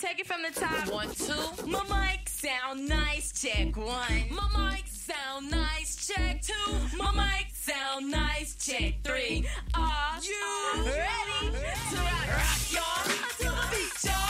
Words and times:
take 0.00 0.18
it 0.18 0.26
from 0.26 0.42
the 0.42 0.58
top. 0.58 0.90
One, 0.90 1.10
two. 1.10 1.66
My 1.66 1.82
mic 1.84 2.28
sound 2.28 2.88
nice. 2.88 3.32
Check 3.32 3.76
one. 3.76 4.24
My 4.30 4.70
mic 4.72 4.84
sound 4.86 5.50
nice. 5.50 6.06
Check 6.06 6.40
two. 6.42 6.54
My 6.96 7.12
mic 7.12 7.48
sound 7.52 8.10
nice. 8.10 8.54
Check 8.56 8.94
three. 9.04 9.46
Are 9.74 10.18
you 10.22 10.84
ready 10.86 11.52
to 11.52 11.96
rock, 11.96 12.28
rock 12.28 12.72
y'all? 12.72 13.12
Until 13.28 13.52
the 13.52 13.68
beat, 13.70 14.04
y'all. 14.10 14.29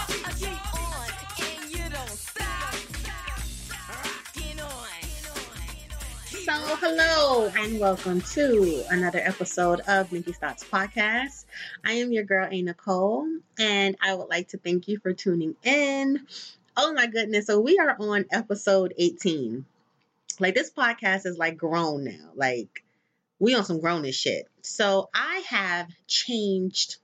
So, 6.71 6.77
hello 6.77 7.50
and 7.57 7.80
welcome 7.80 8.21
to 8.21 8.84
another 8.91 9.18
episode 9.18 9.80
of 9.89 10.12
Nikki's 10.12 10.36
Thoughts 10.36 10.62
Podcast. 10.62 11.45
I 11.85 11.95
am 11.95 12.12
your 12.12 12.23
girl, 12.23 12.46
A. 12.48 12.62
Nicole, 12.62 13.27
and 13.59 13.96
I 14.00 14.14
would 14.14 14.29
like 14.29 14.50
to 14.50 14.57
thank 14.57 14.86
you 14.86 15.00
for 15.00 15.12
tuning 15.12 15.57
in. 15.64 16.25
Oh 16.77 16.93
my 16.93 17.09
goodness. 17.09 17.49
So, 17.49 17.58
we 17.58 17.79
are 17.79 17.96
on 17.99 18.27
episode 18.30 18.94
18. 18.96 19.64
Like, 20.39 20.54
this 20.54 20.71
podcast 20.71 21.27
is 21.27 21.36
like 21.36 21.57
grown 21.57 22.04
now. 22.04 22.30
Like, 22.36 22.85
we 23.41 23.57
on 23.57 23.64
some 23.64 23.80
grownish 23.80 24.14
shit. 24.14 24.46
So, 24.63 25.11
I 25.13 25.43
have 25.49 25.89
changed 26.07 26.99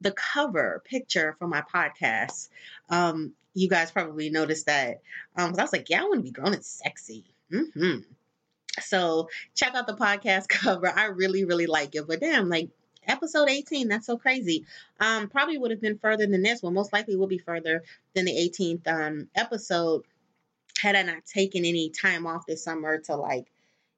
the 0.00 0.12
cover 0.12 0.82
picture 0.86 1.36
for 1.38 1.48
my 1.48 1.62
podcast. 1.74 2.48
Um, 2.88 3.34
you 3.52 3.68
guys 3.68 3.90
probably 3.90 4.30
noticed 4.30 4.64
that. 4.64 5.02
Um, 5.36 5.54
I 5.54 5.60
was 5.62 5.72
like, 5.74 5.90
yeah, 5.90 6.00
I 6.00 6.04
want 6.04 6.20
to 6.20 6.22
be 6.22 6.30
grown 6.30 6.54
and 6.54 6.64
sexy. 6.64 7.26
hmm 7.52 7.98
So 8.82 9.28
check 9.54 9.74
out 9.74 9.86
the 9.86 9.94
podcast 9.94 10.48
cover. 10.48 10.88
I 10.88 11.06
really, 11.06 11.44
really 11.44 11.66
like 11.66 11.94
it. 11.94 12.06
But 12.06 12.20
damn, 12.20 12.48
like 12.48 12.70
episode 13.06 13.48
18, 13.48 13.88
that's 13.88 14.06
so 14.06 14.16
crazy. 14.16 14.66
Um, 15.00 15.28
probably 15.28 15.58
would 15.58 15.70
have 15.70 15.80
been 15.80 15.98
further 15.98 16.26
than 16.26 16.42
this 16.42 16.62
one. 16.62 16.74
Most 16.74 16.92
likely 16.92 17.16
will 17.16 17.26
be 17.26 17.38
further 17.38 17.82
than 18.14 18.26
the 18.26 18.32
18th 18.32 18.86
um 18.88 19.28
episode 19.34 20.04
had 20.78 20.96
I 20.96 21.02
not 21.02 21.24
taken 21.24 21.64
any 21.64 21.90
time 21.90 22.26
off 22.26 22.46
this 22.46 22.62
summer 22.62 22.98
to 22.98 23.16
like, 23.16 23.46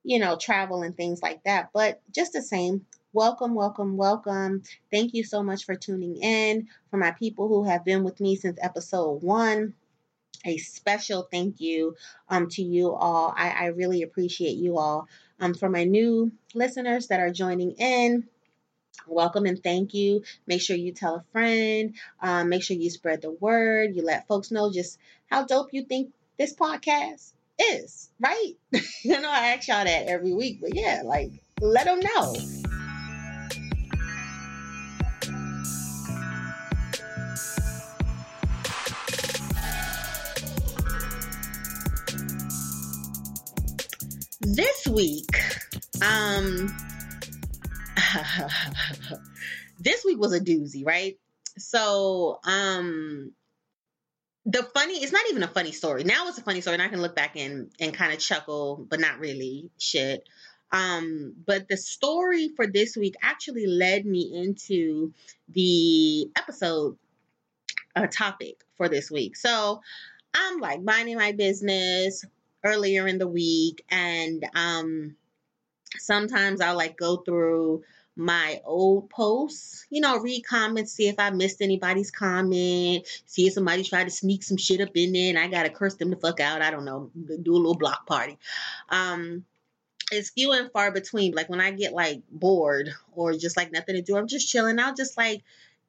you 0.02 0.18
know, 0.18 0.36
travel 0.36 0.82
and 0.82 0.96
things 0.96 1.22
like 1.22 1.42
that. 1.44 1.70
But 1.74 2.00
just 2.14 2.32
the 2.32 2.42
same, 2.42 2.86
welcome, 3.12 3.54
welcome, 3.54 3.96
welcome. 3.96 4.62
Thank 4.90 5.14
you 5.14 5.24
so 5.24 5.42
much 5.42 5.64
for 5.64 5.74
tuning 5.74 6.16
in. 6.16 6.68
For 6.90 6.96
my 6.96 7.10
people 7.12 7.48
who 7.48 7.64
have 7.64 7.84
been 7.84 8.02
with 8.02 8.20
me 8.20 8.36
since 8.36 8.58
episode 8.62 9.22
one, 9.22 9.74
a 10.44 10.56
special 10.58 11.28
thank 11.30 11.60
you 11.60 11.96
um, 12.28 12.48
to 12.50 12.62
you 12.62 12.92
all. 12.92 13.34
I, 13.36 13.50
I 13.50 13.66
really 13.66 14.02
appreciate 14.02 14.56
you 14.56 14.78
all. 14.78 15.08
Um, 15.38 15.54
for 15.54 15.68
my 15.68 15.84
new 15.84 16.32
listeners 16.54 17.06
that 17.08 17.20
are 17.20 17.30
joining 17.30 17.72
in, 17.72 18.28
welcome 19.06 19.46
and 19.46 19.62
thank 19.62 19.94
you. 19.94 20.22
Make 20.46 20.60
sure 20.60 20.76
you 20.76 20.92
tell 20.92 21.16
a 21.16 21.24
friend. 21.32 21.94
Um, 22.20 22.48
make 22.48 22.62
sure 22.62 22.76
you 22.76 22.90
spread 22.90 23.22
the 23.22 23.30
word. 23.30 23.96
You 23.96 24.02
let 24.02 24.26
folks 24.26 24.50
know 24.50 24.70
just 24.70 24.98
how 25.30 25.44
dope 25.44 25.72
you 25.72 25.84
think 25.84 26.12
this 26.38 26.54
podcast 26.54 27.32
is, 27.58 28.10
right? 28.18 28.52
you 29.02 29.20
know, 29.20 29.30
I 29.30 29.54
ask 29.54 29.68
y'all 29.68 29.84
that 29.84 30.08
every 30.08 30.32
week, 30.32 30.60
but 30.60 30.74
yeah, 30.74 31.02
like 31.04 31.30
let 31.60 31.86
them 31.86 32.00
know. 32.00 32.59
This 44.52 44.84
week, 44.88 45.30
um, 46.02 46.76
this 49.78 50.04
week 50.04 50.18
was 50.18 50.32
a 50.32 50.40
doozy, 50.40 50.84
right? 50.84 51.16
So, 51.56 52.40
um, 52.42 53.30
the 54.46 54.64
funny 54.74 54.94
it's 54.94 55.12
not 55.12 55.22
even 55.30 55.44
a 55.44 55.48
funny 55.48 55.70
story. 55.70 56.02
Now 56.02 56.26
it's 56.26 56.38
a 56.38 56.42
funny 56.42 56.62
story 56.62 56.74
and 56.74 56.82
i 56.82 56.88
can 56.88 57.00
look 57.00 57.14
back 57.14 57.36
and 57.36 57.70
and 57.78 57.94
kind 57.94 58.12
of 58.12 58.18
chuckle 58.18 58.84
but 58.90 58.98
not 58.98 59.20
really 59.20 59.70
shit. 59.78 60.28
Um 60.72 61.34
but 61.46 61.68
the 61.68 61.76
story 61.76 62.50
for 62.56 62.66
this 62.66 62.96
week 62.96 63.14
actually 63.22 63.68
led 63.68 64.04
me 64.04 64.32
into 64.34 65.12
the 65.48 66.28
episode 66.36 66.96
uh, 67.94 68.08
topic 68.08 68.64
for 68.76 68.88
this 68.88 69.12
week. 69.12 69.36
So 69.36 69.80
i'm 70.34 70.58
like 70.58 70.82
minding 70.82 71.18
my 71.18 71.32
business 71.32 72.24
earlier 72.64 73.06
in 73.06 73.18
the 73.18 73.28
week 73.28 73.84
and 73.90 74.44
um 74.54 75.16
sometimes 75.98 76.60
i'll 76.60 76.76
like 76.76 76.96
go 76.96 77.18
through 77.18 77.82
my 78.20 78.60
old 78.64 79.08
posts, 79.08 79.86
you 79.88 80.00
know, 80.00 80.18
read 80.18 80.44
comments, 80.44 80.92
see 80.92 81.08
if 81.08 81.18
I 81.18 81.30
missed 81.30 81.62
anybody's 81.62 82.10
comment, 82.10 83.06
see 83.24 83.46
if 83.46 83.54
somebody 83.54 83.82
tried 83.82 84.04
to 84.04 84.10
sneak 84.10 84.42
some 84.42 84.58
shit 84.58 84.80
up 84.80 84.90
in 84.94 85.12
there 85.12 85.30
and 85.30 85.38
I 85.38 85.48
gotta 85.48 85.70
curse 85.70 85.94
them 85.94 86.10
the 86.10 86.16
fuck 86.16 86.38
out. 86.38 86.60
I 86.60 86.70
don't 86.70 86.84
know, 86.84 87.10
do 87.42 87.54
a 87.54 87.56
little 87.56 87.76
block 87.76 88.06
party. 88.06 88.38
Um, 88.90 89.44
it's 90.12 90.30
few 90.30 90.52
and 90.52 90.70
far 90.72 90.92
between. 90.92 91.32
Like 91.32 91.48
when 91.48 91.60
I 91.60 91.70
get 91.70 91.92
like 91.94 92.22
bored 92.30 92.90
or 93.14 93.32
just 93.32 93.56
like 93.56 93.72
nothing 93.72 93.94
to 93.94 94.02
do, 94.02 94.16
I'm 94.16 94.26
just 94.26 94.50
chilling. 94.50 94.78
I'll 94.78 94.94
just 94.94 95.16
like 95.16 95.42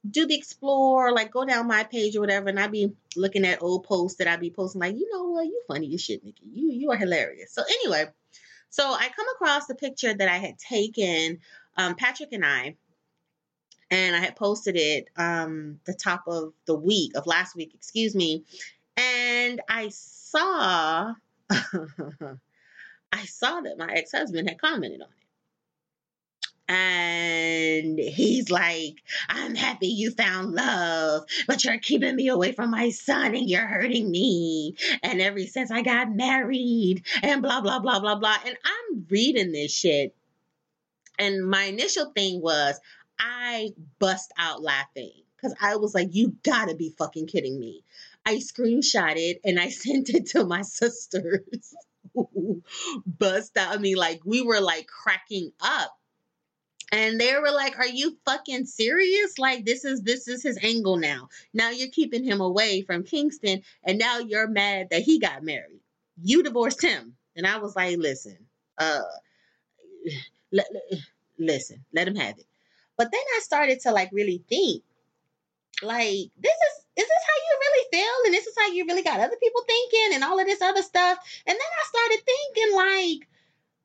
do 0.09 0.25
the 0.25 0.35
explore, 0.35 1.11
like 1.11 1.31
go 1.31 1.45
down 1.45 1.67
my 1.67 1.83
page 1.83 2.15
or 2.15 2.21
whatever, 2.21 2.49
and 2.49 2.59
I'd 2.59 2.71
be 2.71 2.93
looking 3.15 3.45
at 3.45 3.61
old 3.61 3.83
posts 3.83 4.17
that 4.17 4.27
I'd 4.27 4.39
be 4.39 4.49
posting, 4.49 4.81
like, 4.81 4.95
you 4.95 5.09
know 5.11 5.29
what, 5.29 5.45
you 5.45 5.61
funny 5.67 5.93
as 5.93 6.01
shit, 6.01 6.23
Nikki. 6.23 6.43
You 6.51 6.71
you 6.71 6.91
are 6.91 6.97
hilarious. 6.97 7.51
So 7.51 7.63
anyway, 7.63 8.05
so 8.69 8.83
I 8.83 9.09
come 9.15 9.27
across 9.35 9.67
the 9.67 9.75
picture 9.75 10.13
that 10.13 10.27
I 10.27 10.37
had 10.37 10.57
taken 10.57 11.39
um, 11.77 11.95
Patrick 11.95 12.33
and 12.33 12.45
I, 12.45 12.75
and 13.91 14.15
I 14.15 14.19
had 14.19 14.35
posted 14.35 14.75
it 14.75 15.09
um, 15.17 15.79
the 15.85 15.93
top 15.93 16.23
of 16.27 16.53
the 16.65 16.75
week 16.75 17.15
of 17.15 17.27
last 17.27 17.55
week, 17.55 17.73
excuse 17.75 18.15
me, 18.15 18.43
and 18.97 19.61
I 19.69 19.89
saw 19.89 21.13
I 23.11 23.25
saw 23.25 23.61
that 23.61 23.77
my 23.77 23.91
ex 23.93 24.11
husband 24.11 24.49
had 24.49 24.59
commented 24.59 25.01
on 25.01 25.07
it. 25.09 25.20
And 26.71 27.99
he's 27.99 28.49
like, 28.49 28.95
I'm 29.29 29.55
happy 29.55 29.87
you 29.87 30.11
found 30.11 30.53
love, 30.53 31.23
but 31.47 31.63
you're 31.63 31.79
keeping 31.79 32.15
me 32.15 32.29
away 32.29 32.53
from 32.53 32.71
my 32.71 32.89
son 32.91 33.35
and 33.35 33.49
you're 33.49 33.67
hurting 33.67 34.09
me. 34.09 34.75
And 35.03 35.21
ever 35.21 35.41
since 35.41 35.69
I 35.71 35.81
got 35.81 36.15
married, 36.15 37.03
and 37.23 37.41
blah, 37.41 37.61
blah, 37.61 37.79
blah, 37.79 37.99
blah, 37.99 38.15
blah. 38.15 38.37
And 38.45 38.55
I'm 38.63 39.05
reading 39.09 39.51
this 39.51 39.73
shit 39.73 40.15
and 41.21 41.47
my 41.47 41.65
initial 41.65 42.11
thing 42.15 42.41
was 42.41 42.79
I 43.19 43.69
bust 43.99 44.31
out 44.39 44.63
laughing 44.63 45.13
because 45.35 45.55
I 45.61 45.75
was 45.75 45.93
like, 45.93 46.09
you 46.11 46.35
gotta 46.43 46.75
be 46.75 46.95
fucking 46.97 47.27
kidding 47.27 47.59
me. 47.59 47.83
I 48.25 48.37
screenshot 48.37 49.13
it 49.17 49.39
and 49.45 49.59
I 49.59 49.69
sent 49.83 50.09
it 50.09 50.27
to 50.27 50.45
my 50.45 50.63
sisters. 50.63 51.75
bust 53.05 53.55
out. 53.55 53.75
I 53.75 53.77
mean, 53.77 53.97
like 53.97 54.21
we 54.25 54.41
were 54.41 54.59
like 54.59 54.87
cracking 54.87 55.51
up. 55.61 55.95
And 56.91 57.19
they 57.19 57.33
were 57.35 57.51
like, 57.51 57.79
"Are 57.79 57.87
you 57.87 58.17
fucking 58.25 58.65
serious? 58.65 59.39
Like 59.39 59.65
this 59.65 59.85
is 59.85 60.01
this 60.01 60.27
is 60.27 60.43
his 60.43 60.57
angle 60.61 60.97
now. 60.97 61.29
Now 61.53 61.69
you're 61.69 61.89
keeping 61.89 62.23
him 62.23 62.41
away 62.41 62.81
from 62.81 63.03
Kingston, 63.03 63.63
and 63.83 63.97
now 63.97 64.19
you're 64.19 64.47
mad 64.47 64.89
that 64.91 65.03
he 65.03 65.19
got 65.19 65.43
married. 65.43 65.79
You 66.21 66.43
divorced 66.43 66.81
him." 66.81 67.15
And 67.35 67.47
I 67.47 67.59
was 67.59 67.75
like, 67.75 67.97
"Listen, 67.97 68.37
uh, 68.77 69.01
listen, 71.37 71.83
let 71.93 72.07
him 72.07 72.15
have 72.15 72.37
it. 72.37 72.45
But 72.97 73.11
then 73.11 73.21
I 73.37 73.39
started 73.41 73.79
to 73.81 73.91
like 73.91 74.09
really 74.11 74.43
think, 74.49 74.83
like, 75.81 76.29
this 76.37 76.53
is 76.53 76.85
is 76.97 77.07
this 77.07 77.23
how 77.27 77.35
you 77.35 77.59
really 77.59 77.87
feel? 77.91 78.25
And 78.25 78.33
this 78.33 78.47
is 78.47 78.55
how 78.57 78.67
you 78.67 78.85
really 78.85 79.01
got 79.01 79.19
other 79.19 79.37
people 79.41 79.61
thinking 79.65 80.15
and 80.15 80.23
all 80.23 80.39
of 80.39 80.45
this 80.45 80.61
other 80.61 80.83
stuff. 80.83 81.17
And 81.47 81.55
then 81.55 81.57
I 81.57 81.87
started 81.87 82.23
thinking, 82.25 82.75
like, 82.75 83.29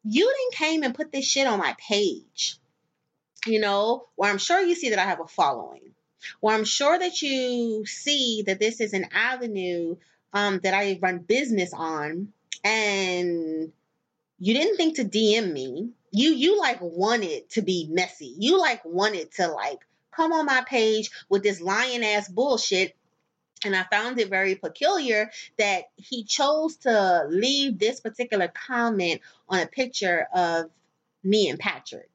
you 0.04 0.24
didn't 0.24 0.54
came 0.54 0.82
and 0.82 0.94
put 0.94 1.12
this 1.12 1.24
shit 1.26 1.46
on 1.46 1.58
my 1.58 1.74
page, 1.78 2.58
you 3.46 3.60
know, 3.60 4.06
where 4.16 4.30
I'm 4.30 4.38
sure 4.38 4.60
you 4.60 4.74
see 4.74 4.90
that 4.90 4.98
I 4.98 5.04
have 5.04 5.20
a 5.20 5.26
following, 5.26 5.92
where 6.40 6.54
I'm 6.54 6.64
sure 6.64 6.98
that 6.98 7.22
you 7.22 7.86
see 7.86 8.42
that 8.46 8.58
this 8.58 8.80
is 8.80 8.92
an 8.92 9.06
avenue 9.12 9.96
um, 10.32 10.60
that 10.62 10.74
I 10.74 10.98
run 11.00 11.18
business 11.18 11.72
on, 11.72 12.32
and 12.64 13.72
you 14.38 14.54
didn't 14.54 14.76
think 14.76 14.96
to 14.96 15.04
DM 15.04 15.52
me. 15.52 15.90
You 16.10 16.30
you 16.30 16.58
like 16.58 16.78
wanted 16.80 17.50
to 17.50 17.62
be 17.62 17.88
messy. 17.90 18.34
You 18.38 18.58
like 18.58 18.84
wanted 18.84 19.32
to 19.32 19.48
like 19.48 19.80
come 20.12 20.32
on 20.32 20.46
my 20.46 20.64
page 20.66 21.10
with 21.28 21.42
this 21.42 21.60
lying 21.60 22.04
ass 22.04 22.28
bullshit. 22.28 22.96
And 23.64 23.74
I 23.74 23.84
found 23.84 24.18
it 24.20 24.28
very 24.28 24.54
peculiar 24.54 25.30
that 25.56 25.84
he 25.96 26.24
chose 26.24 26.76
to 26.78 27.26
leave 27.28 27.78
this 27.78 28.00
particular 28.00 28.48
comment 28.48 29.22
on 29.48 29.60
a 29.60 29.66
picture 29.66 30.28
of 30.34 30.70
me 31.24 31.48
and 31.48 31.58
Patrick. 31.58 32.10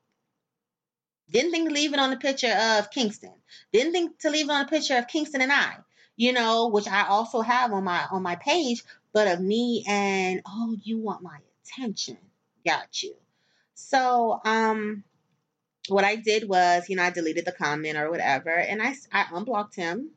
Didn't 1.31 1.51
think 1.51 1.69
to 1.69 1.75
leave 1.75 1.93
it 1.93 1.99
on 1.99 2.11
the 2.11 2.17
picture 2.17 2.53
of 2.53 2.91
Kingston. 2.91 3.33
Didn't 3.73 3.93
think 3.93 4.19
to 4.21 4.29
leave 4.31 4.49
it 4.49 4.53
on 4.53 4.65
a 4.65 4.69
picture 4.69 4.97
of 4.97 5.07
Kingston 5.07 5.41
and 5.41 5.51
I, 5.51 5.75
you 6.17 6.33
know, 6.33 6.69
which 6.69 6.87
I 6.87 7.07
also 7.07 7.41
have 7.41 7.73
on 7.73 7.85
my 7.85 8.05
on 8.11 8.23
my 8.23 8.35
page, 8.37 8.83
but 9.13 9.27
of 9.27 9.41
me 9.41 9.85
and 9.87 10.41
oh, 10.47 10.77
you 10.83 10.99
want 10.99 11.23
my 11.23 11.37
attention. 11.65 12.17
Got 12.65 13.03
you. 13.03 13.15
So, 13.75 14.39
um, 14.45 15.03
what 15.89 16.03
I 16.05 16.15
did 16.17 16.47
was, 16.49 16.89
you 16.89 16.95
know, 16.97 17.03
I 17.03 17.11
deleted 17.11 17.45
the 17.45 17.51
comment 17.53 17.97
or 17.97 18.09
whatever, 18.11 18.51
and 18.51 18.81
I, 18.81 18.95
I 19.11 19.25
unblocked 19.33 19.75
him. 19.75 20.11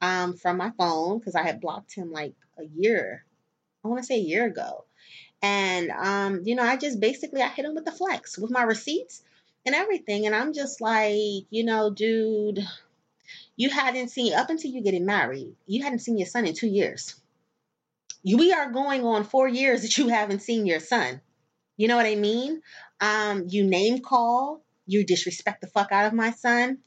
um, 0.00 0.36
from 0.36 0.56
my 0.58 0.70
phone 0.78 1.18
because 1.18 1.34
I 1.34 1.42
had 1.42 1.60
blocked 1.60 1.94
him 1.94 2.12
like 2.12 2.34
a 2.58 2.64
year. 2.64 3.24
I 3.84 3.88
want 3.88 4.00
to 4.02 4.06
say 4.06 4.16
a 4.16 4.18
year 4.24 4.46
ago. 4.46 4.84
And 5.42 5.90
um, 5.90 6.42
you 6.44 6.54
know, 6.56 6.62
I 6.64 6.76
just 6.76 7.00
basically 7.00 7.42
I 7.42 7.48
hit 7.48 7.64
him 7.64 7.74
with 7.74 7.84
the 7.84 7.92
flex 7.92 8.38
with 8.38 8.50
my 8.50 8.62
receipts 8.62 9.22
and 9.66 9.74
everything. 9.74 10.26
And 10.26 10.34
I'm 10.34 10.52
just 10.52 10.80
like, 10.80 11.46
you 11.50 11.64
know, 11.64 11.90
dude, 11.90 12.60
you 13.56 13.70
hadn't 13.70 14.08
seen 14.08 14.32
up 14.34 14.50
until 14.50 14.70
you 14.70 14.82
getting 14.82 15.06
married, 15.06 15.54
you 15.66 15.82
hadn't 15.82 16.00
seen 16.00 16.18
your 16.18 16.26
son 16.26 16.46
in 16.46 16.54
two 16.54 16.68
years. 16.68 17.14
We 18.24 18.52
are 18.52 18.70
going 18.70 19.04
on 19.04 19.24
four 19.24 19.48
years 19.48 19.82
that 19.82 19.96
you 19.96 20.08
haven't 20.08 20.42
seen 20.42 20.66
your 20.66 20.80
son. 20.80 21.20
You 21.76 21.88
know 21.88 21.96
what 21.96 22.06
I 22.06 22.14
mean? 22.14 22.60
Um, 23.00 23.46
you 23.48 23.64
name 23.64 24.00
call, 24.00 24.62
you 24.86 25.04
disrespect 25.04 25.62
the 25.62 25.66
fuck 25.66 25.92
out 25.92 26.06
of 26.06 26.12
my 26.12 26.32
son. 26.32 26.78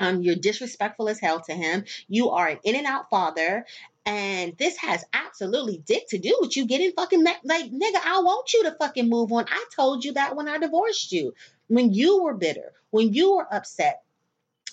Um, 0.00 0.22
you're 0.22 0.36
disrespectful 0.36 1.08
as 1.08 1.18
hell 1.18 1.40
to 1.40 1.54
him. 1.54 1.84
You 2.06 2.30
are 2.30 2.48
an 2.48 2.58
in 2.62 2.76
and 2.76 2.86
out 2.86 3.10
father. 3.10 3.64
And 4.04 4.56
this 4.56 4.76
has 4.78 5.04
absolutely 5.12 5.82
dick 5.84 6.08
to 6.08 6.18
do 6.18 6.36
with 6.40 6.56
you 6.56 6.66
getting 6.66 6.92
fucking 6.92 7.22
like, 7.22 7.70
nigga, 7.70 8.00
I 8.04 8.20
want 8.22 8.52
you 8.54 8.64
to 8.64 8.76
fucking 8.78 9.08
move 9.08 9.32
on. 9.32 9.46
I 9.48 9.64
told 9.74 10.04
you 10.04 10.12
that 10.14 10.36
when 10.36 10.48
I 10.48 10.58
divorced 10.58 11.12
you. 11.12 11.34
When 11.68 11.92
you 11.92 12.22
were 12.22 12.34
bitter, 12.34 12.72
when 12.90 13.12
you 13.12 13.36
were 13.36 13.54
upset 13.54 14.02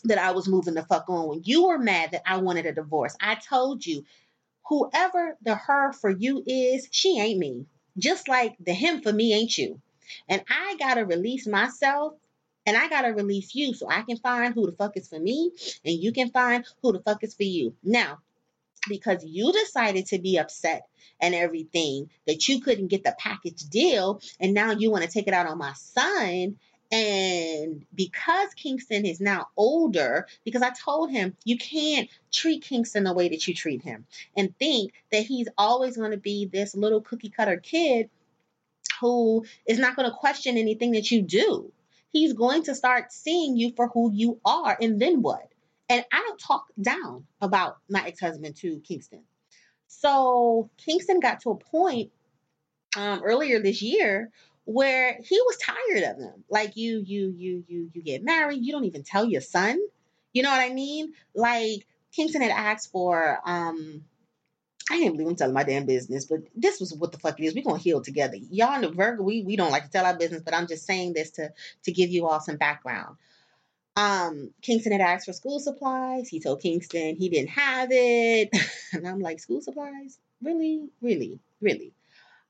that 0.06 0.18
I 0.18 0.32
was 0.32 0.48
moving 0.48 0.74
the 0.74 0.84
fuck 0.84 1.10
on, 1.10 1.28
when 1.28 1.42
you 1.44 1.68
were 1.68 1.78
mad 1.78 2.12
that 2.12 2.24
I 2.26 2.38
wanted 2.38 2.66
a 2.66 2.74
divorce, 2.74 3.16
I 3.20 3.36
told 3.36 3.86
you, 3.86 4.04
whoever 4.68 5.38
the 5.42 5.56
her 5.56 5.94
for 5.94 6.10
you 6.10 6.44
is, 6.46 6.88
she 6.92 7.20
ain't 7.20 7.40
me. 7.40 7.66
Just 7.98 8.28
like 8.28 8.56
the 8.60 8.74
him 8.74 9.02
for 9.02 9.14
me 9.14 9.34
ain't 9.34 9.58
you. 9.58 9.82
And 10.28 10.44
I 10.50 10.76
gotta 10.78 11.06
release 11.06 11.48
myself 11.48 12.14
and 12.66 12.76
I 12.76 12.88
gotta 12.90 13.14
release 13.14 13.56
you 13.56 13.74
so 13.74 13.90
I 13.90 14.02
can 14.02 14.18
find 14.18 14.54
who 14.54 14.66
the 14.66 14.76
fuck 14.76 14.98
is 14.98 15.08
for 15.08 15.20
me 15.20 15.52
and 15.84 15.96
you 15.96 16.12
can 16.12 16.30
find 16.30 16.66
who 16.82 16.94
the 16.94 17.00
fuck 17.00 17.24
is 17.24 17.36
for 17.36 17.44
you. 17.44 17.76
Now, 17.84 18.20
because 18.88 19.24
you 19.26 19.52
decided 19.52 20.08
to 20.08 20.20
be 20.20 20.38
upset 20.38 20.88
and 21.20 21.34
everything 21.34 22.10
that 22.28 22.48
you 22.48 22.60
couldn't 22.60 22.88
get 22.88 23.04
the 23.04 23.16
package 23.18 23.62
deal 23.70 24.22
and 24.40 24.54
now 24.54 24.72
you 24.72 24.92
want 24.92 25.04
to 25.04 25.10
take 25.10 25.28
it 25.28 25.34
out 25.34 25.48
on 25.48 25.58
my 25.58 25.74
son 25.74 26.58
and 26.92 27.86
because 27.94 28.54
Kingston 28.54 29.06
is 29.06 29.20
now 29.20 29.48
older, 29.58 30.28
because 30.44 30.62
I 30.62 30.70
told 30.72 31.12
him 31.12 31.36
you 31.44 31.58
can't 31.58 32.10
treat 32.32 32.64
Kingston 32.64 33.04
the 33.04 33.14
way 33.14 33.30
that 33.30 33.48
you 33.48 33.54
treat 33.54 33.82
him 33.82 34.06
and 34.38 34.58
think 34.58 34.94
that 35.12 35.24
he's 35.24 35.48
always 35.58 35.98
going 35.98 36.12
to 36.12 36.18
be 36.18 36.46
this 36.46 36.76
little 36.76 37.02
cookie 37.02 37.30
cutter 37.30 37.58
kid 37.58 38.10
who 39.02 39.46
is 39.66 39.80
not 39.80 39.96
going 39.96 40.10
to 40.10 40.16
question 40.16 40.58
anything 40.58 40.92
that 40.92 41.10
you 41.12 41.22
do. 41.22 41.72
He's 42.12 42.34
going 42.34 42.64
to 42.64 42.76
start 42.76 43.12
seeing 43.12 43.58
you 43.58 43.74
for 43.76 43.88
who 43.90 44.12
you 44.14 44.40
are, 44.46 44.78
and 44.80 45.02
then 45.02 45.22
what? 45.22 45.50
And 45.90 46.04
I 46.12 46.20
don't 46.20 46.40
talk 46.40 46.66
down 46.82 47.26
about 47.42 47.78
my 47.90 48.06
ex 48.08 48.20
husband 48.20 48.56
to 48.58 48.80
Kingston. 48.80 49.24
So 49.88 50.70
Kingston 50.78 51.20
got 51.20 51.42
to 51.42 51.52
a 51.52 51.56
point 51.58 52.12
um, 52.96 53.22
earlier 53.24 53.60
this 53.60 53.82
year 53.82 54.32
where 54.66 55.18
he 55.24 55.40
was 55.42 55.58
tired 55.58 56.04
of 56.12 56.20
them. 56.20 56.44
Like 56.50 56.76
you, 56.76 57.02
you, 57.06 57.34
you, 57.38 57.64
you, 57.68 57.90
you 57.94 58.02
get 58.02 58.24
married, 58.24 58.64
you 58.64 58.72
don't 58.72 58.86
even 58.86 59.04
tell 59.04 59.26
your 59.26 59.42
son. 59.42 59.80
You 60.34 60.44
know 60.44 60.50
what 60.50 60.60
I 60.60 60.74
mean? 60.74 61.14
Like 61.34 61.88
Kingston 62.12 62.42
had 62.42 62.52
asked 62.52 62.92
for 62.92 63.40
um 63.46 64.04
I 64.90 65.00
can't 65.00 65.14
believe 65.14 65.28
I'm 65.28 65.36
telling 65.36 65.56
my 65.56 65.64
damn 65.64 65.88
business, 65.88 66.26
but 66.26 66.42
this 66.56 66.80
was 66.80 66.94
what 66.94 67.12
the 67.12 67.18
fuck 67.18 67.40
it 67.40 67.46
is. 67.46 67.56
We're 67.56 67.64
gonna 67.64 67.80
heal 67.80 68.02
together. 68.02 68.36
Y'all 68.36 68.76
in 68.76 68.82
the 68.82 68.92
Virgo, 68.92 69.24
we, 69.24 69.42
we 69.42 69.56
don't 69.56 69.72
like 69.72 69.86
to 69.86 69.90
tell 69.90 70.06
our 70.06 70.16
business, 70.16 70.44
but 70.44 70.54
I'm 70.54 70.68
just 70.68 70.86
saying 70.86 71.14
this 71.14 71.32
to 71.32 71.52
to 71.84 71.92
give 71.92 72.12
you 72.12 72.28
all 72.28 72.40
some 72.40 72.58
background. 72.58 73.18
Um, 73.96 74.52
Kingston 74.62 74.92
had 74.92 75.02
asked 75.02 75.26
for 75.26 75.34
school 75.34 75.60
supplies. 75.60 76.28
He 76.28 76.40
told 76.40 76.62
Kingston 76.62 77.16
he 77.16 77.30
didn't 77.30 77.50
have 77.50 77.90
it. 77.92 78.50
and 78.94 79.08
I'm 79.08 79.22
like, 79.22 79.40
school 79.40 79.62
supplies? 79.62 80.20
Really? 80.44 80.90
Really? 81.02 81.40
Really? 81.62 81.94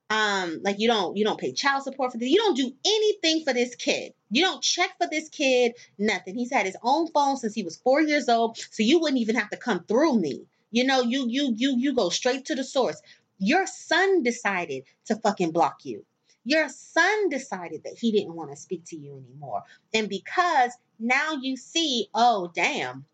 Um, 0.08 0.60
like 0.62 0.78
you 0.78 0.86
don't 0.86 1.16
you 1.16 1.24
don't 1.24 1.40
pay 1.40 1.52
child 1.52 1.82
support 1.82 2.12
for 2.12 2.18
this. 2.18 2.30
You 2.30 2.36
don't 2.36 2.56
do 2.56 2.72
anything 2.84 3.42
for 3.44 3.52
this 3.52 3.74
kid. 3.74 4.12
You 4.30 4.42
don't 4.42 4.62
check 4.62 4.90
for 4.98 5.08
this 5.10 5.28
kid, 5.28 5.72
nothing. 5.98 6.36
He's 6.36 6.52
had 6.52 6.66
his 6.66 6.76
own 6.82 7.08
phone 7.08 7.36
since 7.36 7.54
he 7.54 7.64
was 7.64 7.76
four 7.76 8.00
years 8.00 8.28
old, 8.28 8.56
so 8.56 8.82
you 8.82 9.00
wouldn't 9.00 9.20
even 9.20 9.34
have 9.34 9.50
to 9.50 9.56
come 9.56 9.84
through 9.84 10.18
me. 10.18 10.46
You 10.70 10.84
know, 10.84 11.02
you 11.02 11.26
you 11.28 11.52
you 11.56 11.76
you 11.76 11.94
go 11.94 12.08
straight 12.10 12.44
to 12.46 12.54
the 12.54 12.62
source. 12.62 13.00
Your 13.38 13.66
son 13.66 14.22
decided 14.22 14.84
to 15.06 15.16
fucking 15.16 15.50
block 15.50 15.84
you. 15.84 16.04
Your 16.44 16.68
son 16.68 17.28
decided 17.28 17.82
that 17.84 17.98
he 17.98 18.12
didn't 18.12 18.36
want 18.36 18.50
to 18.50 18.56
speak 18.56 18.84
to 18.86 18.96
you 18.96 19.16
anymore. 19.16 19.64
And 19.92 20.08
because 20.08 20.70
now 21.00 21.32
you 21.34 21.56
see, 21.56 22.08
oh 22.14 22.52
damn, 22.54 23.04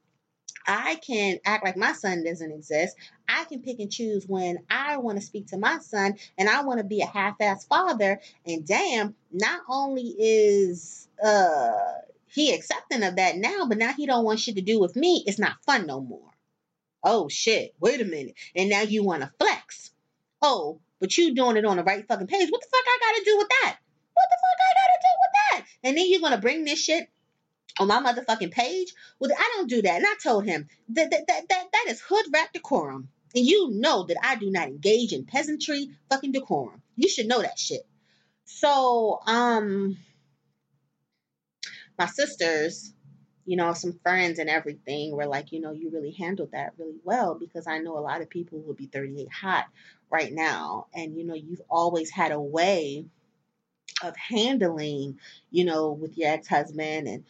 I 0.66 0.96
can 0.96 1.38
act 1.44 1.64
like 1.64 1.76
my 1.76 1.92
son 1.92 2.24
doesn't 2.24 2.52
exist. 2.52 2.96
I 3.28 3.44
can 3.44 3.62
pick 3.62 3.78
and 3.80 3.90
choose 3.90 4.24
when 4.26 4.58
I 4.70 4.98
want 4.98 5.18
to 5.18 5.24
speak 5.24 5.48
to 5.48 5.58
my 5.58 5.78
son 5.78 6.16
and 6.38 6.48
I 6.48 6.62
want 6.62 6.78
to 6.78 6.84
be 6.84 7.00
a 7.02 7.06
half-ass 7.06 7.64
father. 7.64 8.20
And 8.46 8.66
damn, 8.66 9.14
not 9.32 9.62
only 9.68 10.14
is 10.18 11.08
uh 11.22 11.72
he 12.28 12.54
accepting 12.54 13.02
of 13.02 13.16
that 13.16 13.36
now, 13.36 13.66
but 13.68 13.78
now 13.78 13.92
he 13.92 14.06
don't 14.06 14.24
want 14.24 14.40
shit 14.40 14.56
to 14.56 14.62
do 14.62 14.80
with 14.80 14.96
me. 14.96 15.22
It's 15.26 15.38
not 15.38 15.62
fun 15.66 15.86
no 15.86 16.00
more. 16.00 16.30
Oh 17.04 17.28
shit, 17.28 17.74
wait 17.80 18.00
a 18.00 18.04
minute. 18.04 18.34
And 18.54 18.70
now 18.70 18.82
you 18.82 19.04
want 19.04 19.22
to 19.22 19.32
flex. 19.38 19.90
Oh, 20.40 20.80
but 20.98 21.16
you 21.18 21.34
doing 21.34 21.56
it 21.56 21.64
on 21.64 21.76
the 21.76 21.84
right 21.84 22.06
fucking 22.06 22.26
page. 22.28 22.50
What 22.50 22.60
the 22.60 22.68
fuck 22.70 22.84
I 22.86 22.98
gotta 23.00 23.24
do 23.24 23.38
with 23.38 23.48
that? 23.48 23.76
What 24.14 24.28
the 24.30 24.36
fuck 24.36 24.58
I 24.60 24.72
gotta 24.80 25.00
do 25.02 25.08
with 25.20 25.32
that? 25.34 25.88
And 25.88 25.96
then 25.96 26.04
you're 26.08 26.20
gonna 26.20 26.40
bring 26.40 26.64
this 26.64 26.78
shit 26.78 27.08
on 27.78 27.88
my 27.88 28.00
motherfucking 28.00 28.52
page. 28.52 28.94
Well, 29.18 29.30
I 29.36 29.52
don't 29.56 29.68
do 29.68 29.82
that. 29.82 29.96
And 29.96 30.06
I 30.06 30.14
told 30.22 30.44
him 30.44 30.68
that 30.90 31.10
that 31.10 31.26
that 31.26 31.48
that, 31.48 31.64
that 31.72 31.86
is 31.88 32.00
hood 32.00 32.26
rat 32.32 32.50
decorum. 32.52 33.08
And 33.34 33.46
you 33.46 33.70
know 33.70 34.04
that 34.04 34.18
I 34.22 34.36
do 34.36 34.50
not 34.50 34.68
engage 34.68 35.12
in 35.12 35.24
peasantry 35.24 35.90
fucking 36.10 36.32
decorum. 36.32 36.82
You 36.96 37.08
should 37.08 37.26
know 37.26 37.40
that 37.40 37.58
shit. 37.58 37.86
So, 38.44 39.20
um, 39.26 39.96
my 41.98 42.06
sisters, 42.06 42.92
you 43.46 43.56
know, 43.56 43.72
some 43.72 43.98
friends 44.02 44.38
and 44.38 44.50
everything 44.50 45.16
were 45.16 45.26
like, 45.26 45.52
you 45.52 45.60
know, 45.60 45.72
you 45.72 45.90
really 45.90 46.12
handled 46.12 46.52
that 46.52 46.74
really 46.78 47.00
well 47.04 47.34
because 47.34 47.66
I 47.66 47.78
know 47.78 47.96
a 47.96 48.00
lot 48.00 48.20
of 48.20 48.28
people 48.28 48.60
will 48.60 48.74
be 48.74 48.86
38 48.86 49.28
hot 49.32 49.64
right 50.10 50.32
now. 50.32 50.86
And, 50.94 51.16
you 51.16 51.24
know, 51.24 51.34
you've 51.34 51.62
always 51.70 52.10
had 52.10 52.32
a 52.32 52.40
way 52.40 53.06
of 54.02 54.16
handling, 54.16 55.18
you 55.50 55.64
know, 55.64 55.92
with 55.92 56.18
your 56.18 56.30
ex 56.30 56.48
husband 56.48 57.08
and 57.08 57.24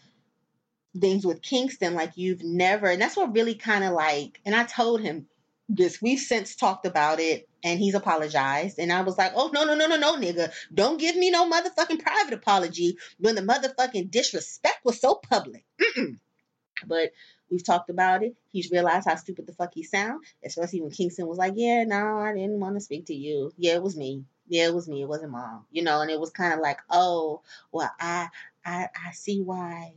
things 0.98 1.24
with 1.24 1.42
Kingston 1.42 1.94
like 1.94 2.16
you've 2.16 2.42
never, 2.42 2.86
and 2.86 3.00
that's 3.00 3.16
what 3.16 3.34
really 3.34 3.54
kind 3.54 3.84
of 3.84 3.92
like, 3.92 4.40
and 4.44 4.54
I 4.54 4.64
told 4.64 5.00
him 5.00 5.26
this. 5.68 6.02
We've 6.02 6.18
since 6.18 6.54
talked 6.54 6.86
about 6.86 7.20
it 7.20 7.48
and 7.64 7.78
he's 7.78 7.94
apologized. 7.94 8.78
And 8.78 8.92
I 8.92 9.02
was 9.02 9.18
like, 9.18 9.32
oh, 9.34 9.50
no, 9.52 9.64
no, 9.64 9.74
no, 9.74 9.86
no, 9.86 9.96
no, 9.96 10.16
nigga. 10.16 10.52
Don't 10.72 10.98
give 10.98 11.16
me 11.16 11.30
no 11.30 11.50
motherfucking 11.50 12.02
private 12.02 12.34
apology 12.34 12.96
when 13.18 13.34
the 13.34 13.42
motherfucking 13.42 14.10
disrespect 14.10 14.84
was 14.84 15.00
so 15.00 15.14
public. 15.14 15.64
Mm-mm. 15.80 16.18
But 16.86 17.12
we've 17.50 17.64
talked 17.64 17.90
about 17.90 18.22
it. 18.22 18.34
He's 18.50 18.70
realized 18.70 19.06
how 19.08 19.16
stupid 19.16 19.46
the 19.46 19.52
fuck 19.52 19.72
he 19.74 19.84
sound, 19.84 20.24
especially 20.44 20.82
when 20.82 20.90
Kingston 20.90 21.28
was 21.28 21.38
like, 21.38 21.54
yeah, 21.56 21.84
no, 21.84 22.18
I 22.18 22.32
didn't 22.34 22.60
want 22.60 22.74
to 22.74 22.80
speak 22.80 23.06
to 23.06 23.14
you. 23.14 23.52
Yeah, 23.56 23.74
it 23.74 23.82
was 23.82 23.96
me. 23.96 24.24
Yeah, 24.48 24.66
it 24.66 24.74
was 24.74 24.88
me. 24.88 25.02
It 25.02 25.08
wasn't 25.08 25.32
mom. 25.32 25.64
You 25.70 25.82
know, 25.82 26.00
and 26.00 26.10
it 26.10 26.18
was 26.18 26.30
kind 26.30 26.52
of 26.52 26.60
like, 26.60 26.80
oh, 26.90 27.42
well, 27.70 27.90
I, 28.00 28.28
I, 28.64 28.88
I 29.06 29.12
see 29.12 29.40
why 29.40 29.94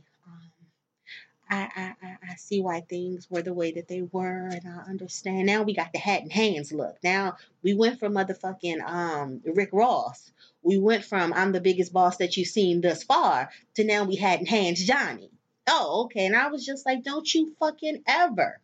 I, 1.48 1.94
I, 2.02 2.16
I 2.30 2.34
see 2.36 2.60
why 2.60 2.80
things 2.80 3.30
were 3.30 3.42
the 3.42 3.54
way 3.54 3.72
that 3.72 3.88
they 3.88 4.02
were, 4.02 4.48
and 4.48 4.62
I 4.66 4.90
understand. 4.90 5.46
Now 5.46 5.62
we 5.62 5.74
got 5.74 5.92
the 5.92 5.98
hat 5.98 6.22
and 6.22 6.32
hands 6.32 6.72
look. 6.72 6.96
Now 7.04 7.36
we 7.62 7.74
went 7.74 8.00
from 8.00 8.14
motherfucking 8.14 8.82
um 8.84 9.40
Rick 9.44 9.70
Ross. 9.72 10.32
We 10.62 10.78
went 10.78 11.04
from 11.04 11.32
I'm 11.32 11.52
the 11.52 11.60
biggest 11.60 11.92
boss 11.92 12.16
that 12.16 12.36
you've 12.36 12.48
seen 12.48 12.80
thus 12.80 13.04
far 13.04 13.50
to 13.74 13.84
now 13.84 14.04
we 14.04 14.16
had 14.16 14.40
in 14.40 14.46
hands 14.46 14.84
Johnny. 14.84 15.30
Oh, 15.68 16.04
okay. 16.04 16.26
And 16.26 16.36
I 16.36 16.48
was 16.48 16.64
just 16.64 16.86
like, 16.86 17.04
don't 17.04 17.32
you 17.34 17.54
fucking 17.60 18.02
ever. 18.06 18.60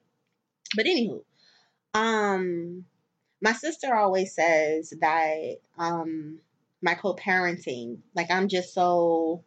But 0.74 0.86
anywho, 0.86 1.22
um, 1.94 2.84
my 3.40 3.52
sister 3.52 3.94
always 3.94 4.34
says 4.34 4.92
that 5.00 5.58
um 5.78 6.40
my 6.80 6.94
co-parenting, 6.94 7.98
like 8.14 8.30
I'm 8.30 8.48
just 8.48 8.74
so 8.74 9.44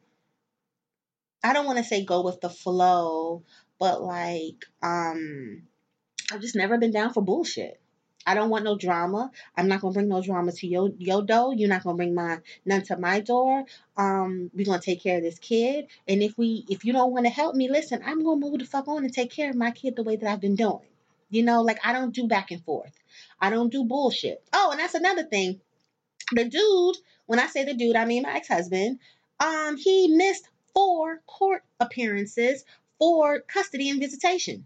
I 1.45 1.53
don't 1.53 1.67
want 1.67 1.77
to 1.77 1.83
say 1.83 2.03
go 2.03 2.23
with 2.23 2.41
the 2.41 2.49
flow, 2.49 3.43
but 3.77 4.01
like 4.01 4.65
um 4.81 5.61
I've 6.31 6.41
just 6.41 6.55
never 6.55 6.79
been 6.79 6.89
down 6.91 7.13
for 7.13 7.21
bullshit. 7.21 7.79
I 8.25 8.33
don't 8.33 8.49
want 8.49 8.63
no 8.63 8.75
drama. 8.75 9.29
I'm 9.55 9.67
not 9.67 9.81
gonna 9.81 9.93
bring 9.93 10.07
no 10.07 10.23
drama 10.23 10.53
to 10.53 10.67
your 10.67 10.89
your 10.97 11.21
door. 11.21 11.53
You're 11.53 11.69
not 11.69 11.83
gonna 11.83 11.97
bring 11.97 12.15
my 12.15 12.39
none 12.65 12.81
to 12.85 12.97
my 12.97 13.19
door. 13.19 13.63
Um, 13.95 14.49
we're 14.55 14.65
gonna 14.65 14.81
take 14.81 15.03
care 15.03 15.17
of 15.17 15.23
this 15.23 15.37
kid. 15.37 15.85
And 16.07 16.23
if 16.23 16.35
we 16.35 16.65
if 16.67 16.83
you 16.83 16.93
don't 16.93 17.11
want 17.11 17.27
to 17.27 17.31
help 17.31 17.53
me, 17.53 17.69
listen, 17.69 18.01
I'm 18.03 18.23
gonna 18.23 18.39
move 18.39 18.57
the 18.57 18.65
fuck 18.65 18.87
on 18.87 19.03
and 19.03 19.13
take 19.13 19.29
care 19.29 19.51
of 19.51 19.55
my 19.55 19.69
kid 19.69 19.95
the 19.95 20.03
way 20.03 20.15
that 20.15 20.27
I've 20.27 20.41
been 20.41 20.55
doing. 20.55 20.89
You 21.29 21.43
know, 21.43 21.61
like 21.61 21.77
I 21.85 21.93
don't 21.93 22.15
do 22.15 22.27
back 22.27 22.49
and 22.49 22.63
forth. 22.63 22.93
I 23.39 23.51
don't 23.51 23.71
do 23.71 23.83
bullshit. 23.83 24.43
Oh, 24.51 24.69
and 24.71 24.79
that's 24.79 24.95
another 24.95 25.23
thing. 25.23 25.61
The 26.31 26.45
dude, 26.45 26.97
when 27.27 27.37
I 27.37 27.45
say 27.45 27.65
the 27.65 27.75
dude, 27.75 27.95
I 27.95 28.05
mean 28.05 28.23
my 28.23 28.33
ex-husband. 28.33 28.97
Um, 29.39 29.77
he 29.77 30.07
missed 30.07 30.47
four 30.75 31.21
court 31.25 31.63
appearances 31.79 32.63
for 32.99 33.41
custody 33.41 33.89
and 33.89 33.99
visitation. 33.99 34.65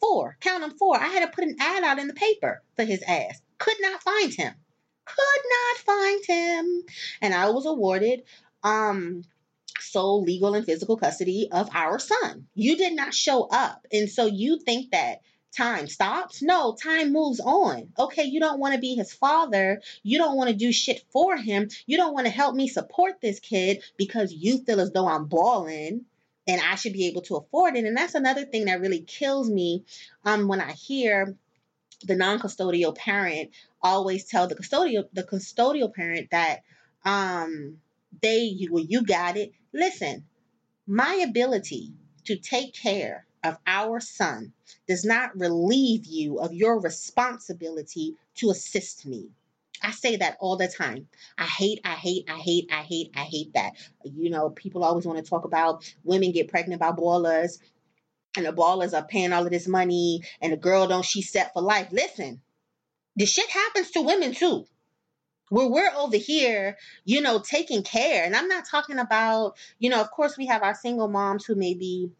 four, 0.00 0.36
count 0.40 0.62
them 0.62 0.76
four. 0.78 0.96
I 0.96 1.08
had 1.08 1.20
to 1.26 1.32
put 1.34 1.44
an 1.44 1.56
ad 1.60 1.84
out 1.84 1.98
in 1.98 2.08
the 2.08 2.14
paper 2.14 2.62
for 2.76 2.84
his 2.84 3.02
ass. 3.02 3.40
Could 3.58 3.76
not 3.80 4.02
find 4.02 4.32
him. 4.34 4.54
Could 5.04 5.44
not 5.50 5.76
find 5.78 6.26
him. 6.26 6.82
And 7.20 7.34
I 7.34 7.50
was 7.50 7.66
awarded 7.66 8.22
um 8.62 9.24
sole 9.80 10.22
legal 10.22 10.54
and 10.54 10.64
physical 10.64 10.96
custody 10.96 11.48
of 11.50 11.68
our 11.74 11.98
son. 11.98 12.46
You 12.54 12.76
did 12.76 12.94
not 12.94 13.14
show 13.14 13.48
up. 13.50 13.86
And 13.92 14.08
so 14.08 14.26
you 14.26 14.60
think 14.60 14.92
that 14.92 15.22
time 15.56 15.86
stops? 15.86 16.42
No, 16.42 16.74
time 16.74 17.12
moves 17.12 17.40
on. 17.40 17.92
Okay, 17.98 18.24
you 18.24 18.40
don't 18.40 18.60
want 18.60 18.74
to 18.74 18.80
be 18.80 18.94
his 18.94 19.12
father. 19.12 19.80
You 20.02 20.18
don't 20.18 20.36
want 20.36 20.50
to 20.50 20.56
do 20.56 20.72
shit 20.72 21.04
for 21.10 21.36
him. 21.36 21.68
You 21.86 21.96
don't 21.96 22.14
want 22.14 22.26
to 22.26 22.32
help 22.32 22.54
me 22.54 22.68
support 22.68 23.20
this 23.20 23.40
kid 23.40 23.82
because 23.96 24.32
you 24.32 24.64
feel 24.64 24.80
as 24.80 24.90
though 24.92 25.06
I'm 25.06 25.26
balling 25.26 26.06
and 26.46 26.60
I 26.60 26.74
should 26.74 26.92
be 26.92 27.06
able 27.06 27.22
to 27.22 27.36
afford 27.36 27.76
it. 27.76 27.84
And 27.84 27.96
that's 27.96 28.14
another 28.14 28.44
thing 28.44 28.66
that 28.66 28.80
really 28.80 29.02
kills 29.02 29.48
me 29.48 29.84
um, 30.24 30.48
when 30.48 30.60
I 30.60 30.72
hear 30.72 31.36
the 32.04 32.16
non-custodial 32.16 32.96
parent 32.96 33.50
always 33.80 34.24
tell 34.24 34.48
the 34.48 34.54
custodial 34.54 35.04
the 35.12 35.22
custodial 35.22 35.92
parent 35.94 36.30
that 36.30 36.62
um, 37.04 37.78
they 38.20 38.40
you 38.40 38.72
well, 38.72 38.84
you 38.84 39.04
got 39.04 39.36
it. 39.36 39.52
Listen, 39.72 40.24
my 40.86 41.24
ability 41.26 41.92
to 42.24 42.36
take 42.36 42.74
care 42.74 43.26
of 43.44 43.58
our 43.66 44.00
son 44.00 44.52
does 44.86 45.04
not 45.04 45.36
relieve 45.38 46.06
you 46.06 46.38
of 46.38 46.52
your 46.52 46.80
responsibility 46.80 48.14
to 48.36 48.50
assist 48.50 49.06
me. 49.06 49.30
I 49.82 49.90
say 49.90 50.16
that 50.16 50.36
all 50.40 50.56
the 50.56 50.68
time. 50.68 51.08
I 51.36 51.44
hate, 51.44 51.80
I 51.84 51.94
hate, 51.94 52.28
I 52.28 52.38
hate, 52.38 52.68
I 52.70 52.82
hate, 52.82 53.10
I 53.16 53.20
hate 53.20 53.52
that. 53.54 53.72
You 54.04 54.30
know, 54.30 54.50
people 54.50 54.84
always 54.84 55.06
want 55.06 55.22
to 55.22 55.28
talk 55.28 55.44
about 55.44 55.92
women 56.04 56.32
get 56.32 56.48
pregnant 56.48 56.80
by 56.80 56.92
ballers 56.92 57.58
and 58.36 58.46
the 58.46 58.52
ballers 58.52 58.94
are 58.94 59.06
paying 59.06 59.32
all 59.32 59.44
of 59.44 59.50
this 59.50 59.68
money 59.68 60.22
and 60.40 60.52
the 60.52 60.56
girl 60.56 60.86
don't 60.86 61.04
she 61.04 61.22
set 61.22 61.52
for 61.52 61.62
life. 61.62 61.88
Listen, 61.90 62.40
this 63.16 63.30
shit 63.30 63.50
happens 63.50 63.90
to 63.90 64.02
women 64.02 64.34
too. 64.34 64.64
Where 65.50 65.68
we're 65.68 65.92
over 65.94 66.16
here, 66.16 66.78
you 67.04 67.20
know, 67.20 67.38
taking 67.38 67.82
care. 67.82 68.24
And 68.24 68.34
I'm 68.34 68.48
not 68.48 68.64
talking 68.64 68.98
about, 68.98 69.56
you 69.78 69.90
know, 69.90 70.00
of 70.00 70.10
course 70.10 70.38
we 70.38 70.46
have 70.46 70.62
our 70.62 70.74
single 70.74 71.08
moms 71.08 71.44
who 71.44 71.54
may 71.54 71.74
be, 71.74 72.10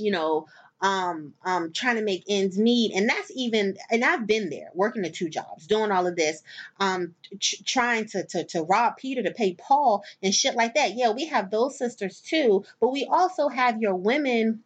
you 0.00 0.10
know, 0.10 0.46
um, 0.80 1.34
um, 1.44 1.72
trying 1.72 1.96
to 1.96 2.02
make 2.02 2.24
ends 2.28 2.58
meet. 2.58 2.94
And 2.94 3.08
that's 3.08 3.30
even, 3.34 3.76
and 3.90 4.04
I've 4.04 4.26
been 4.26 4.50
there 4.50 4.70
working 4.74 5.02
the 5.02 5.10
two 5.10 5.28
jobs, 5.28 5.66
doing 5.66 5.92
all 5.92 6.06
of 6.06 6.16
this, 6.16 6.42
um, 6.78 7.14
ch- 7.38 7.62
trying 7.64 8.06
to, 8.06 8.24
to, 8.24 8.44
to 8.44 8.62
rob 8.62 8.96
Peter 8.96 9.22
to 9.22 9.30
pay 9.30 9.54
Paul 9.54 10.04
and 10.22 10.34
shit 10.34 10.54
like 10.54 10.74
that. 10.74 10.94
Yeah, 10.94 11.10
we 11.10 11.26
have 11.26 11.50
those 11.50 11.76
sisters 11.76 12.20
too, 12.20 12.64
but 12.80 12.92
we 12.92 13.06
also 13.10 13.48
have 13.48 13.80
your 13.80 13.94
women, 13.94 14.62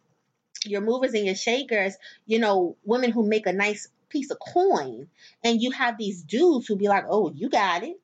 your 0.63 0.81
movers 0.81 1.13
and 1.13 1.25
your 1.25 1.35
shakers, 1.35 1.95
you 2.25 2.39
know, 2.39 2.77
women 2.85 3.11
who 3.11 3.27
make 3.27 3.45
a 3.45 3.53
nice 3.53 3.89
piece 4.09 4.31
of 4.31 4.39
coin. 4.39 5.07
And 5.43 5.61
you 5.61 5.71
have 5.71 5.97
these 5.97 6.23
dudes 6.23 6.67
who 6.67 6.77
be 6.77 6.87
like, 6.87 7.05
oh, 7.09 7.31
you 7.35 7.49
got 7.49 7.83
it. 7.83 7.99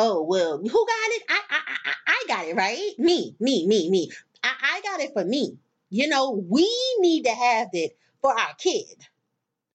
Oh, 0.00 0.22
well, 0.22 0.58
who 0.58 0.68
got 0.68 1.10
it? 1.10 1.22
I, 1.28 1.40
I, 1.50 1.60
I, 1.84 1.92
I 2.06 2.24
got 2.28 2.46
it, 2.46 2.54
right? 2.54 2.92
Me, 2.98 3.34
me, 3.40 3.66
me, 3.66 3.90
me. 3.90 4.10
I, 4.42 4.52
I 4.62 4.80
got 4.82 5.00
it 5.00 5.12
for 5.12 5.24
me. 5.24 5.58
You 5.90 6.08
know, 6.08 6.30
we 6.48 6.68
need 7.00 7.24
to 7.24 7.30
have 7.32 7.68
it 7.72 7.96
for 8.20 8.32
our 8.32 8.54
kid. 8.58 9.06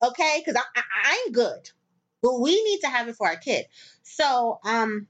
Okay? 0.02 0.42
Because 0.44 0.62
I, 0.62 0.80
I, 0.80 0.82
I'm 1.26 1.32
good. 1.32 1.70
But 2.22 2.40
we 2.40 2.62
need 2.64 2.80
to 2.82 2.88
have 2.88 3.08
it 3.08 3.16
for 3.16 3.28
our 3.28 3.36
kid. 3.36 3.66
So, 4.04 4.60
um, 4.64 5.08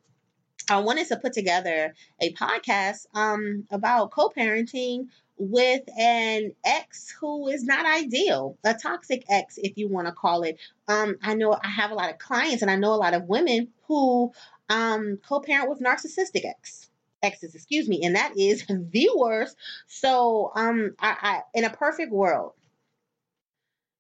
I 0.69 0.79
wanted 0.79 1.07
to 1.07 1.17
put 1.17 1.33
together 1.33 1.93
a 2.21 2.33
podcast 2.33 3.05
um, 3.13 3.65
about 3.69 4.11
co 4.11 4.29
parenting 4.29 5.07
with 5.37 5.83
an 5.97 6.53
ex 6.63 7.09
who 7.19 7.47
is 7.49 7.63
not 7.65 7.85
ideal, 7.85 8.57
a 8.63 8.73
toxic 8.73 9.25
ex, 9.29 9.57
if 9.57 9.77
you 9.77 9.87
want 9.89 10.07
to 10.07 10.13
call 10.13 10.43
it. 10.43 10.57
Um, 10.87 11.17
I 11.21 11.33
know 11.33 11.57
I 11.61 11.67
have 11.67 11.91
a 11.91 11.95
lot 11.95 12.11
of 12.11 12.17
clients 12.17 12.61
and 12.61 12.71
I 12.71 12.75
know 12.75 12.93
a 12.93 12.95
lot 12.95 13.13
of 13.13 13.23
women 13.25 13.69
who 13.87 14.31
um, 14.69 15.19
co 15.27 15.41
parent 15.41 15.69
with 15.69 15.81
narcissistic 15.81 16.45
ex 16.45 16.89
exes, 17.23 17.55
excuse 17.55 17.87
me, 17.87 18.01
and 18.03 18.15
that 18.15 18.37
is 18.37 18.65
the 18.67 19.09
worst. 19.15 19.57
So, 19.87 20.51
um, 20.55 20.95
I, 20.99 21.15
I 21.21 21.41
in 21.57 21.63
a 21.63 21.69
perfect 21.69 22.11
world, 22.11 22.53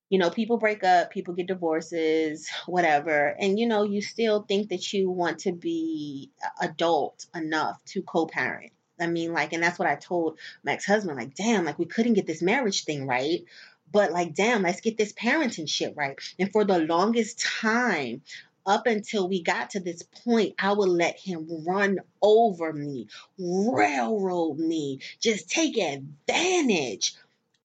you 0.09 0.19
know, 0.19 0.29
people 0.29 0.57
break 0.57 0.83
up, 0.83 1.09
people 1.09 1.33
get 1.33 1.47
divorces, 1.47 2.47
whatever, 2.67 3.35
and 3.39 3.57
you 3.57 3.67
know, 3.67 3.83
you 3.83 4.01
still 4.01 4.43
think 4.43 4.69
that 4.69 4.93
you 4.93 5.09
want 5.09 5.39
to 5.39 5.51
be 5.51 6.29
adult 6.61 7.25
enough 7.33 7.83
to 7.85 8.03
co-parent. 8.03 8.73
I 8.99 9.07
mean, 9.07 9.33
like, 9.33 9.53
and 9.53 9.63
that's 9.63 9.79
what 9.79 9.87
I 9.87 9.95
told 9.95 10.37
my 10.63 10.73
ex-husband, 10.73 11.17
like, 11.17 11.33
damn, 11.33 11.65
like 11.65 11.79
we 11.79 11.85
couldn't 11.85 12.13
get 12.13 12.27
this 12.27 12.43
marriage 12.43 12.83
thing 12.83 13.07
right. 13.07 13.43
But 13.91 14.11
like, 14.11 14.33
damn, 14.33 14.63
let's 14.63 14.81
get 14.81 14.97
this 14.97 15.13
parenting 15.13 15.69
shit 15.69 15.95
right. 15.95 16.17
And 16.39 16.51
for 16.51 16.63
the 16.63 16.79
longest 16.79 17.39
time, 17.39 18.21
up 18.65 18.87
until 18.87 19.27
we 19.27 19.41
got 19.41 19.71
to 19.71 19.79
this 19.79 20.03
point, 20.03 20.55
I 20.59 20.73
would 20.73 20.89
let 20.89 21.19
him 21.19 21.65
run 21.65 21.99
over 22.21 22.71
me, 22.71 23.07
railroad 23.37 24.57
me, 24.57 24.99
just 25.19 25.49
take 25.49 25.77
advantage, 25.77 27.15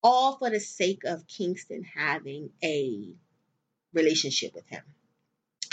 all 0.02 0.37
for 0.37 0.50
the 0.50 0.61
sake 0.61 1.02
of 1.05 1.26
Kingston 1.26 1.85
having 1.85 2.50
a 2.62 3.11
relationship 3.93 4.55
with 4.55 4.69
him. 4.69 4.83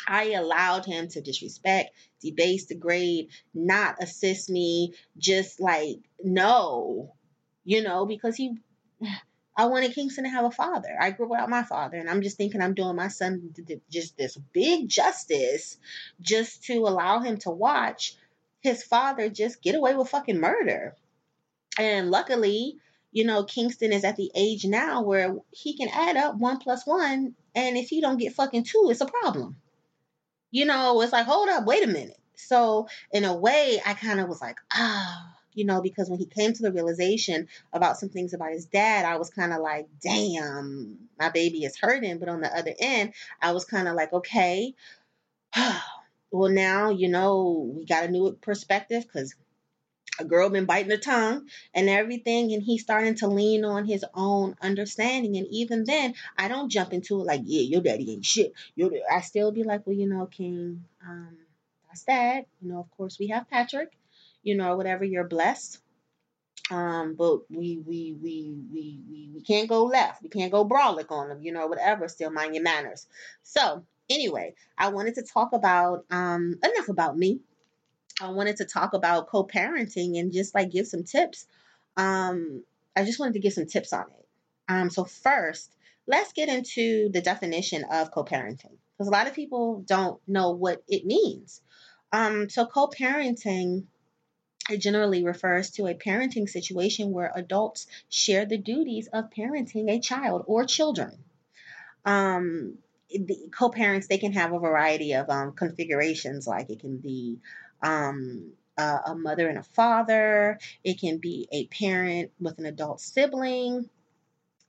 I 0.08 0.32
allowed 0.34 0.86
him 0.86 1.08
to 1.10 1.22
disrespect, 1.22 1.96
debase, 2.22 2.66
degrade, 2.66 3.30
not 3.54 4.02
assist 4.02 4.50
me, 4.50 4.94
just 5.18 5.60
like, 5.60 5.98
no, 6.24 7.14
you 7.64 7.82
know, 7.82 8.06
because 8.06 8.36
he 8.36 8.58
I 9.58 9.66
wanted 9.68 9.94
Kingston 9.94 10.26
to 10.26 10.30
have 10.30 10.46
a 10.46 10.52
father. 10.52 10.98
I 11.00 11.12
grew 11.12 11.28
up 11.28 11.32
without 11.32 11.50
my 11.50 11.64
father, 11.64 11.98
and 11.98 12.10
I'm 12.10 12.22
just 12.22 12.38
thinking 12.38 12.62
I'm 12.62 12.74
doing 12.74 12.96
my 12.96 13.08
son 13.08 13.54
just 13.90 14.18
this 14.18 14.38
big 14.54 14.90
justice 14.90 15.78
just 16.20 16.64
to 16.66 16.80
allow 16.80 17.20
him 17.20 17.38
to 17.40 17.50
watch 17.50 18.16
his 18.60 18.84
father 18.84 19.30
just 19.30 19.62
get 19.62 19.76
away 19.76 19.96
with 19.96 20.10
fucking 20.10 20.40
murder. 20.40 20.96
And 21.80 22.12
luckily, 22.12 22.78
you 23.12 23.24
know, 23.24 23.44
Kingston 23.46 23.94
is 23.94 24.04
at 24.04 24.18
the 24.18 24.30
age 24.36 24.66
now 24.66 25.02
where 25.04 25.36
he 25.52 25.78
can 25.78 25.88
add 25.88 26.18
up 26.18 26.36
one 26.36 26.58
plus 26.58 26.86
one, 26.86 27.36
and 27.54 27.78
if 27.78 27.88
he 27.88 28.02
don't 28.02 28.18
get 28.18 28.34
fucking 28.34 28.64
two, 28.64 28.90
it's 28.90 29.02
a 29.02 29.06
problem. 29.06 29.56
You 30.52 30.66
know, 30.66 31.02
it's 31.02 31.14
like, 31.14 31.26
hold 31.26 31.48
up, 31.50 31.66
wait 31.66 31.84
a 31.84 31.88
minute. 31.88 32.18
So 32.36 32.88
in 33.12 33.24
a 33.24 33.36
way, 33.36 33.82
I 33.86 33.94
kind 33.94 34.20
of 34.20 34.28
was 34.28 34.42
like, 34.42 34.58
ah, 34.74 35.35
you 35.56 35.66
know, 35.66 35.82
because 35.82 36.10
when 36.10 36.20
he 36.20 36.26
came 36.26 36.54
to 36.54 36.62
the 36.62 36.72
realization 36.72 37.48
about 37.74 37.98
some 37.98 38.10
things 38.10 38.34
about 38.34 38.52
his 38.52 38.66
dad, 38.66 39.06
I 39.06 39.18
was 39.18 39.30
kind 39.30 39.54
of 39.54 39.62
like, 39.62 39.88
damn, 40.02 40.98
my 41.20 41.30
baby 41.30 41.64
is 41.64 41.78
hurting. 41.78 42.20
But 42.20 42.30
on 42.30 42.42
the 42.42 42.56
other 42.56 42.74
end, 42.78 43.14
I 43.42 43.54
was 43.54 43.66
kind 43.66 43.88
of 43.88 43.96
like, 43.96 44.14
okay, 44.14 44.76
well, 46.32 46.52
now, 46.52 46.90
you 46.92 47.08
know, 47.08 47.72
we 47.76 47.86
got 47.86 48.04
a 48.04 48.12
new 48.12 48.34
perspective 48.34 49.04
because 49.04 49.34
a 50.20 50.26
girl 50.26 50.50
been 50.50 50.66
biting 50.66 50.92
her 50.92 50.98
tongue 50.98 51.48
and 51.74 51.90
everything 51.90 52.54
and 52.54 52.64
he's 52.64 52.82
starting 52.82 53.16
to 53.16 53.28
lean 53.28 53.66
on 53.66 53.86
his 53.86 54.06
own 54.14 54.56
understanding. 54.62 55.38
And 55.38 55.48
even 55.50 55.84
then 55.84 56.14
i 56.38 56.48
don't 56.48 56.70
jump 56.70 56.94
into 56.94 57.20
it 57.20 57.26
like 57.26 57.42
yeah 57.44 57.62
your 57.62 57.82
daddy 57.82 58.14
ain't 58.14 58.26
shit. 58.26 58.54
Your 58.76 58.92
i 59.12 59.22
still 59.22 59.52
be 59.52 59.64
like 59.64 59.86
well 59.86 59.96
you 59.96 60.08
know 60.08 60.26
king 60.26 60.86
um 61.06 61.38
that's 61.88 62.04
that. 62.04 62.46
You 62.62 62.72
know 62.72 62.80
of 62.80 62.92
course 62.98 63.20
we 63.20 63.28
have 63.28 63.50
patrick 63.50 63.92
you 64.46 64.56
know, 64.56 64.78
whatever 64.78 65.04
you're 65.04 65.28
blessed. 65.28 65.80
Um, 66.72 67.16
but 67.16 67.40
we 67.52 67.78
we 67.86 68.16
we 68.22 68.56
we 68.72 69.00
we 69.12 69.30
we 69.34 69.42
can't 69.42 69.68
go 69.68 69.84
left. 69.84 70.24
We 70.24 70.30
can't 70.30 70.52
go 70.52 70.66
brolic 70.66 71.12
on 71.12 71.28
them, 71.30 71.42
you 71.42 71.52
know, 71.52 71.68
whatever. 71.68 72.08
Still 72.08 72.32
mind 72.32 72.56
your 72.56 72.64
manners. 72.64 73.08
So 73.44 73.84
anyway, 74.10 74.56
I 74.78 74.90
wanted 74.90 75.16
to 75.16 75.24
talk 75.24 75.52
about 75.52 76.06
um 76.10 76.56
enough 76.64 76.90
about 76.90 77.18
me. 77.18 77.42
I 78.22 78.30
wanted 78.30 78.58
to 78.58 78.66
talk 78.66 78.94
about 78.94 79.28
co-parenting 79.28 80.18
and 80.18 80.32
just 80.32 80.56
like 80.56 80.72
give 80.72 80.88
some 80.88 81.04
tips. 81.04 81.46
Um, 81.98 82.64
I 82.96 83.04
just 83.04 83.20
wanted 83.20 83.34
to 83.34 83.40
give 83.40 83.52
some 83.54 83.66
tips 83.66 83.92
on 83.92 84.06
it. 84.06 84.28
Um, 84.70 84.90
so 84.90 85.04
first, 85.04 85.76
let's 86.08 86.32
get 86.32 86.48
into 86.48 87.10
the 87.10 87.22
definition 87.22 87.84
of 87.92 88.12
co-parenting 88.12 88.78
because 88.94 89.08
a 89.08 89.12
lot 89.12 89.28
of 89.28 89.34
people 89.34 89.84
don't 89.86 90.20
know 90.28 90.52
what 90.52 90.82
it 90.88 91.06
means. 91.06 91.62
Um, 92.14 92.50
so 92.50 92.66
co-parenting 92.66 93.84
it 94.70 94.78
generally 94.78 95.24
refers 95.24 95.72
to 95.72 95.88
a 95.88 95.94
parenting 95.94 96.50
situation 96.50 97.12
where 97.12 97.32
adults 97.36 97.88
share 98.10 98.46
the 98.46 98.58
duties 98.58 99.08
of 99.14 99.30
parenting 99.30 99.90
a 99.90 100.00
child 100.00 100.44
or 100.48 100.66
children. 100.66 101.24
Um, 102.04 102.78
the 103.10 103.50
co-parents 103.52 104.08
they 104.08 104.18
can 104.18 104.34
have 104.34 104.54
a 104.54 104.60
variety 104.60 105.14
of 105.14 105.30
um, 105.30 105.54
configurations 105.54 106.48
like 106.48 106.70
it 106.70 106.80
can 106.80 106.98
be 106.98 107.40
um, 107.82 108.52
a, 108.78 109.00
a 109.08 109.16
mother 109.16 109.48
and 109.48 109.58
a 109.58 109.64
father 109.64 110.60
it 110.84 111.00
can 111.00 111.20
be 111.20 111.48
a 111.52 111.68
parent 111.68 112.32
with 112.40 112.58
an 112.60 112.66
adult 112.66 113.00
sibling 113.00 113.90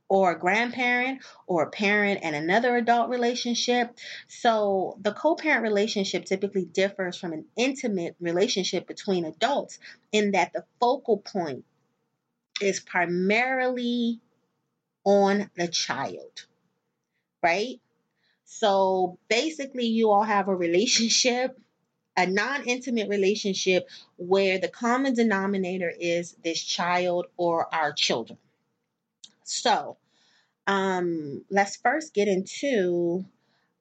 or 0.09 0.33
a 0.33 0.39
grandparent 0.39 1.23
or 1.47 1.65
a 1.65 1.71
parent 1.71 2.21
and 2.23 2.37
another 2.37 2.77
adult 2.77 3.09
relationship. 3.09 3.97
So 4.29 4.99
the 5.01 5.13
co 5.13 5.35
parent 5.35 5.63
relationship 5.63 6.25
typically 6.25 6.65
differs 6.65 7.17
from 7.17 7.33
an 7.33 7.47
intimate 7.57 8.17
relationship 8.21 8.87
between 8.87 9.25
adults 9.25 9.79
in 10.13 10.33
that 10.33 10.53
the 10.53 10.65
focal 10.81 11.19
point 11.19 11.65
is 12.61 12.81
primarily 12.81 14.21
on 15.05 15.51
the 15.57 15.69
child, 15.69 16.47
right? 17.43 17.81
So 18.45 19.19
basically, 19.29 19.87
you 19.87 20.11
all 20.11 20.23
have 20.23 20.49
a 20.49 20.55
relationship, 20.55 21.59
a 22.17 22.27
non 22.27 22.65
intimate 22.67 23.09
relationship 23.09 23.89
where 24.17 24.59
the 24.59 24.69
common 24.69 25.15
denominator 25.15 25.91
is 25.91 26.37
this 26.45 26.63
child 26.63 27.27
or 27.37 27.73
our 27.75 27.93
children. 27.93 28.39
So, 29.47 29.97
um, 30.67 31.45
let's 31.50 31.76
first 31.76 32.15
get 32.15 32.29
into 32.29 33.25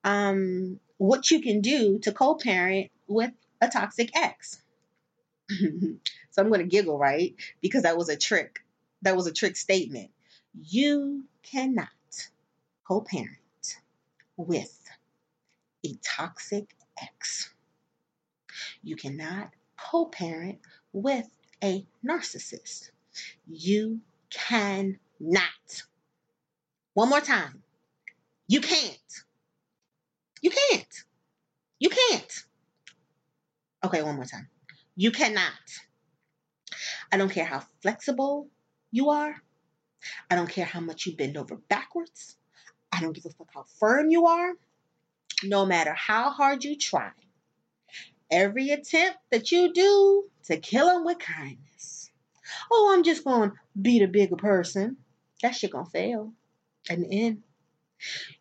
um, 0.03 0.79
what 0.97 1.31
you 1.31 1.41
can 1.41 1.61
do 1.61 1.99
to 1.99 2.11
co 2.11 2.35
parent 2.35 2.91
with 3.07 3.31
a 3.61 3.67
toxic 3.67 4.15
ex. 4.15 4.61
so 5.49 6.41
I'm 6.41 6.49
going 6.49 6.61
to 6.61 6.67
giggle, 6.67 6.97
right? 6.99 7.35
Because 7.61 7.83
that 7.83 7.97
was 7.97 8.09
a 8.09 8.17
trick. 8.17 8.63
That 9.01 9.15
was 9.15 9.27
a 9.27 9.33
trick 9.33 9.57
statement. 9.57 10.11
You 10.53 11.25
cannot 11.43 11.89
co 12.87 13.01
parent 13.01 13.77
with 14.37 14.79
a 15.85 15.95
toxic 16.03 16.75
ex. 17.01 17.53
You 18.83 18.95
cannot 18.95 19.51
co 19.77 20.05
parent 20.05 20.59
with 20.93 21.27
a 21.63 21.85
narcissist. 22.05 22.91
You 23.47 24.01
cannot. 25.17 25.83
One 26.93 27.09
more 27.09 27.21
time. 27.21 27.63
You 28.47 28.61
can't. 28.61 28.97
You 30.41 30.51
can't. 30.51 31.03
You 31.79 31.89
can't. 31.89 32.43
Okay, 33.83 34.01
one 34.01 34.15
more 34.15 34.25
time. 34.25 34.47
You 34.95 35.11
cannot. 35.11 35.51
I 37.11 37.17
don't 37.17 37.31
care 37.31 37.45
how 37.45 37.63
flexible 37.81 38.49
you 38.91 39.09
are. 39.09 39.35
I 40.29 40.35
don't 40.35 40.49
care 40.49 40.65
how 40.65 40.79
much 40.79 41.05
you 41.05 41.15
bend 41.15 41.37
over 41.37 41.55
backwards. 41.55 42.37
I 42.91 43.01
don't 43.01 43.13
give 43.13 43.25
a 43.25 43.29
fuck 43.29 43.49
how 43.53 43.65
firm 43.79 44.09
you 44.09 44.27
are. 44.27 44.53
No 45.43 45.65
matter 45.65 45.93
how 45.93 46.29
hard 46.29 46.63
you 46.63 46.77
try, 46.77 47.11
every 48.31 48.69
attempt 48.69 49.19
that 49.31 49.51
you 49.51 49.73
do 49.73 50.25
to 50.45 50.57
kill 50.57 50.87
them 50.87 51.03
with 51.05 51.19
kindness. 51.19 52.09
Oh, 52.71 52.93
I'm 52.93 53.03
just 53.03 53.23
going 53.23 53.51
to 53.51 53.55
beat 53.79 54.01
a 54.01 54.07
bigger 54.07 54.35
person. 54.35 54.97
That 55.45 55.53
shit 55.53 55.69
gonna 55.69 55.85
fail 55.85 56.33
the 56.89 57.07
end. 57.07 57.43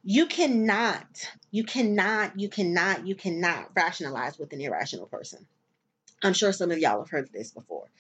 You 0.03 0.25
cannot, 0.25 1.05
you 1.51 1.63
cannot, 1.63 2.41
you 2.41 2.49
cannot, 2.49 3.07
you 3.07 3.15
cannot 3.15 3.73
rationalize 3.77 4.39
with 4.39 4.55
an 4.55 4.63
irrational 4.63 5.05
person. 5.05 5.45
I'm 6.23 6.33
sure 6.33 6.51
some 6.51 6.71
of 6.71 6.79
y'all 6.79 7.01
have 7.01 7.11
heard 7.11 7.31
this 7.31 7.51
before. 7.51 7.91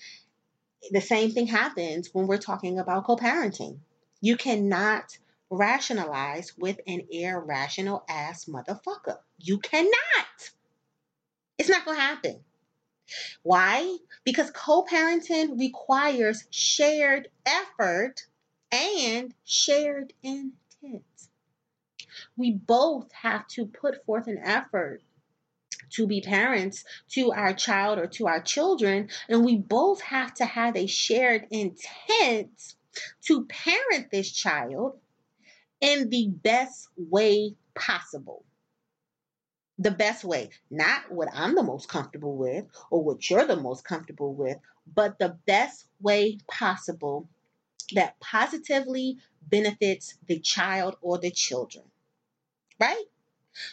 The 0.90 1.02
same 1.02 1.32
thing 1.32 1.46
happens 1.46 2.14
when 2.14 2.26
we're 2.26 2.38
talking 2.38 2.78
about 2.78 3.04
co 3.04 3.16
parenting. 3.16 3.76
You 4.23 4.38
cannot 4.38 5.18
rationalize 5.50 6.56
with 6.56 6.80
an 6.87 7.02
irrational 7.11 8.06
ass 8.08 8.46
motherfucker. 8.46 9.18
You 9.38 9.58
cannot. 9.58 10.50
It's 11.58 11.68
not 11.68 11.84
going 11.84 11.99
to 11.99 12.02
happen. 12.02 12.40
Why? 13.42 13.99
Because 14.25 14.50
co 14.50 14.87
parenting 14.90 15.61
requires 15.61 16.44
shared 16.49 17.28
effort 17.44 18.25
and 18.75 19.33
shared 19.45 20.12
intent. 20.23 21.04
We 22.37 22.52
both 22.52 23.11
have 23.12 23.47
to 23.49 23.66
put 23.66 24.04
forth 24.04 24.26
an 24.26 24.38
effort 24.43 25.02
to 25.90 26.07
be 26.07 26.21
parents 26.21 26.85
to 27.11 27.33
our 27.33 27.52
child 27.52 27.99
or 27.99 28.07
to 28.09 28.26
our 28.26 28.43
children, 28.43 29.09
and 29.28 29.45
we 29.45 29.57
both 29.57 30.00
have 30.00 30.35
to 30.35 30.45
have 30.45 30.76
a 30.76 30.87
shared 30.87 31.47
intent 31.50 32.75
to 33.23 33.47
parent 33.47 34.11
this 34.11 34.31
child 34.33 34.99
in 35.81 36.11
the 36.11 36.28
best 36.28 36.88
way 36.97 37.54
possible. 37.75 38.45
The 39.78 39.90
best 39.90 40.25
way, 40.25 40.50
not 40.71 41.11
what 41.11 41.28
I'm 41.33 41.54
the 41.54 41.62
most 41.62 41.88
comfortable 41.88 42.37
with 42.37 42.66
or 42.90 43.03
what 43.03 43.29
you're 43.29 43.46
the 43.46 43.57
most 43.57 43.85
comfortable 43.85 44.33
with, 44.33 44.57
but 44.92 45.18
the 45.18 45.37
best 45.46 45.87
way 46.01 46.38
possible 46.48 47.29
that 47.92 48.18
positively 48.20 49.18
benefits 49.49 50.14
the 50.27 50.38
child 50.38 50.97
or 51.01 51.18
the 51.18 51.31
children. 51.31 51.85
Right? 52.81 53.05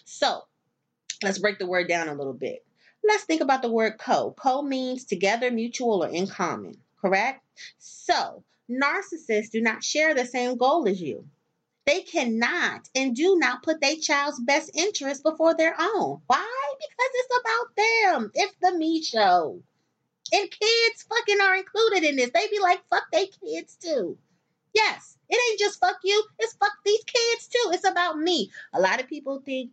So, 0.06 0.44
let's 1.24 1.40
break 1.40 1.60
the 1.60 1.66
word 1.66 1.88
down 1.88 2.08
a 2.08 2.14
little 2.14 2.34
bit. 2.34 2.66
Let's 3.04 3.24
think 3.24 3.42
about 3.42 3.62
the 3.62 3.72
word 3.72 3.98
co. 3.98 4.36
Co 4.38 4.62
means 4.62 5.06
together, 5.06 5.50
mutual, 5.50 6.04
or 6.04 6.10
in 6.10 6.28
common, 6.28 6.78
correct? 7.02 7.44
So, 7.80 8.44
narcissists 8.70 9.50
do 9.52 9.62
not 9.62 9.84
share 9.84 10.14
the 10.14 10.26
same 10.26 10.58
goal 10.58 10.88
as 10.88 11.02
you. 11.02 11.28
They 11.86 12.02
cannot 12.02 12.88
and 12.94 13.16
do 13.16 13.38
not 13.40 13.64
put 13.64 13.82
their 13.82 13.96
child's 13.96 14.40
best 14.40 14.70
interest 14.76 15.24
before 15.24 15.56
their 15.56 15.76
own. 15.80 16.22
Why? 16.28 16.74
Because 16.80 17.12
it's 17.14 17.40
about 17.40 17.76
them. 17.76 18.32
It's 18.36 18.56
the 18.62 18.78
me 18.78 19.02
show. 19.02 19.64
And 20.34 20.50
kids 20.50 21.06
fucking 21.10 21.42
are 21.42 21.56
included 21.56 22.04
in 22.04 22.16
this. 22.16 22.32
They 22.34 22.48
be 22.48 22.60
like, 22.60 22.82
fuck 22.90 23.06
they 23.12 23.28
kids 23.28 23.76
too. 23.76 24.18
Yes, 24.74 25.18
it 25.30 25.40
ain't 25.50 25.60
just 25.60 25.80
fuck 25.80 25.98
you, 26.04 26.24
it's 26.40 26.54
fuck 26.54 26.72
these 26.86 27.04
kids 27.04 27.48
too. 27.48 27.72
It's 27.74 27.88
about 27.88 28.18
me. 28.18 28.52
A 28.74 28.80
lot 28.80 29.02
of 29.02 29.10
people 29.10 29.42
think, 29.46 29.72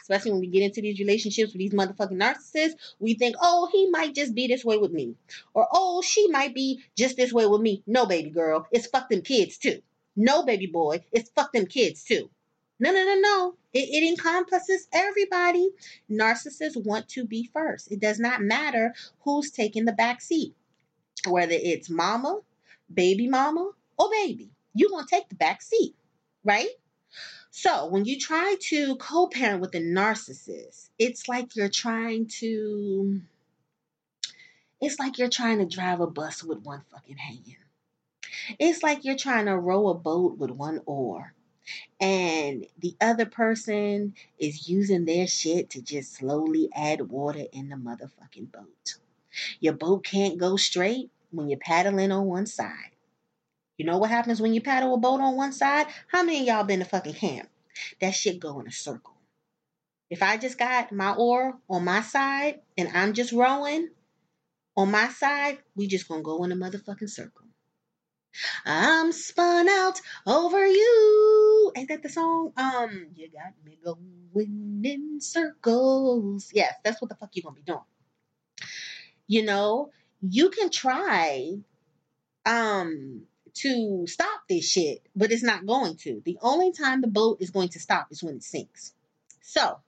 especially 0.00 0.30
when 0.32 0.40
we 0.40 0.46
get 0.46 0.62
into 0.62 0.80
these 0.80 1.00
relationships 1.00 1.52
with 1.52 1.58
these 1.58 1.72
motherfucking 1.72 2.20
narcissists, 2.20 2.74
we 3.00 3.14
think, 3.14 3.34
oh, 3.40 3.68
he 3.72 3.90
might 3.90 4.14
just 4.14 4.34
be 4.34 4.46
this 4.46 4.64
way 4.64 4.76
with 4.76 4.92
me. 4.92 5.16
Or, 5.54 5.66
oh, 5.72 6.02
she 6.02 6.28
might 6.28 6.54
be 6.54 6.84
just 6.96 7.16
this 7.16 7.32
way 7.32 7.46
with 7.46 7.60
me. 7.60 7.82
No, 7.86 8.06
baby 8.06 8.30
girl, 8.30 8.66
it's 8.70 8.86
fuck 8.86 9.08
them 9.08 9.22
kids 9.22 9.58
too. 9.58 9.82
No, 10.14 10.44
baby 10.44 10.66
boy, 10.66 11.04
it's 11.10 11.30
fuck 11.30 11.52
them 11.52 11.66
kids 11.66 12.04
too. 12.04 12.30
No, 12.78 12.92
no, 12.92 13.04
no, 13.04 13.18
no. 13.20 13.54
It, 13.72 13.88
it 13.88 14.08
encompasses 14.08 14.86
everybody. 14.92 15.70
Narcissists 16.10 16.82
want 16.84 17.08
to 17.10 17.24
be 17.24 17.50
first. 17.52 17.90
It 17.90 18.00
does 18.00 18.18
not 18.18 18.42
matter 18.42 18.94
who's 19.20 19.50
taking 19.50 19.84
the 19.84 19.92
back 19.92 20.20
seat, 20.20 20.54
whether 21.26 21.54
it's 21.54 21.88
mama, 21.88 22.40
baby 22.92 23.28
mama, 23.28 23.70
or 23.98 24.10
baby. 24.10 24.50
You're 24.74 24.90
going 24.90 25.06
to 25.06 25.14
take 25.14 25.28
the 25.28 25.36
back 25.36 25.62
seat, 25.62 25.94
right? 26.44 26.68
So 27.50 27.86
when 27.86 28.04
you 28.04 28.18
try 28.18 28.56
to 28.68 28.96
co 28.96 29.26
parent 29.26 29.60
with 29.60 29.74
a 29.74 29.80
narcissist, 29.80 30.88
it's 30.98 31.28
like 31.28 31.56
you're 31.56 31.68
trying 31.68 32.26
to. 32.40 33.20
It's 34.80 34.98
like 34.98 35.18
you're 35.18 35.28
trying 35.28 35.58
to 35.58 35.66
drive 35.66 36.00
a 36.00 36.06
bus 36.06 36.42
with 36.42 36.64
one 36.64 36.82
fucking 36.90 37.18
hand. 37.18 37.56
It's 38.58 38.82
like 38.82 39.04
you're 39.04 39.16
trying 39.16 39.46
to 39.46 39.56
row 39.56 39.88
a 39.88 39.94
boat 39.94 40.38
with 40.38 40.50
one 40.50 40.80
oar 40.86 41.34
and 42.00 42.66
the 42.78 42.96
other 43.00 43.26
person 43.26 44.14
is 44.38 44.68
using 44.68 45.04
their 45.04 45.26
shit 45.26 45.70
to 45.70 45.82
just 45.82 46.16
slowly 46.16 46.68
add 46.74 47.10
water 47.10 47.44
in 47.52 47.68
the 47.68 47.76
motherfucking 47.76 48.50
boat. 48.52 48.96
Your 49.60 49.74
boat 49.74 50.04
can't 50.04 50.38
go 50.38 50.56
straight 50.56 51.10
when 51.30 51.48
you're 51.48 51.58
paddling 51.58 52.12
on 52.12 52.26
one 52.26 52.46
side. 52.46 52.90
You 53.78 53.86
know 53.86 53.98
what 53.98 54.10
happens 54.10 54.40
when 54.40 54.54
you 54.54 54.60
paddle 54.60 54.94
a 54.94 54.98
boat 54.98 55.20
on 55.20 55.36
one 55.36 55.52
side? 55.52 55.86
How 56.08 56.22
many 56.22 56.40
of 56.40 56.46
y'all 56.46 56.64
been 56.64 56.80
to 56.80 56.84
fucking 56.84 57.14
camp? 57.14 57.48
That 58.00 58.14
shit 58.14 58.38
go 58.38 58.60
in 58.60 58.66
a 58.66 58.72
circle. 58.72 59.14
If 60.10 60.22
I 60.22 60.36
just 60.36 60.58
got 60.58 60.92
my 60.92 61.14
oar 61.14 61.58
on 61.70 61.84
my 61.84 62.02
side 62.02 62.60
and 62.76 62.88
I'm 62.94 63.14
just 63.14 63.32
rowing 63.32 63.88
on 64.76 64.90
my 64.90 65.08
side, 65.08 65.58
we 65.74 65.86
just 65.86 66.06
gonna 66.06 66.22
go 66.22 66.44
in 66.44 66.52
a 66.52 66.56
motherfucking 66.56 67.08
circle. 67.08 67.41
I'm 68.64 69.12
spun 69.12 69.68
out 69.68 70.00
over 70.26 70.66
you. 70.66 71.72
Ain't 71.76 71.88
that 71.88 72.02
the 72.02 72.08
song? 72.08 72.52
Um, 72.56 73.08
you 73.14 73.28
got 73.30 73.52
me 73.64 73.78
going 73.84 74.82
in 74.84 75.20
circles. 75.20 76.50
Yes, 76.52 76.74
that's 76.84 77.00
what 77.00 77.08
the 77.08 77.16
fuck 77.16 77.30
you 77.34 77.42
gonna 77.42 77.56
be 77.56 77.62
doing. 77.62 77.80
You 79.26 79.44
know, 79.44 79.90
you 80.20 80.50
can 80.50 80.70
try 80.70 81.54
um 82.46 83.22
to 83.54 84.06
stop 84.06 84.42
this 84.48 84.68
shit, 84.68 85.02
but 85.14 85.30
it's 85.30 85.42
not 85.42 85.66
going 85.66 85.96
to. 85.96 86.22
The 86.24 86.38
only 86.40 86.72
time 86.72 87.00
the 87.00 87.08
boat 87.08 87.38
is 87.40 87.50
going 87.50 87.68
to 87.70 87.80
stop 87.80 88.08
is 88.10 88.22
when 88.22 88.36
it 88.36 88.42
sinks. 88.42 88.94
So, 89.42 89.78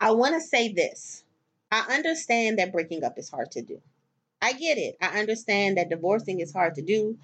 I 0.00 0.12
want 0.12 0.34
to 0.34 0.40
say 0.40 0.72
this. 0.72 1.24
I 1.70 1.96
understand 1.96 2.58
that 2.58 2.72
breaking 2.72 3.04
up 3.04 3.18
is 3.18 3.28
hard 3.28 3.50
to 3.52 3.62
do. 3.62 3.80
I 4.40 4.52
get 4.52 4.78
it. 4.78 4.96
I 5.00 5.18
understand 5.18 5.76
that 5.76 5.90
divorcing 5.90 6.40
is 6.40 6.52
hard 6.52 6.76
to 6.76 6.82
do. 6.82 7.18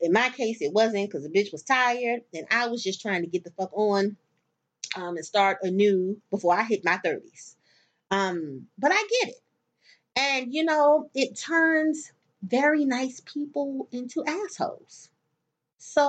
In 0.00 0.12
my 0.12 0.28
case, 0.30 0.60
it 0.60 0.72
wasn't 0.72 1.08
because 1.08 1.22
the 1.22 1.30
bitch 1.30 1.52
was 1.52 1.62
tired 1.62 2.22
and 2.34 2.46
I 2.50 2.66
was 2.66 2.82
just 2.82 3.00
trying 3.00 3.22
to 3.22 3.28
get 3.28 3.44
the 3.44 3.52
fuck 3.52 3.70
on 3.72 4.16
um, 4.96 5.16
and 5.16 5.24
start 5.24 5.58
anew 5.62 6.20
before 6.30 6.54
I 6.54 6.64
hit 6.64 6.84
my 6.84 6.98
30s. 7.04 7.56
Um, 8.10 8.66
but 8.78 8.92
I 8.92 9.08
get 9.22 9.30
it. 9.30 9.40
And, 10.16 10.52
you 10.54 10.64
know, 10.64 11.10
it 11.14 11.38
turns 11.38 12.12
very 12.42 12.84
nice 12.84 13.20
people 13.20 13.88
into 13.90 14.24
assholes. 14.24 15.08
So 15.78 16.04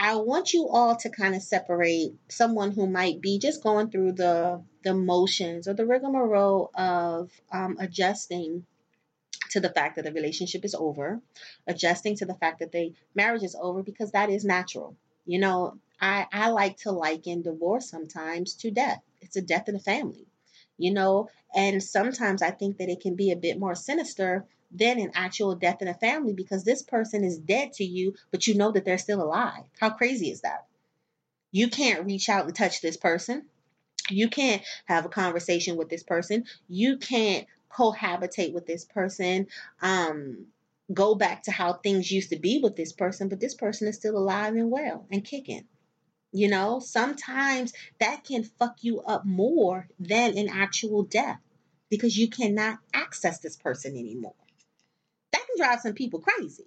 I 0.00 0.14
want 0.14 0.52
you 0.52 0.68
all 0.68 0.94
to 0.94 1.10
kind 1.10 1.34
of 1.34 1.42
separate 1.42 2.12
someone 2.28 2.70
who 2.70 2.86
might 2.86 3.20
be 3.20 3.40
just 3.40 3.64
going 3.64 3.90
through 3.90 4.12
the 4.12 4.62
the 4.84 4.94
motions 4.94 5.66
or 5.66 5.74
the 5.74 5.84
rigmarole 5.84 6.70
of 6.72 7.32
um, 7.50 7.76
adjusting 7.80 8.64
to 9.50 9.58
the 9.58 9.70
fact 9.70 9.96
that 9.96 10.04
the 10.04 10.12
relationship 10.12 10.64
is 10.64 10.76
over, 10.76 11.20
adjusting 11.66 12.14
to 12.18 12.26
the 12.26 12.34
fact 12.34 12.60
that 12.60 12.70
the 12.70 12.92
marriage 13.16 13.42
is 13.42 13.56
over 13.60 13.82
because 13.82 14.12
that 14.12 14.30
is 14.30 14.44
natural. 14.44 14.96
You 15.26 15.40
know, 15.40 15.78
I, 16.00 16.26
I 16.32 16.50
like 16.50 16.76
to 16.82 16.92
liken 16.92 17.42
divorce 17.42 17.90
sometimes 17.90 18.54
to 18.54 18.70
death. 18.70 19.02
It's 19.20 19.36
a 19.36 19.42
death 19.42 19.68
in 19.68 19.74
the 19.74 19.80
family, 19.80 20.28
you 20.76 20.92
know, 20.92 21.28
and 21.52 21.82
sometimes 21.82 22.40
I 22.40 22.52
think 22.52 22.78
that 22.78 22.88
it 22.88 23.00
can 23.00 23.16
be 23.16 23.32
a 23.32 23.36
bit 23.36 23.58
more 23.58 23.74
sinister 23.74 24.46
than 24.70 24.98
an 24.98 25.12
actual 25.14 25.54
death 25.54 25.82
in 25.82 25.88
a 25.88 25.94
family 25.94 26.32
because 26.32 26.64
this 26.64 26.82
person 26.82 27.24
is 27.24 27.38
dead 27.38 27.72
to 27.74 27.84
you, 27.84 28.14
but 28.30 28.46
you 28.46 28.54
know 28.54 28.70
that 28.72 28.84
they're 28.84 28.98
still 28.98 29.22
alive. 29.22 29.64
How 29.78 29.90
crazy 29.90 30.30
is 30.30 30.42
that? 30.42 30.66
You 31.50 31.68
can't 31.68 32.04
reach 32.04 32.28
out 32.28 32.46
and 32.46 32.54
touch 32.54 32.80
this 32.80 32.96
person. 32.96 33.46
You 34.10 34.28
can't 34.28 34.62
have 34.86 35.04
a 35.04 35.10
conversation 35.10 35.76
with 35.76 35.88
this 35.88 36.02
person. 36.02 36.44
You 36.68 36.98
can't 36.98 37.46
cohabitate 37.70 38.52
with 38.52 38.66
this 38.66 38.84
person. 38.84 39.48
Um, 39.80 40.46
go 40.92 41.14
back 41.14 41.44
to 41.44 41.50
how 41.50 41.74
things 41.74 42.10
used 42.10 42.30
to 42.30 42.38
be 42.38 42.60
with 42.62 42.76
this 42.76 42.92
person, 42.92 43.28
but 43.28 43.40
this 43.40 43.54
person 43.54 43.88
is 43.88 43.96
still 43.96 44.16
alive 44.16 44.54
and 44.54 44.70
well 44.70 45.06
and 45.10 45.24
kicking. 45.24 45.64
You 46.32 46.48
know, 46.48 46.78
sometimes 46.80 47.72
that 48.00 48.24
can 48.24 48.44
fuck 48.44 48.76
you 48.82 49.00
up 49.00 49.24
more 49.24 49.88
than 49.98 50.36
an 50.36 50.48
actual 50.50 51.02
death 51.02 51.40
because 51.88 52.18
you 52.18 52.28
cannot 52.28 52.78
access 52.92 53.38
this 53.40 53.56
person 53.56 53.96
anymore. 53.96 54.34
Drive 55.58 55.80
some 55.80 55.94
people 55.94 56.20
crazy. 56.20 56.66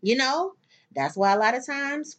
You 0.00 0.16
know, 0.16 0.54
that's 0.94 1.16
why 1.16 1.32
a 1.32 1.38
lot 1.38 1.56
of 1.56 1.66
times 1.66 2.16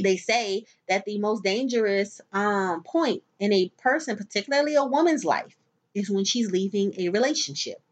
they 0.00 0.16
say 0.16 0.64
that 0.88 1.04
the 1.04 1.18
most 1.18 1.42
dangerous 1.42 2.20
um, 2.32 2.82
point 2.84 3.22
in 3.38 3.52
a 3.52 3.70
person, 3.78 4.16
particularly 4.16 4.76
a 4.76 4.84
woman's 4.84 5.24
life, 5.24 5.56
is 5.94 6.10
when 6.10 6.24
she's 6.24 6.50
leaving 6.50 6.94
a 6.98 7.08
relationship. 7.08 7.82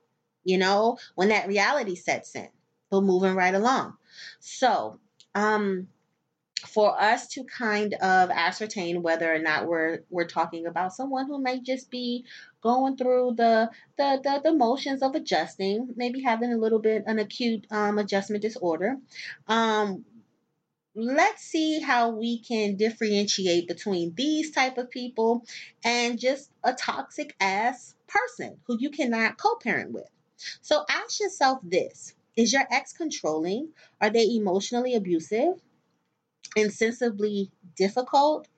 You 0.45 0.59
know, 0.59 0.99
when 1.15 1.29
that 1.29 1.49
reality 1.49 1.95
sets 1.95 2.35
in. 2.35 2.49
But 2.91 3.03
moving 3.03 3.35
right 3.35 3.55
along. 3.55 3.99
So, 4.41 4.99
um, 5.35 5.89
for 6.67 7.01
us 7.01 7.29
to 7.29 7.45
kind 7.45 7.95
of 7.95 8.31
ascertain 8.31 9.03
whether 9.03 9.33
or 9.33 9.39
not 9.39 9.67
we're 9.67 10.01
we're 10.11 10.27
talking 10.27 10.67
about 10.67 10.93
someone 10.95 11.27
who 11.27 11.41
may 11.41 11.61
just 11.61 11.91
be 11.91 12.25
going 12.63 12.97
through 12.97 13.35
the 13.37 13.71
the 13.97 14.21
the, 14.23 14.41
the 14.45 14.53
motions 14.53 15.03
of 15.03 15.15
adjusting, 15.15 15.95
maybe 15.97 16.23
having 16.23 16.53
a 16.53 16.57
little 16.57 16.79
bit 16.79 17.05
an 17.07 17.19
acute 17.19 17.67
um, 17.71 17.99
adjustment 17.99 18.43
disorder. 18.43 18.97
Um, 19.47 20.05
let's 20.95 21.43
see 21.43 21.81
how 21.81 22.11
we 22.11 22.41
can 22.41 22.77
differentiate 22.77 23.69
between 23.69 24.15
these 24.15 24.51
type 24.51 24.79
of 24.79 24.91
people 24.91 25.45
and 25.85 26.19
just 26.19 26.51
a 26.65 26.73
toxic 26.73 27.37
ass 27.41 27.95
person 28.07 28.59
who 28.67 28.77
you 28.79 28.91
cannot 28.91 29.39
co-parent 29.39 29.93
with. 29.93 30.11
So 30.61 30.85
ask 30.91 31.21
yourself 31.21 31.61
this: 31.63 32.15
Is 32.37 32.53
your 32.53 32.65
ex 32.71 32.93
controlling? 32.93 33.71
Are 34.01 34.11
they 34.11 34.35
emotionally 34.37 34.95
abusive? 34.95 35.55
insensibly 36.57 37.51
difficult? 37.77 38.49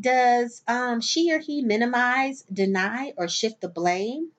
Does 0.00 0.62
um, 0.66 1.00
she 1.00 1.32
or 1.32 1.38
he 1.38 1.62
minimize, 1.62 2.42
deny, 2.52 3.12
or 3.16 3.28
shift 3.28 3.60
the 3.60 3.68
blame? 3.68 4.30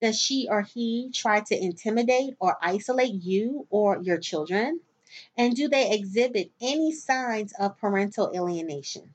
Does 0.00 0.20
she 0.20 0.46
or 0.48 0.62
he 0.62 1.10
try 1.12 1.40
to 1.40 1.60
intimidate 1.60 2.36
or 2.38 2.56
isolate 2.62 3.14
you 3.14 3.66
or 3.70 4.00
your 4.02 4.18
children? 4.18 4.80
And 5.36 5.56
do 5.56 5.68
they 5.68 5.90
exhibit 5.90 6.52
any 6.60 6.92
signs 6.92 7.52
of 7.58 7.78
parental 7.78 8.30
alienation? 8.34 9.14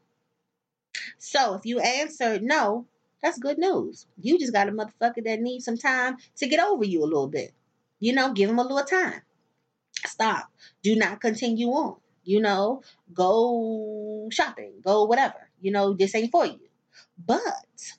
So 1.18 1.54
if 1.54 1.66
you 1.66 1.80
answered 1.80 2.44
no, 2.44 2.86
that's 3.22 3.40
good 3.40 3.58
news. 3.58 4.06
You 4.20 4.38
just 4.38 4.52
got 4.52 4.68
a 4.68 4.72
motherfucker 4.72 5.24
that 5.24 5.40
needs 5.40 5.64
some 5.64 5.78
time 5.78 6.18
to 6.38 6.48
get 6.48 6.60
over 6.60 6.84
you 6.84 7.04
a 7.04 7.06
little 7.06 7.28
bit. 7.30 7.54
You 8.00 8.14
know, 8.14 8.34
give 8.34 8.50
him 8.50 8.60
a 8.60 8.64
little 8.64 8.84
time. 8.84 9.22
Stop. 10.06 10.52
Do 10.82 10.96
not 10.96 11.22
continue 11.22 11.70
on 11.70 11.96
you 12.24 12.42
know, 12.42 12.82
go 13.14 14.30
shopping, 14.32 14.74
go 14.84 15.04
whatever. 15.06 15.43
You 15.64 15.72
know, 15.72 15.94
this 15.94 16.14
ain't 16.14 16.32
for 16.32 16.46
you. 16.46 16.60
But 17.26 17.94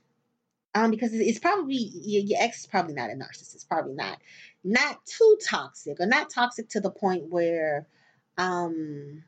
um, 0.74 0.90
because 0.90 1.12
it's 1.12 1.38
probably 1.38 1.76
your, 1.76 2.22
your 2.22 2.42
ex 2.42 2.60
is 2.60 2.66
probably 2.66 2.94
not 2.94 3.10
a 3.10 3.14
narcissist, 3.14 3.68
probably 3.68 3.94
not 3.94 4.18
not 4.62 5.04
too 5.06 5.38
toxic 5.46 5.98
or 5.98 6.06
not 6.06 6.30
toxic 6.30 6.68
to 6.70 6.80
the 6.80 6.90
point 6.90 7.28
where 7.28 7.86
um 8.38 9.24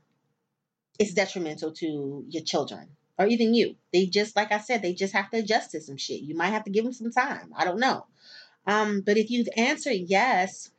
it's 0.99 1.14
detrimental 1.14 1.72
to 1.72 2.25
your 2.29 2.42
children 2.42 2.88
or 3.18 3.27
even 3.27 3.55
you. 3.55 3.77
They 3.92 4.07
just 4.07 4.37
like 4.37 4.53
I 4.53 4.59
said, 4.59 4.83
they 4.83 4.92
just 4.92 5.14
have 5.14 5.31
to 5.31 5.38
adjust 5.38 5.70
to 5.72 5.81
some 5.81 5.96
shit. 5.96 6.20
You 6.20 6.37
might 6.37 6.51
have 6.51 6.64
to 6.64 6.70
give 6.70 6.85
them 6.85 6.92
some 6.92 7.11
time. 7.11 7.53
I 7.57 7.64
don't 7.64 7.81
know. 7.81 8.07
Um, 8.66 9.01
but 9.01 9.16
if 9.16 9.31
you've 9.31 9.49
answered 9.57 9.96
yes 10.07 10.70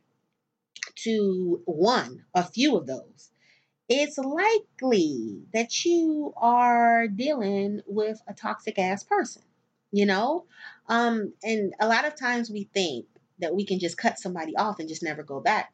to 1.03 1.61
one, 1.65 2.25
a 2.33 2.43
few 2.43 2.75
of 2.75 2.85
those, 2.85 3.31
it's 3.89 4.17
likely 4.17 5.43
that 5.53 5.85
you 5.85 6.33
are 6.37 7.07
dealing 7.07 7.81
with 7.87 8.21
a 8.27 8.33
toxic 8.33 8.77
ass 8.79 9.03
person, 9.03 9.43
you 9.91 10.05
know? 10.05 10.45
Um, 10.89 11.33
and 11.43 11.73
a 11.79 11.87
lot 11.87 12.05
of 12.05 12.15
times 12.15 12.49
we 12.49 12.69
think 12.73 13.05
that 13.39 13.55
we 13.55 13.65
can 13.65 13.79
just 13.79 13.97
cut 13.97 14.19
somebody 14.19 14.55
off 14.55 14.79
and 14.79 14.89
just 14.89 15.03
never 15.03 15.23
go 15.23 15.39
back. 15.39 15.71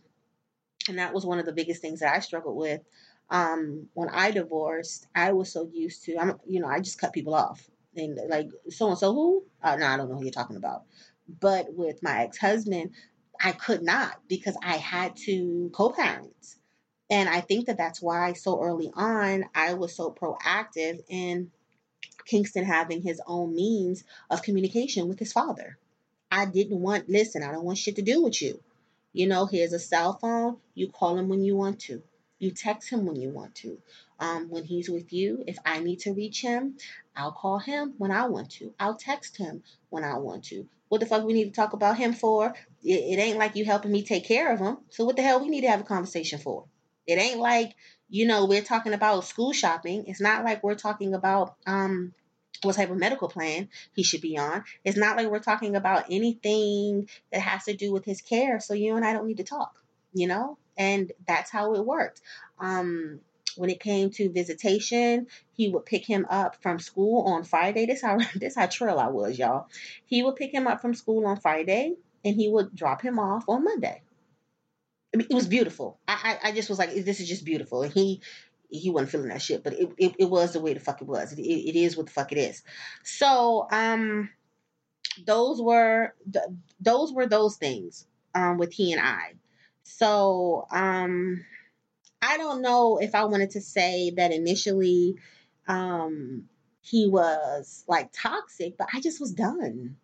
And 0.87 0.99
that 0.99 1.13
was 1.13 1.25
one 1.25 1.39
of 1.39 1.45
the 1.45 1.53
biggest 1.53 1.81
things 1.81 2.01
that 2.01 2.13
I 2.13 2.19
struggled 2.19 2.57
with. 2.57 2.81
Um, 3.29 3.87
when 3.93 4.09
I 4.09 4.31
divorced, 4.31 5.07
I 5.15 5.31
was 5.31 5.51
so 5.51 5.69
used 5.73 6.03
to, 6.05 6.17
I'm, 6.17 6.39
you 6.45 6.59
know, 6.59 6.67
I 6.67 6.79
just 6.81 6.99
cut 6.99 7.13
people 7.13 7.33
off. 7.33 7.67
And 7.95 8.19
like, 8.27 8.49
so 8.69 8.89
and 8.89 8.97
so 8.97 9.13
who? 9.13 9.45
Uh, 9.61 9.75
no, 9.75 9.87
I 9.87 9.97
don't 9.97 10.09
know 10.09 10.17
who 10.17 10.23
you're 10.23 10.31
talking 10.31 10.57
about. 10.57 10.83
But 11.39 11.73
with 11.73 12.03
my 12.03 12.23
ex 12.23 12.37
husband, 12.37 12.91
I 13.41 13.53
could 13.53 13.81
not 13.81 14.19
because 14.27 14.57
I 14.61 14.77
had 14.77 15.15
to 15.25 15.71
co 15.73 15.91
parent 15.91 16.35
and 17.09 17.29
I 17.29 17.41
think 17.41 17.67
that 17.67 17.77
that's 17.77 18.01
why 18.01 18.33
so 18.33 18.61
early 18.61 18.91
on 18.93 19.45
I 19.53 19.73
was 19.73 19.95
so 19.95 20.11
proactive 20.11 21.03
in 21.09 21.51
Kingston 22.25 22.65
having 22.65 23.01
his 23.01 23.21
own 23.27 23.55
means 23.55 24.03
of 24.29 24.41
communication 24.41 25.07
with 25.07 25.19
his 25.19 25.33
father. 25.33 25.77
I 26.31 26.45
didn't 26.45 26.79
want, 26.79 27.09
listen, 27.09 27.43
I 27.43 27.51
don't 27.51 27.65
want 27.65 27.77
shit 27.77 27.97
to 27.97 28.01
do 28.01 28.23
with 28.23 28.41
you. 28.41 28.59
You 29.11 29.27
know, 29.27 29.45
here's 29.45 29.73
a 29.73 29.79
cell 29.79 30.13
phone. 30.13 30.57
You 30.73 30.89
call 30.89 31.17
him 31.17 31.29
when 31.29 31.43
you 31.43 31.55
want 31.55 31.79
to. 31.81 32.01
You 32.39 32.51
text 32.51 32.89
him 32.89 33.05
when 33.05 33.15
you 33.15 33.29
want 33.29 33.53
to. 33.55 33.77
Um, 34.19 34.49
when 34.49 34.63
he's 34.63 34.89
with 34.89 35.13
you, 35.13 35.43
if 35.45 35.57
I 35.65 35.79
need 35.79 35.99
to 35.99 36.13
reach 36.13 36.41
him, 36.41 36.77
I'll 37.15 37.31
call 37.31 37.59
him 37.59 37.93
when 37.97 38.11
I 38.11 38.25
want 38.25 38.49
to. 38.53 38.73
I'll 38.79 38.95
text 38.95 39.37
him 39.37 39.63
when 39.89 40.03
I 40.03 40.17
want 40.17 40.45
to. 40.45 40.67
What 40.89 41.01
the 41.01 41.05
fuck 41.05 41.23
we 41.23 41.33
need 41.33 41.45
to 41.45 41.51
talk 41.51 41.73
about 41.73 41.97
him 41.97 42.13
for? 42.13 42.55
It, 42.83 42.93
it 42.93 43.19
ain't 43.19 43.37
like 43.37 43.55
you 43.55 43.65
helping 43.65 43.91
me 43.91 44.03
take 44.03 44.25
care 44.25 44.51
of 44.51 44.59
him. 44.59 44.77
So 44.89 45.05
what 45.05 45.15
the 45.15 45.21
hell 45.21 45.41
we 45.41 45.49
need 45.49 45.61
to 45.61 45.69
have 45.69 45.81
a 45.81 45.85
conversation 45.85 46.39
for? 46.39 46.65
It 47.07 47.19
ain't 47.19 47.39
like, 47.39 47.75
you 48.09 48.27
know, 48.27 48.45
we're 48.45 48.61
talking 48.61 48.93
about 48.93 49.25
school 49.25 49.53
shopping. 49.53 50.05
It's 50.07 50.21
not 50.21 50.43
like 50.43 50.63
we're 50.63 50.75
talking 50.75 51.13
about 51.13 51.55
um 51.65 52.13
what 52.61 52.75
type 52.75 52.89
of 52.89 52.97
medical 52.97 53.27
plan 53.27 53.69
he 53.93 54.03
should 54.03 54.21
be 54.21 54.37
on. 54.37 54.63
It's 54.85 54.97
not 54.97 55.17
like 55.17 55.29
we're 55.29 55.39
talking 55.39 55.75
about 55.75 56.05
anything 56.09 57.09
that 57.31 57.41
has 57.41 57.65
to 57.65 57.73
do 57.73 57.91
with 57.91 58.05
his 58.05 58.21
care. 58.21 58.59
So 58.59 58.73
you 58.73 58.95
and 58.95 59.05
I 59.05 59.13
don't 59.13 59.27
need 59.27 59.37
to 59.37 59.43
talk, 59.43 59.75
you 60.13 60.27
know? 60.27 60.57
And 60.77 61.11
that's 61.27 61.51
how 61.51 61.73
it 61.75 61.85
worked. 61.85 62.21
Um 62.59 63.19
when 63.55 63.69
it 63.69 63.79
came 63.79 64.09
to 64.09 64.31
visitation, 64.31 65.27
he 65.51 65.69
would 65.69 65.85
pick 65.85 66.05
him 66.05 66.25
up 66.29 66.55
from 66.61 66.79
school 66.79 67.27
on 67.27 67.43
Friday. 67.43 67.85
This 67.85 68.01
how 68.01 68.17
this 68.35 68.55
how 68.55 68.67
trill 68.67 68.99
I 68.99 69.07
was, 69.07 69.37
y'all. 69.37 69.67
He 70.05 70.23
would 70.23 70.35
pick 70.35 70.53
him 70.53 70.67
up 70.67 70.81
from 70.81 70.93
school 70.93 71.25
on 71.25 71.39
Friday 71.39 71.95
and 72.25 72.35
he 72.35 72.47
would 72.49 72.75
drop 72.75 73.01
him 73.01 73.19
off 73.19 73.45
on 73.47 73.63
Monday. 73.63 74.01
I 75.13 75.17
mean, 75.17 75.27
it 75.29 75.33
was 75.33 75.47
beautiful. 75.47 75.99
I, 76.07 76.39
I, 76.43 76.49
I 76.49 76.51
just 76.51 76.69
was 76.69 76.79
like, 76.79 76.93
this 76.93 77.19
is 77.19 77.27
just 77.27 77.45
beautiful. 77.45 77.83
And 77.83 77.93
he 77.93 78.21
he 78.69 78.89
wasn't 78.89 79.11
feeling 79.11 79.29
that 79.29 79.41
shit, 79.41 79.63
but 79.63 79.73
it, 79.73 79.89
it, 79.99 80.15
it 80.17 80.29
was 80.29 80.53
the 80.53 80.59
way 80.59 80.73
the 80.73 80.79
fuck 80.79 80.99
it 81.01 81.07
was. 81.07 81.31
It, 81.31 81.39
it, 81.39 81.69
it 81.69 81.75
is 81.75 81.95
what 81.95 82.07
the 82.07 82.11
fuck 82.11 82.31
it 82.31 82.39
is. 82.39 82.63
So 83.03 83.67
um, 83.71 84.29
those 85.25 85.61
were 85.61 86.15
those 86.79 87.13
were 87.13 87.27
those 87.27 87.57
things 87.57 88.07
um 88.33 88.57
with 88.57 88.73
he 88.73 88.91
and 88.93 89.01
I. 89.01 89.33
So 89.83 90.65
um, 90.71 91.45
I 92.21 92.37
don't 92.37 92.61
know 92.61 92.97
if 92.97 93.13
I 93.13 93.25
wanted 93.25 93.51
to 93.51 93.61
say 93.61 94.11
that 94.11 94.31
initially 94.31 95.15
um 95.67 96.45
he 96.81 97.07
was 97.07 97.85
like 97.87 98.11
toxic, 98.11 98.77
but 98.77 98.87
I 98.93 98.99
just 98.99 99.21
was 99.21 99.31
done. 99.31 99.97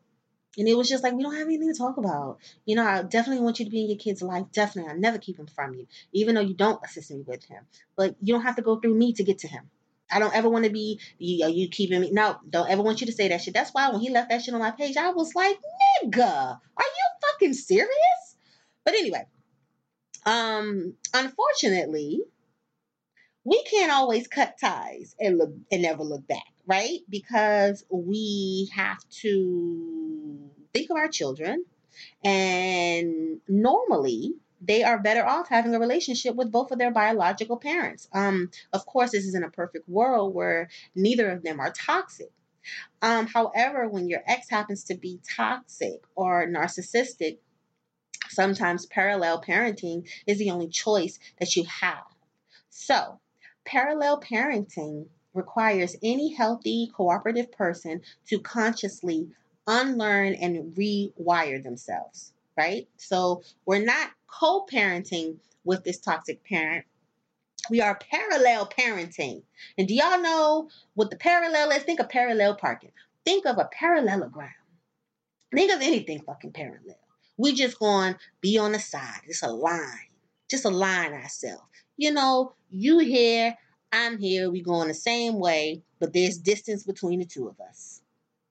And 0.58 0.68
it 0.68 0.76
was 0.76 0.90
just 0.90 1.04
like, 1.04 1.14
we 1.14 1.24
don't 1.24 1.36
have 1.36 1.48
anything 1.48 1.72
to 1.72 1.78
talk 1.78 1.98
about. 1.98 2.40
You 2.66 2.76
know, 2.76 2.86
I 2.86 3.04
definitely 3.04 3.44
want 3.44 3.60
you 3.60 3.66
to 3.66 3.72
be 3.72 3.82
in 3.82 3.90
your 3.90 4.00
kid's 4.00 4.22
life. 4.22 4.46
Definitely. 4.52 4.92
I 4.92 4.96
never 4.96 5.18
keep 5.18 5.38
him 5.38 5.48
from 5.48 5.76
you, 5.76 5.88
even 6.12 6.36
though 6.36 6.42
you 6.42 6.56
don't 6.56 6.84
assist 6.84 7.12
me 7.12 7.24
with 7.26 7.44
him. 7.46 7.64
But 7.96 8.16
you 8.22 8.34
don't 8.34 8.44
have 8.44 8.56
to 8.56 8.62
go 8.62 8.80
through 8.80 8.96
me 8.96 9.14
to 9.14 9.24
get 9.24 9.40
to 9.40 9.48
him. 9.48 9.70
I 10.12 10.18
don't 10.18 10.36
ever 10.36 10.50
want 10.50 10.66
to 10.66 10.72
be, 10.72 11.00
you, 11.20 11.46
are 11.46 11.50
you 11.50 11.70
keeping 11.70 12.02
me? 12.02 12.10
No, 12.12 12.38
don't 12.50 12.70
ever 12.70 12.82
want 12.82 13.00
you 13.00 13.08
to 13.08 13.14
say 13.14 13.28
that 13.28 13.42
shit. 13.42 13.54
That's 13.54 13.72
why 13.72 13.90
when 13.92 14.02
he 14.02 14.10
left 14.10 14.30
that 14.30 14.42
shit 14.42 14.54
on 14.54 14.60
my 14.60 14.72
page, 14.72 14.98
I 14.98 15.12
was 15.12 15.36
like, 15.36 15.58
nigga, 16.04 16.26
are 16.26 16.60
you 16.84 17.30
fucking 17.32 17.54
serious? 17.54 18.38
But 18.84 18.96
anyway, 18.96 19.28
um, 20.26 20.96
unfortunately, 21.14 22.22
we 23.44 23.64
can't 23.64 23.92
always 23.92 24.28
cut 24.28 24.58
ties 24.60 25.16
and 25.20 25.38
look 25.38 25.52
and 25.72 25.82
never 25.84 26.04
look 26.04 26.28
back, 26.28 26.54
right? 26.70 27.00
Because 27.10 27.84
we 27.90 28.70
have 28.76 29.00
to 29.22 30.52
think 30.72 30.92
of 30.92 30.98
our 30.98 31.08
children. 31.08 31.66
And 32.24 33.42
normally, 33.48 34.36
they 34.62 34.84
are 34.84 35.00
better 35.00 35.26
off 35.26 35.50
having 35.50 35.74
a 35.74 35.80
relationship 35.80 36.36
with 36.36 36.52
both 36.52 36.72
of 36.72 36.78
their 36.78 36.92
biological 36.92 37.58
parents. 37.58 38.08
Um, 38.14 38.52
of 38.72 38.86
course, 38.86 39.12
this 39.12 39.26
isn't 39.26 39.44
a 39.44 39.50
perfect 39.50 39.90
world 39.90 40.36
where 40.36 40.70
neither 40.96 41.32
of 41.32 41.42
them 41.42 41.60
are 41.60 41.72
toxic. 41.72 42.32
Um, 43.02 43.26
however, 43.26 43.90
when 43.90 44.08
your 44.08 44.22
ex 44.28 44.48
happens 44.50 44.84
to 44.86 44.96
be 44.96 45.20
toxic 45.36 46.02
or 46.16 46.46
narcissistic, 46.46 47.40
sometimes 48.30 48.86
parallel 48.86 49.42
parenting 49.42 50.08
is 50.28 50.38
the 50.38 50.52
only 50.52 50.68
choice 50.68 51.18
that 51.40 51.56
you 51.56 51.64
have. 51.64 52.06
So, 52.70 53.20
parallel 53.66 54.22
parenting 54.22 55.08
requires 55.34 55.96
any 56.04 56.34
healthy 56.34 56.92
cooperative 56.96 57.52
person 57.52 58.02
to 58.28 58.40
consciously 58.40 59.30
unlearn 59.68 60.34
and 60.34 60.76
rewire 60.76 61.64
themselves, 61.64 62.34
right? 62.58 62.88
So, 62.98 63.44
we're 63.66 63.84
not 63.84 64.12
co 64.28 64.66
parenting 64.72 65.38
with 65.64 65.84
this 65.84 66.00
toxic 66.00 66.44
parent. 66.44 66.86
We 67.70 67.82
are 67.82 68.00
parallel 68.12 68.68
parenting. 68.68 69.44
And 69.78 69.88
do 69.88 69.94
y'all 69.94 70.22
know 70.22 70.70
what 70.96 71.10
the 71.10 71.18
parallel 71.18 71.72
is? 71.72 71.84
Think 71.84 72.00
of 72.00 72.10
parallel 72.10 72.56
parking. 72.56 72.92
Think 73.26 73.46
of 73.46 73.58
a 73.58 73.70
parallelogram. 73.72 74.50
Think 75.54 75.72
of 75.72 75.82
anything 75.82 76.22
fucking 76.22 76.54
parallel. 76.54 77.00
We 77.38 77.54
just 77.54 77.80
going 77.80 78.14
to 78.14 78.20
be 78.42 78.58
on 78.58 78.72
the 78.72 78.80
side. 78.80 79.22
It's 79.28 79.44
a 79.44 79.50
line. 79.50 80.10
Just 80.50 80.66
align 80.66 81.14
ourselves. 81.14 81.64
You 81.98 82.12
know, 82.12 82.54
you 82.70 83.00
here, 83.00 83.56
I'm 83.92 84.18
here. 84.18 84.50
We 84.50 84.62
going 84.62 84.88
the 84.88 84.94
same 84.94 85.40
way, 85.40 85.82
but 86.00 86.14
there's 86.14 86.38
distance 86.38 86.84
between 86.84 87.20
the 87.20 87.26
two 87.26 87.48
of 87.48 87.60
us. 87.60 88.02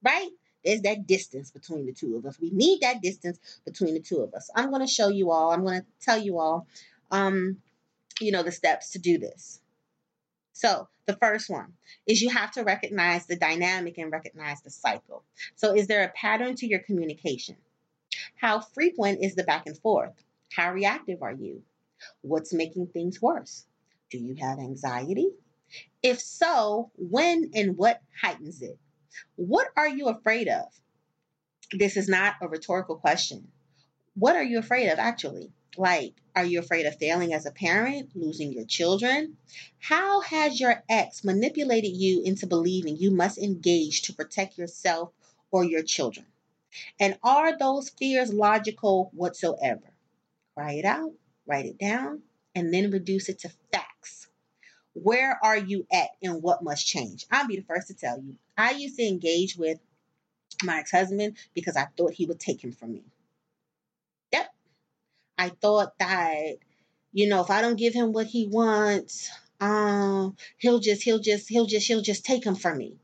Right? 0.03 0.31
There's 0.65 0.83
that 0.83 1.07
distance 1.07 1.51
between 1.51 1.87
the 1.87 1.93
two 1.93 2.17
of 2.17 2.27
us. 2.27 2.39
We 2.41 2.51
need 2.51 2.81
that 2.81 3.01
distance 3.01 3.39
between 3.65 3.95
the 3.95 4.01
two 4.01 4.19
of 4.19 4.35
us. 4.35 4.51
I'm 4.55 4.71
going 4.71 4.87
to 4.87 4.93
show 4.93 5.09
you 5.09 5.31
all. 5.31 5.53
I'm 5.53 5.65
going 5.65 5.81
to 5.81 5.87
tell 6.01 6.19
you 6.19 6.39
all 6.39 6.67
um 7.11 7.57
you 8.21 8.33
know 8.33 8.43
the 8.43 8.53
steps 8.53 8.91
to 8.91 8.99
do 8.99 9.19
this. 9.19 9.61
So, 10.53 10.89
the 11.07 11.17
first 11.17 11.49
one 11.49 11.75
is 12.07 12.21
you 12.21 12.31
have 12.31 12.51
to 12.53 12.65
recognize 12.65 13.27
the 13.27 13.37
dynamic 13.37 13.97
and 13.97 14.11
recognize 14.11 14.61
the 14.61 14.71
cycle. 14.71 15.23
So, 15.55 15.75
is 15.75 15.87
there 15.87 16.03
a 16.03 16.09
pattern 16.09 16.57
to 16.57 16.67
your 16.67 16.81
communication? 16.81 17.57
How 18.35 18.61
frequent 18.61 19.23
is 19.23 19.37
the 19.37 19.45
back 19.45 19.67
and 19.67 19.79
forth? 19.79 20.13
How 20.53 20.73
reactive 20.73 21.23
are 21.23 21.33
you? 21.33 21.63
What's 22.23 22.53
making 22.53 22.89
things 22.89 23.23
worse? 23.23 23.65
Do 24.11 24.19
you 24.19 24.37
have 24.41 24.59
anxiety? 24.59 25.31
If 26.03 26.21
so, 26.21 26.91
when 26.97 27.51
and 27.55 27.77
what 27.77 28.01
heightens 28.21 28.63
it? 28.63 28.79
What 29.37 29.69
are 29.77 29.89
you 29.89 30.09
afraid 30.09 30.49
of? 30.49 30.67
This 31.73 31.97
is 31.97 32.09
not 32.09 32.37
a 32.41 32.49
rhetorical 32.49 32.97
question. 32.97 33.53
What 34.15 34.37
are 34.37 34.43
you 34.43 34.59
afraid 34.59 34.89
of, 34.89 34.99
actually? 34.99 35.53
Like, 35.77 36.15
are 36.35 36.45
you 36.45 36.59
afraid 36.59 36.87
of 36.87 36.97
failing 36.97 37.35
as 37.35 37.45
a 37.45 37.51
parent, 37.51 38.11
losing 38.15 38.53
your 38.53 38.65
children? 38.65 39.37
How 39.79 40.21
has 40.23 40.59
your 40.59 40.83
ex 40.89 41.23
manipulated 41.23 41.95
you 41.95 42.23
into 42.23 42.47
believing 42.47 42.97
you 42.97 43.11
must 43.11 43.39
engage 43.39 44.03
to 44.03 44.15
protect 44.15 44.57
yourself 44.57 45.13
or 45.51 45.65
your 45.65 45.83
children? 45.83 46.27
And 46.99 47.19
are 47.23 47.57
those 47.59 47.91
fears 47.91 48.33
logical 48.33 49.11
whatsoever? 49.15 49.93
Cry 50.55 50.73
it 50.73 50.85
out, 50.85 51.13
write 51.47 51.67
it 51.67 51.79
down, 51.79 52.23
and 52.55 52.73
then 52.73 52.91
reduce 52.91 53.29
it 53.29 53.41
to 53.41 53.51
facts. 53.73 53.88
Where 55.03 55.39
are 55.43 55.57
you 55.57 55.87
at 55.93 56.09
and 56.23 56.43
what 56.43 56.63
must 56.63 56.87
change? 56.87 57.27
I'll 57.31 57.47
be 57.47 57.57
the 57.57 57.63
first 57.63 57.89
to 57.89 57.95
tell 57.95 58.19
you. 58.19 58.37
I 58.57 58.73
used 58.73 58.97
to 58.97 59.07
engage 59.07 59.57
with 59.57 59.79
my 60.63 60.79
ex 60.79 60.91
husband 60.91 61.37
because 61.55 61.77
I 61.77 61.87
thought 61.97 62.13
he 62.13 62.27
would 62.27 62.41
take 62.41 62.63
him 62.63 62.73
from 62.73 62.93
me. 62.93 63.05
Yep. 64.33 64.49
I 65.37 65.49
thought 65.51 65.99
that, 65.99 66.57
you 67.13 67.29
know, 67.29 67.41
if 67.41 67.51
I 67.51 67.63
don't 67.63 67.77
give 67.77 67.95
him 67.95 68.13
what 68.13 68.27
he 68.27 68.47
wants, 68.47 69.31
um, 69.61 70.37
he'll 70.57 70.81
just, 70.81 71.03
he'll 71.03 71.21
just, 71.21 71.49
he'll 71.49 71.67
just, 71.67 71.87
he'll 71.87 72.03
just 72.03 72.25
take 72.25 72.45
him 72.45 72.55
from 72.55 72.79
me. 72.79 72.97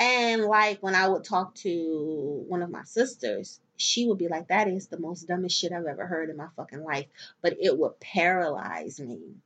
And 0.00 0.42
like 0.42 0.80
when 0.80 0.94
I 0.94 1.08
would 1.08 1.24
talk 1.24 1.54
to 1.56 2.44
one 2.46 2.62
of 2.62 2.70
my 2.70 2.84
sisters, 2.84 3.60
she 3.76 4.06
would 4.06 4.18
be 4.18 4.28
like, 4.28 4.48
That 4.48 4.68
is 4.68 4.86
the 4.86 4.98
most 4.98 5.26
dumbest 5.26 5.58
shit 5.58 5.72
I've 5.72 5.86
ever 5.86 6.06
heard 6.06 6.30
in 6.30 6.36
my 6.36 6.48
fucking 6.56 6.84
life. 6.84 7.06
But 7.42 7.56
it 7.60 7.76
would 7.76 7.98
paralyze 7.98 9.00
me. 9.00 9.36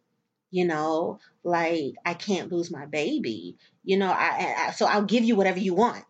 You 0.52 0.66
know, 0.66 1.18
like 1.42 1.94
I 2.06 2.14
can't 2.14 2.52
lose 2.52 2.70
my 2.70 2.86
baby. 2.86 3.56
You 3.84 3.96
know, 3.98 4.10
I, 4.10 4.68
I 4.68 4.70
so 4.72 4.86
I'll 4.86 5.02
give 5.04 5.24
you 5.24 5.34
whatever 5.34 5.58
you 5.58 5.74
want. 5.74 6.04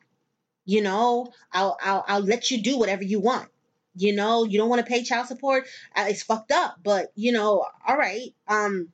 You 0.67 0.83
know, 0.83 1.33
I'll 1.53 1.79
I'll 1.83 2.05
I'll 2.07 2.21
let 2.23 2.51
you 2.51 2.63
do 2.63 2.79
whatever 2.79 3.05
you 3.05 3.21
want. 3.21 3.49
You 3.97 4.15
know, 4.15 4.45
you 4.45 4.59
don't 4.59 4.69
want 4.69 4.85
to 4.85 4.91
pay 4.91 5.03
child 5.05 5.29
support. 5.29 5.67
Uh, 5.97 6.07
it's 6.09 6.23
fucked 6.23 6.53
up, 6.53 6.77
but 6.85 7.13
you 7.15 7.33
know, 7.33 7.65
all 7.89 7.97
right. 7.97 8.35
Um, 8.49 8.91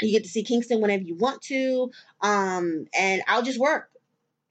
you 0.00 0.12
get 0.12 0.24
to 0.24 0.30
see 0.30 0.44
Kingston 0.44 0.80
whenever 0.80 1.02
you 1.02 1.16
want 1.16 1.42
to. 1.42 1.90
Um, 2.20 2.86
and 2.98 3.22
I'll 3.28 3.42
just 3.42 3.58
work 3.58 3.92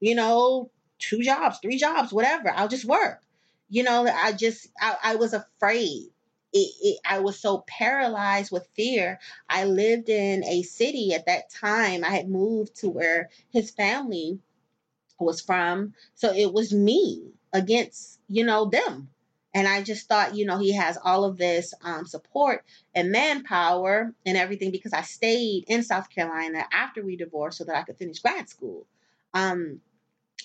you 0.02 0.16
know, 0.16 0.70
two 1.00 1.22
jobs, 1.22 1.60
three 1.62 1.78
jobs, 1.78 2.12
whatever. 2.12 2.52
I'll 2.54 2.68
just 2.68 2.86
work. 2.86 3.22
You 3.70 3.84
know, 3.84 4.06
I 4.06 4.34
just, 4.34 4.68
I, 4.82 4.98
I 5.02 5.16
was 5.16 5.34
afraid. 5.34 6.10
It, 6.54 6.72
it, 6.82 7.00
I 7.06 7.20
was 7.20 7.40
so 7.40 7.64
paralyzed 7.68 8.52
with 8.52 8.68
fear. 8.76 9.20
I 9.50 9.66
lived 9.66 10.10
in 10.10 10.44
a 10.46 10.64
city 10.64 11.14
at 11.14 11.26
that 11.28 11.50
time. 11.50 12.04
I 12.04 12.10
had 12.10 12.30
moved 12.30 12.76
to 12.78 12.90
where 12.90 13.30
his 13.52 13.72
family 13.72 14.40
was 15.20 15.42
from. 15.42 15.94
So 16.16 16.34
it 16.34 16.52
was 16.54 16.74
me 16.74 17.32
against, 17.54 18.20
you 18.28 18.44
know, 18.44 18.66
them. 18.66 19.10
And 19.54 19.68
I 19.68 19.84
just 19.84 20.08
thought, 20.08 20.36
you 20.36 20.46
know, 20.46 20.58
he 20.58 20.74
has 20.74 20.98
all 21.04 21.26
of 21.26 21.38
this 21.38 21.74
um, 21.84 22.06
support 22.06 22.64
and 22.96 23.12
manpower 23.12 24.14
and 24.26 24.38
everything 24.38 24.72
because 24.72 24.94
I 24.94 25.02
stayed 25.02 25.66
in 25.68 25.84
South 25.84 26.10
Carolina 26.10 26.66
after 26.72 27.04
we 27.04 27.18
divorced 27.18 27.58
so 27.58 27.66
that 27.66 27.76
I 27.76 27.84
could 27.84 27.98
finish 27.98 28.20
grad 28.20 28.48
school. 28.48 28.86
Um, 29.34 29.82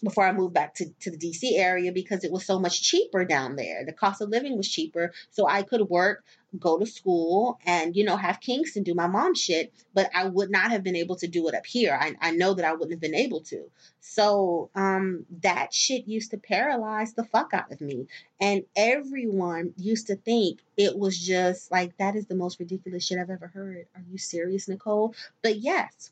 before 0.02 0.26
I 0.26 0.32
moved 0.32 0.54
back 0.54 0.74
to, 0.76 0.86
to 1.00 1.10
the 1.10 1.16
DC 1.16 1.58
area 1.58 1.92
because 1.92 2.24
it 2.24 2.32
was 2.32 2.44
so 2.44 2.58
much 2.58 2.82
cheaper 2.82 3.24
down 3.24 3.56
there. 3.56 3.84
The 3.84 3.92
cost 3.92 4.20
of 4.20 4.28
living 4.28 4.56
was 4.56 4.68
cheaper. 4.68 5.12
So 5.30 5.48
I 5.48 5.62
could 5.62 5.82
work, 5.88 6.24
go 6.58 6.78
to 6.78 6.86
school, 6.86 7.58
and, 7.64 7.96
you 7.96 8.04
know, 8.04 8.16
have 8.16 8.40
Kingston 8.40 8.82
do 8.82 8.94
my 8.94 9.06
mom 9.06 9.34
shit. 9.34 9.72
But 9.94 10.10
I 10.14 10.26
would 10.26 10.50
not 10.50 10.70
have 10.70 10.82
been 10.82 10.96
able 10.96 11.16
to 11.16 11.28
do 11.28 11.48
it 11.48 11.54
up 11.54 11.66
here. 11.66 11.96
I, 12.00 12.14
I 12.20 12.30
know 12.32 12.54
that 12.54 12.64
I 12.64 12.72
wouldn't 12.72 12.92
have 12.92 13.00
been 13.00 13.14
able 13.14 13.40
to. 13.42 13.70
So 14.00 14.70
um, 14.74 15.26
that 15.42 15.72
shit 15.72 16.06
used 16.06 16.30
to 16.30 16.38
paralyze 16.38 17.14
the 17.14 17.24
fuck 17.24 17.52
out 17.52 17.72
of 17.72 17.80
me. 17.80 18.06
And 18.40 18.64
everyone 18.76 19.74
used 19.76 20.08
to 20.08 20.16
think 20.16 20.60
it 20.76 20.96
was 20.96 21.18
just 21.18 21.70
like, 21.70 21.96
that 21.98 22.16
is 22.16 22.26
the 22.26 22.34
most 22.34 22.60
ridiculous 22.60 23.06
shit 23.06 23.18
I've 23.18 23.30
ever 23.30 23.48
heard. 23.48 23.86
Are 23.94 24.02
you 24.10 24.18
serious, 24.18 24.68
Nicole? 24.68 25.14
But 25.42 25.56
yes, 25.56 26.10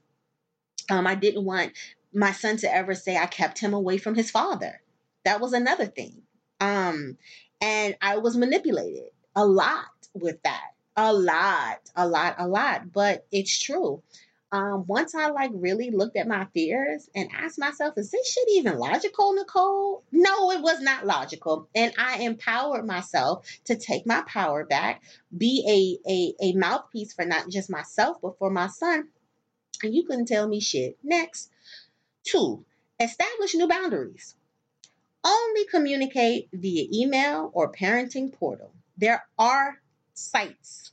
um, 0.90 1.06
I 1.06 1.14
didn't 1.14 1.44
want 1.44 1.72
my 2.14 2.32
son 2.32 2.56
to 2.58 2.74
ever 2.74 2.94
say 2.94 3.16
I 3.16 3.26
kept 3.26 3.58
him 3.58 3.74
away 3.74 3.98
from 3.98 4.14
his 4.14 4.30
father. 4.30 4.80
That 5.24 5.40
was 5.40 5.52
another 5.52 5.86
thing. 5.86 6.22
Um, 6.60 7.18
and 7.60 7.96
I 8.00 8.18
was 8.18 8.36
manipulated 8.36 9.10
a 9.34 9.46
lot 9.46 9.86
with 10.14 10.42
that. 10.42 10.70
A 10.96 11.12
lot, 11.12 11.80
a 11.96 12.06
lot, 12.06 12.36
a 12.38 12.46
lot. 12.46 12.92
But 12.92 13.26
it's 13.32 13.58
true. 13.60 14.02
Um, 14.52 14.84
once 14.86 15.16
I 15.16 15.30
like 15.30 15.50
really 15.52 15.90
looked 15.90 16.16
at 16.16 16.28
my 16.28 16.46
fears 16.54 17.10
and 17.12 17.28
asked 17.34 17.58
myself, 17.58 17.94
is 17.96 18.12
this 18.12 18.30
shit 18.30 18.48
even 18.52 18.78
logical, 18.78 19.32
Nicole? 19.32 20.04
No, 20.12 20.52
it 20.52 20.60
was 20.60 20.80
not 20.80 21.04
logical. 21.04 21.68
And 21.74 21.92
I 21.98 22.18
empowered 22.18 22.86
myself 22.86 23.48
to 23.64 23.74
take 23.74 24.06
my 24.06 24.22
power 24.28 24.64
back, 24.64 25.02
be 25.36 25.98
a, 26.06 26.08
a, 26.08 26.50
a 26.50 26.52
mouthpiece 26.52 27.12
for 27.12 27.24
not 27.24 27.48
just 27.48 27.68
myself, 27.68 28.18
but 28.22 28.38
for 28.38 28.48
my 28.48 28.68
son. 28.68 29.08
And 29.82 29.92
you 29.92 30.04
couldn't 30.04 30.28
tell 30.28 30.46
me 30.46 30.60
shit. 30.60 30.98
Next. 31.02 31.50
Two, 32.24 32.64
establish 33.00 33.54
new 33.54 33.68
boundaries. 33.68 34.34
Only 35.22 35.66
communicate 35.66 36.48
via 36.52 36.86
email 36.92 37.50
or 37.54 37.72
parenting 37.72 38.32
portal. 38.32 38.72
There 38.96 39.24
are 39.38 39.80
sites 40.14 40.92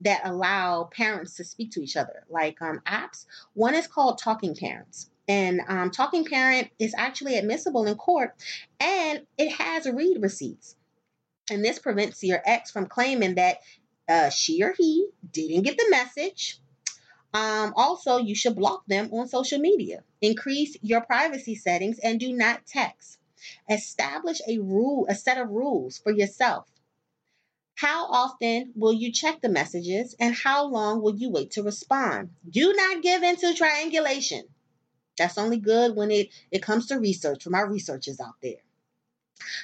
that 0.00 0.22
allow 0.24 0.84
parents 0.84 1.36
to 1.36 1.44
speak 1.44 1.72
to 1.72 1.82
each 1.82 1.96
other, 1.96 2.24
like 2.28 2.60
um, 2.60 2.80
apps. 2.86 3.26
One 3.54 3.74
is 3.74 3.86
called 3.86 4.18
Talking 4.18 4.54
Parents. 4.56 5.08
And 5.28 5.60
um, 5.68 5.90
Talking 5.90 6.24
Parent 6.24 6.70
is 6.78 6.94
actually 6.96 7.38
admissible 7.38 7.86
in 7.86 7.94
court 7.94 8.34
and 8.80 9.24
it 9.38 9.52
has 9.52 9.86
read 9.86 10.20
receipts. 10.20 10.76
And 11.50 11.64
this 11.64 11.78
prevents 11.78 12.22
your 12.22 12.42
ex 12.44 12.70
from 12.70 12.86
claiming 12.86 13.36
that 13.36 13.58
uh, 14.08 14.30
she 14.30 14.62
or 14.62 14.74
he 14.76 15.06
didn't 15.30 15.62
get 15.62 15.76
the 15.76 15.86
message 15.90 16.60
um, 17.34 17.72
also, 17.76 18.18
you 18.18 18.34
should 18.34 18.56
block 18.56 18.84
them 18.86 19.10
on 19.12 19.26
social 19.26 19.58
media. 19.58 20.02
Increase 20.20 20.76
your 20.82 21.00
privacy 21.00 21.54
settings 21.54 21.98
and 21.98 22.20
do 22.20 22.32
not 22.32 22.66
text. 22.66 23.18
Establish 23.68 24.40
a 24.46 24.58
rule, 24.58 25.06
a 25.08 25.14
set 25.14 25.38
of 25.38 25.48
rules 25.48 25.98
for 25.98 26.12
yourself. 26.12 26.68
How 27.74 28.06
often 28.06 28.72
will 28.76 28.92
you 28.92 29.10
check 29.10 29.40
the 29.40 29.48
messages 29.48 30.14
and 30.20 30.34
how 30.34 30.66
long 30.66 31.02
will 31.02 31.16
you 31.16 31.30
wait 31.30 31.52
to 31.52 31.62
respond? 31.62 32.30
Do 32.48 32.72
not 32.74 33.02
give 33.02 33.22
into 33.22 33.54
triangulation. 33.54 34.44
That's 35.16 35.38
only 35.38 35.58
good 35.58 35.96
when 35.96 36.10
it, 36.10 36.28
it 36.50 36.62
comes 36.62 36.86
to 36.86 37.00
research 37.00 37.42
from 37.42 37.54
our 37.54 37.68
researchers 37.68 38.20
out 38.20 38.34
there. 38.42 38.62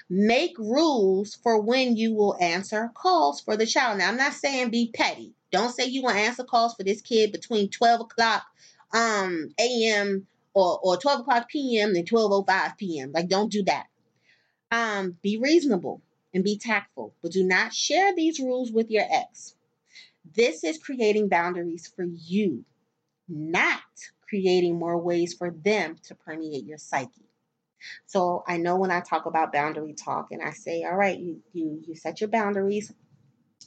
Make 0.09 0.59
rules 0.59 1.35
for 1.35 1.61
when 1.61 1.97
you 1.97 2.15
will 2.15 2.37
answer 2.41 2.91
calls 2.95 3.41
for 3.41 3.57
the 3.57 3.67
child. 3.67 3.99
Now, 3.99 4.09
I'm 4.09 4.17
not 4.17 4.33
saying 4.33 4.71
be 4.71 4.91
petty. 4.93 5.35
Don't 5.51 5.75
say 5.75 5.87
you 5.87 6.03
want 6.03 6.17
to 6.17 6.23
answer 6.23 6.45
calls 6.45 6.75
for 6.75 6.83
this 6.83 7.01
kid 7.01 7.33
between 7.33 7.71
12 7.71 8.01
o'clock 8.03 8.45
um, 8.93 9.51
a.m. 9.59 10.27
Or, 10.55 10.79
or 10.83 10.97
12 10.97 11.21
o'clock 11.21 11.49
p.m. 11.49 11.95
and 11.95 12.09
12.05 12.09 12.79
p.m. 12.79 13.13
Like, 13.13 13.29
don't 13.29 13.53
do 13.53 13.63
that. 13.65 13.87
Um, 14.71 15.17
be 15.23 15.39
reasonable 15.39 16.03
and 16.35 16.43
be 16.43 16.59
tactful, 16.59 17.15
but 17.23 17.33
do 17.33 17.45
not 17.45 17.73
share 17.73 18.15
these 18.15 18.41
rules 18.41 18.73
with 18.73 18.91
your 18.91 19.05
ex. 19.09 19.55
This 20.35 20.65
is 20.65 20.79
creating 20.79 21.29
boundaries 21.29 21.91
for 21.95 22.05
you, 22.05 22.65
not 23.29 23.81
creating 24.29 24.79
more 24.79 24.99
ways 24.99 25.35
for 25.35 25.51
them 25.51 25.97
to 26.05 26.15
permeate 26.15 26.65
your 26.65 26.79
psyche. 26.79 27.29
So 28.07 28.43
I 28.47 28.57
know 28.59 28.77
when 28.77 28.91
I 28.91 29.01
talk 29.01 29.27
about 29.27 29.53
boundary 29.53 29.95
talk 29.95 30.29
and 30.33 30.43
I 30.43 30.51
say, 30.51 30.83
all 30.85 30.97
right, 30.97 31.19
you 31.19 31.41
you 31.53 31.83
you 31.87 31.95
set 31.95 32.21
your 32.21 32.29
boundaries 32.29 32.93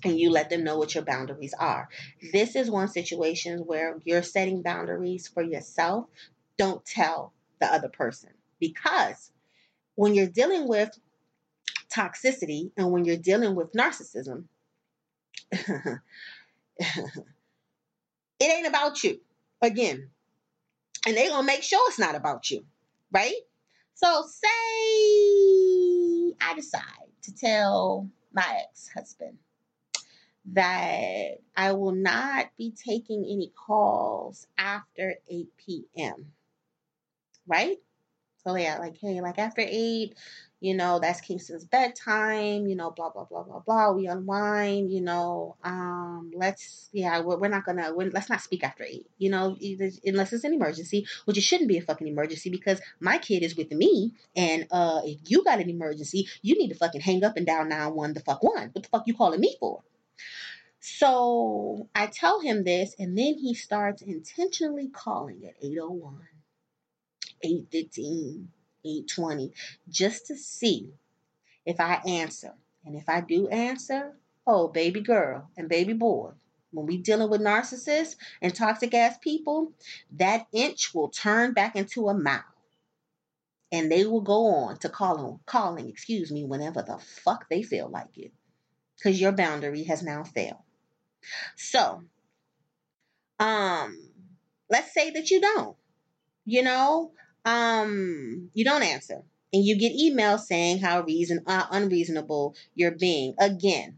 and 0.04 0.20
you 0.20 0.30
let 0.30 0.50
them 0.50 0.64
know 0.64 0.78
what 0.78 0.96
your 0.96 1.04
boundaries 1.04 1.54
are. 1.58 1.90
This 2.32 2.56
is 2.56 2.70
one 2.70 2.88
situation 2.88 3.60
where 3.60 4.00
you're 4.04 4.24
setting 4.24 4.62
boundaries 4.62 5.28
for 5.28 5.44
yourself. 5.44 6.08
Don't 6.58 6.84
tell 6.86 7.34
the 7.60 7.72
other 7.72 7.90
person 7.90 8.30
because 8.60 9.32
when 9.96 10.14
you're 10.16 10.28
dealing 10.28 10.68
with 10.68 10.98
toxicity 11.94 12.72
and 12.78 12.92
when 12.92 13.06
you're 13.06 13.18
dealing 13.18 13.56
with 13.56 13.74
narcissism, 13.74 14.46
it 15.52 16.00
ain't 18.42 18.68
about 18.68 19.04
you. 19.04 19.20
Again, 19.62 20.10
and 21.06 21.16
they're 21.16 21.30
gonna 21.30 21.46
make 21.46 21.64
sure 21.64 21.80
it's 21.88 22.00
not 22.00 22.16
about 22.16 22.50
you, 22.50 22.66
right? 23.12 23.36
So 23.94 24.24
say 24.28 24.48
I 26.42 26.54
decide 26.56 26.84
to 27.24 27.36
tell 27.36 28.10
my 28.34 28.62
ex-husband 28.70 29.38
that 30.54 31.40
I 31.56 31.72
will 31.74 31.94
not 31.94 32.50
be 32.58 32.72
taking 32.72 33.26
any 33.26 33.52
calls 33.56 34.48
after 34.58 35.16
8 35.30 35.48
p.m. 35.58 36.32
Right? 37.48 37.78
So 38.44 38.56
yeah, 38.56 38.80
like 38.80 38.98
hey, 38.98 39.22
like 39.22 39.38
after 39.38 39.62
8, 39.64 40.16
you 40.62 40.76
know, 40.76 41.00
that's 41.00 41.22
Kingston's 41.22 41.66
bedtime, 41.66 42.68
you 42.68 42.76
know, 42.76 42.92
blah, 42.92 43.10
blah, 43.10 43.26
blah, 43.26 43.44
blah, 43.44 43.60
blah. 43.60 43.92
We 43.92 44.08
unwind, 44.08 44.92
you 44.92 45.02
know, 45.02 45.58
um, 45.64 46.32
let's, 46.36 46.90
yeah, 46.92 47.20
we're, 47.20 47.38
we're 47.38 47.50
not 47.50 47.66
gonna, 47.66 47.94
we're, 47.94 48.10
let's 48.12 48.30
not 48.30 48.42
speak 48.42 48.64
after 48.64 48.84
eight, 48.84 49.08
you 49.18 49.30
know, 49.30 49.56
either, 49.60 49.90
unless 50.06 50.34
it's 50.34 50.44
an 50.44 50.54
emergency, 50.54 51.06
which 51.26 51.38
it 51.38 51.42
shouldn't 51.42 51.70
be 51.70 51.78
a 51.78 51.82
fucking 51.82 52.08
emergency 52.08 52.50
because 52.50 52.80
my 53.00 53.18
kid 53.18 53.44
is 53.44 53.56
with 53.56 53.72
me. 53.72 54.14
And, 54.36 54.68
uh, 54.72 55.02
if 55.04 55.20
you 55.26 55.44
got 55.44 55.60
an 55.60 55.70
emergency, 55.70 56.28
you 56.42 56.58
need 56.58 56.70
to 56.70 56.76
fucking 56.76 57.02
hang 57.02 57.24
up 57.24 57.38
and 57.38 57.46
dial 57.46 57.66
nine 57.66 57.94
one 57.94 58.14
the 58.14 58.20
fuck 58.22 58.44
one. 58.44 58.70
What 58.72 58.84
the 58.84 58.90
fuck 58.90 59.04
you 59.08 59.16
calling 59.16 59.40
me 59.40 59.56
for? 59.60 59.82
So 60.80 61.90
I 61.94 62.08
tell 62.08 62.42
him 62.42 62.64
this, 62.64 62.96
and 62.98 63.18
then 63.18 63.36
he 63.36 63.54
starts 63.54 64.02
intentionally 64.02 64.90
calling 64.90 65.46
at 65.46 65.56
801, 65.62 66.22
815, 67.44 68.50
820 68.84 69.54
just 69.90 70.28
to 70.28 70.36
see 70.36 70.92
if 71.66 71.80
I 71.80 72.02
answer. 72.08 72.54
And 72.84 72.96
if 72.96 73.08
I 73.08 73.22
do 73.22 73.48
answer, 73.50 74.18
oh, 74.48 74.68
baby 74.68 75.02
girl 75.02 75.50
and 75.56 75.70
baby 75.70 75.94
boy, 75.94 76.32
when 76.72 76.88
we 76.88 76.98
dealing 76.98 77.30
with 77.30 77.42
narcissists 77.42 78.16
and 78.42 78.56
toxic 78.56 78.94
ass 78.94 79.18
people, 79.22 79.74
that 80.14 80.48
inch 80.52 80.94
will 80.94 81.10
turn 81.10 81.54
back 81.54 81.76
into 81.76 82.08
a 82.08 82.14
mile. 82.14 82.44
And 83.72 83.92
they 83.92 84.06
will 84.06 84.22
go 84.22 84.48
on 84.48 84.78
to 84.80 84.90
calling, 84.90 85.40
calling, 85.46 85.88
excuse 85.88 86.32
me, 86.32 86.44
whenever 86.44 86.82
the 86.82 86.98
fuck 86.98 87.48
they 87.50 87.62
feel 87.62 87.88
like 87.88 88.18
it. 88.18 88.34
Because 89.02 89.20
your 89.20 89.32
boundary 89.32 89.84
has 89.86 90.04
now 90.04 90.24
failed. 90.24 90.62
So, 91.56 92.04
um, 93.40 93.98
let's 94.70 94.94
say 94.94 95.12
that 95.12 95.32
you 95.32 95.42
don't. 95.42 95.76
You 96.46 96.64
know, 96.64 97.12
um, 97.46 98.50
you 98.54 98.64
don't 98.64 98.84
answer 98.84 99.24
and 99.54 99.66
you 99.66 99.76
get 99.78 99.94
emails 99.94 100.42
saying 100.42 100.80
how 100.80 101.02
reason 101.02 101.42
uh, 101.48 101.66
unreasonable 101.72 102.56
you're 102.76 102.92
being 102.92 103.34
again 103.40 103.98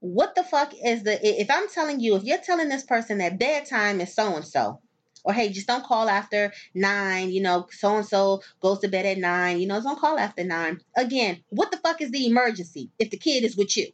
what 0.00 0.34
the 0.34 0.42
fuck 0.42 0.72
is 0.84 1.02
the 1.02 1.18
if 1.40 1.48
i'm 1.50 1.68
telling 1.68 2.00
you 2.00 2.16
if 2.16 2.24
you're 2.24 2.38
telling 2.38 2.68
this 2.68 2.84
person 2.84 3.18
that 3.18 3.38
bedtime 3.38 4.00
is 4.00 4.14
so 4.14 4.34
and 4.34 4.44
so 4.44 4.80
or 5.24 5.32
hey 5.32 5.48
just 5.48 5.66
don't 5.66 5.84
call 5.84 6.08
after 6.08 6.52
nine 6.74 7.30
you 7.30 7.40
know 7.40 7.66
so 7.70 7.96
and 7.96 8.06
so 8.06 8.42
goes 8.60 8.80
to 8.80 8.88
bed 8.88 9.06
at 9.06 9.18
nine 9.18 9.60
you 9.60 9.66
know 9.66 9.80
don't 9.80 9.98
call 10.00 10.18
after 10.18 10.44
nine 10.44 10.80
again 10.96 11.42
what 11.50 11.70
the 11.70 11.76
fuck 11.78 12.00
is 12.00 12.10
the 12.10 12.26
emergency 12.26 12.90
if 12.98 13.10
the 13.10 13.16
kid 13.16 13.44
is 13.44 13.56
with 13.56 13.76
you 13.76 13.86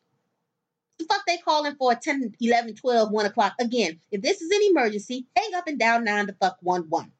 the 0.98 1.04
fuck 1.04 1.22
they 1.26 1.38
calling 1.38 1.74
for 1.76 1.94
10 1.94 2.34
11 2.40 2.74
12 2.74 3.10
1 3.10 3.26
o'clock 3.26 3.54
again 3.60 3.98
if 4.10 4.22
this 4.22 4.40
is 4.40 4.50
an 4.50 4.60
emergency 4.70 5.26
hang 5.36 5.54
up 5.54 5.66
and 5.66 5.78
down 5.78 6.04
nine 6.04 6.26
the 6.26 6.34
fuck 6.34 6.58
one 6.60 6.82
one 6.88 7.10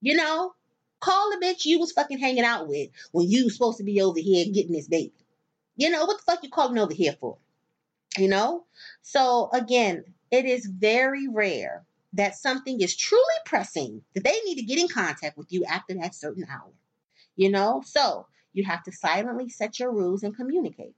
you 0.00 0.14
know 0.14 0.54
Call 1.00 1.30
the 1.30 1.44
bitch 1.44 1.64
you 1.64 1.78
was 1.78 1.92
fucking 1.92 2.18
hanging 2.18 2.44
out 2.44 2.66
with 2.66 2.90
when 3.12 3.30
you 3.30 3.50
supposed 3.50 3.78
to 3.78 3.84
be 3.84 4.00
over 4.00 4.18
here 4.18 4.44
getting 4.52 4.72
this 4.72 4.88
baby. 4.88 5.12
You 5.76 5.90
know, 5.90 6.04
what 6.06 6.18
the 6.18 6.24
fuck 6.24 6.42
you 6.42 6.50
calling 6.50 6.78
over 6.78 6.92
here 6.92 7.14
for? 7.20 7.38
You 8.16 8.28
know? 8.28 8.64
So 9.02 9.48
again, 9.52 10.04
it 10.32 10.44
is 10.44 10.66
very 10.66 11.28
rare 11.28 11.84
that 12.14 12.36
something 12.36 12.80
is 12.80 12.96
truly 12.96 13.24
pressing 13.44 14.02
that 14.14 14.24
they 14.24 14.40
need 14.44 14.56
to 14.56 14.62
get 14.62 14.78
in 14.78 14.88
contact 14.88 15.36
with 15.36 15.52
you 15.52 15.64
after 15.64 15.94
that 15.94 16.16
certain 16.16 16.46
hour. 16.50 16.72
You 17.36 17.50
know? 17.50 17.82
So 17.86 18.26
you 18.52 18.64
have 18.64 18.82
to 18.84 18.92
silently 18.92 19.48
set 19.48 19.78
your 19.78 19.92
rules 19.92 20.24
and 20.24 20.34
communicate. 20.34 20.96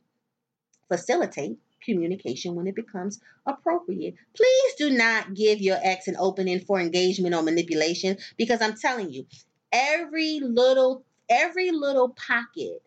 Facilitate 0.89 1.59
communication 1.83 2.55
when 2.55 2.67
it 2.67 2.75
becomes 2.75 3.21
appropriate. 3.47 4.15
Please 4.35 4.75
do 4.79 4.91
not 4.91 5.35
give 5.35 5.61
your 5.61 5.79
ex 5.83 6.09
an 6.09 6.17
opening 6.19 6.61
for 6.61 6.81
engagement 6.81 7.35
or 7.35 7.43
manipulation 7.43 8.19
because 8.37 8.61
I'm 8.61 8.77
telling 8.77 9.11
you, 9.11 9.27
every 9.73 10.41
little 10.41 11.05
every 11.29 11.71
little 11.71 12.11
pocket 12.11 12.83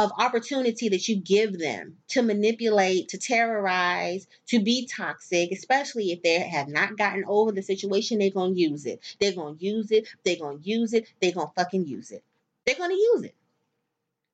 of 0.00 0.12
opportunity 0.18 0.88
that 0.88 1.06
you 1.08 1.16
give 1.16 1.58
them 1.58 1.94
to 2.08 2.22
manipulate, 2.22 3.08
to 3.08 3.18
terrorize, 3.18 4.26
to 4.46 4.58
be 4.58 4.86
toxic, 4.86 5.52
especially 5.52 6.10
if 6.10 6.22
they 6.22 6.38
have 6.38 6.68
not 6.68 6.96
gotten 6.96 7.22
over 7.26 7.52
the 7.52 7.62
situation, 7.62 8.18
they're 8.18 8.30
going 8.30 8.54
to 8.54 8.60
use 8.60 8.86
it. 8.86 8.98
They're 9.20 9.34
going 9.34 9.58
to 9.58 9.64
use 9.64 9.90
it. 9.90 10.08
They're 10.24 10.36
going 10.36 10.62
to 10.62 10.64
use 10.64 10.94
it. 10.94 11.06
They're 11.20 11.32
going 11.32 11.48
to 11.48 11.52
fucking 11.54 11.84
use 11.84 12.12
it. 12.12 12.24
They're 12.64 12.76
going 12.76 12.90
to 12.90 12.96
use 12.96 13.24
it. 13.24 13.34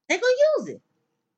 They're 0.09 0.21
going 0.21 0.35
to 0.37 0.61
use 0.61 0.69
it. 0.77 0.83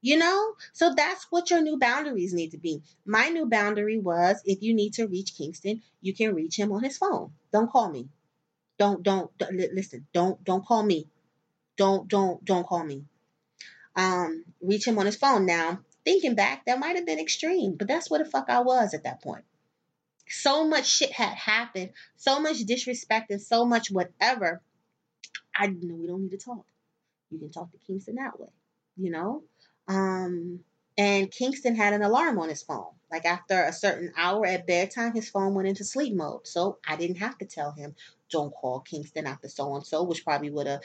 You 0.00 0.16
know? 0.16 0.54
So 0.72 0.94
that's 0.94 1.26
what 1.30 1.50
your 1.50 1.61
new 1.61 1.78
boundaries 1.78 2.32
need 2.32 2.52
to 2.52 2.58
be. 2.58 2.82
My 3.04 3.28
new 3.28 3.46
boundary 3.46 3.98
was 3.98 4.40
if 4.44 4.62
you 4.62 4.74
need 4.74 4.94
to 4.94 5.06
reach 5.06 5.37
Kingston, 5.37 5.82
you 6.00 6.14
can 6.14 6.34
reach 6.34 6.56
him 6.56 6.72
on 6.72 6.84
his 6.84 6.98
phone. 6.98 7.32
Don't 7.52 7.70
call 7.70 7.90
me. 7.90 8.08
Don't 8.78 9.02
don't, 9.02 9.37
don't 9.38 9.54
listen. 9.54 10.06
Don't 10.12 10.42
don't 10.44 10.64
call 10.64 10.82
me. 10.82 11.08
Don't 11.76 12.08
don't 12.08 12.44
don't 12.44 12.66
call 12.66 12.84
me. 12.84 13.04
Um, 13.96 14.44
reach 14.62 14.87
him 14.87 14.98
on 14.98 15.06
his 15.06 15.16
phone. 15.16 15.44
Now, 15.46 15.80
thinking 16.04 16.37
back, 16.37 16.66
that 16.66 16.78
might 16.78 16.94
have 16.94 17.06
been 17.06 17.18
extreme, 17.18 17.74
but 17.76 17.88
that's 17.88 18.08
what 18.08 18.18
the 18.18 18.24
fuck 18.24 18.48
I 18.48 18.61
was 18.61 18.94
at 18.94 19.02
that 19.02 19.20
point. 19.20 19.44
So 20.28 20.68
much 20.68 20.87
shit 20.87 21.11
had 21.11 21.34
happened, 21.34 21.90
so 22.16 22.38
much 22.38 22.58
disrespect 22.58 23.30
and 23.30 23.42
so 23.42 23.64
much 23.64 23.90
whatever. 23.90 24.62
I 25.54 25.66
know 25.66 25.96
we 25.96 26.06
don't 26.06 26.22
need 26.22 26.30
to 26.30 26.38
talk. 26.38 26.64
You 27.30 27.38
can 27.38 27.50
talk 27.50 27.72
to 27.72 27.78
Kingston 27.78 28.16
that 28.16 28.38
way, 28.38 28.48
you 28.96 29.11
know. 29.11 29.42
Um, 29.88 30.61
and 30.96 31.31
Kingston 31.31 31.74
had 31.74 31.92
an 31.92 32.03
alarm 32.03 32.38
on 32.38 32.48
his 32.48 32.62
phone. 32.62 32.92
Like 33.11 33.24
after 33.24 33.62
a 33.62 33.72
certain 33.72 34.12
hour 34.16 34.44
at 34.44 34.66
bedtime, 34.66 35.14
his 35.14 35.31
phone 35.31 35.55
went 35.55 35.68
into 35.68 35.85
sleep 35.85 36.14
mode. 36.14 36.46
So 36.46 36.79
I 36.87 36.96
didn't 36.96 37.18
have 37.18 37.38
to 37.38 37.46
tell 37.46 37.72
him 37.72 37.94
don't 38.31 38.53
call 38.53 38.81
Kingston 38.81 39.27
after 39.27 39.48
so 39.48 39.74
and 39.74 39.87
so, 39.87 40.03
which 40.03 40.24
probably 40.24 40.51
would 40.51 40.66
have. 40.66 40.81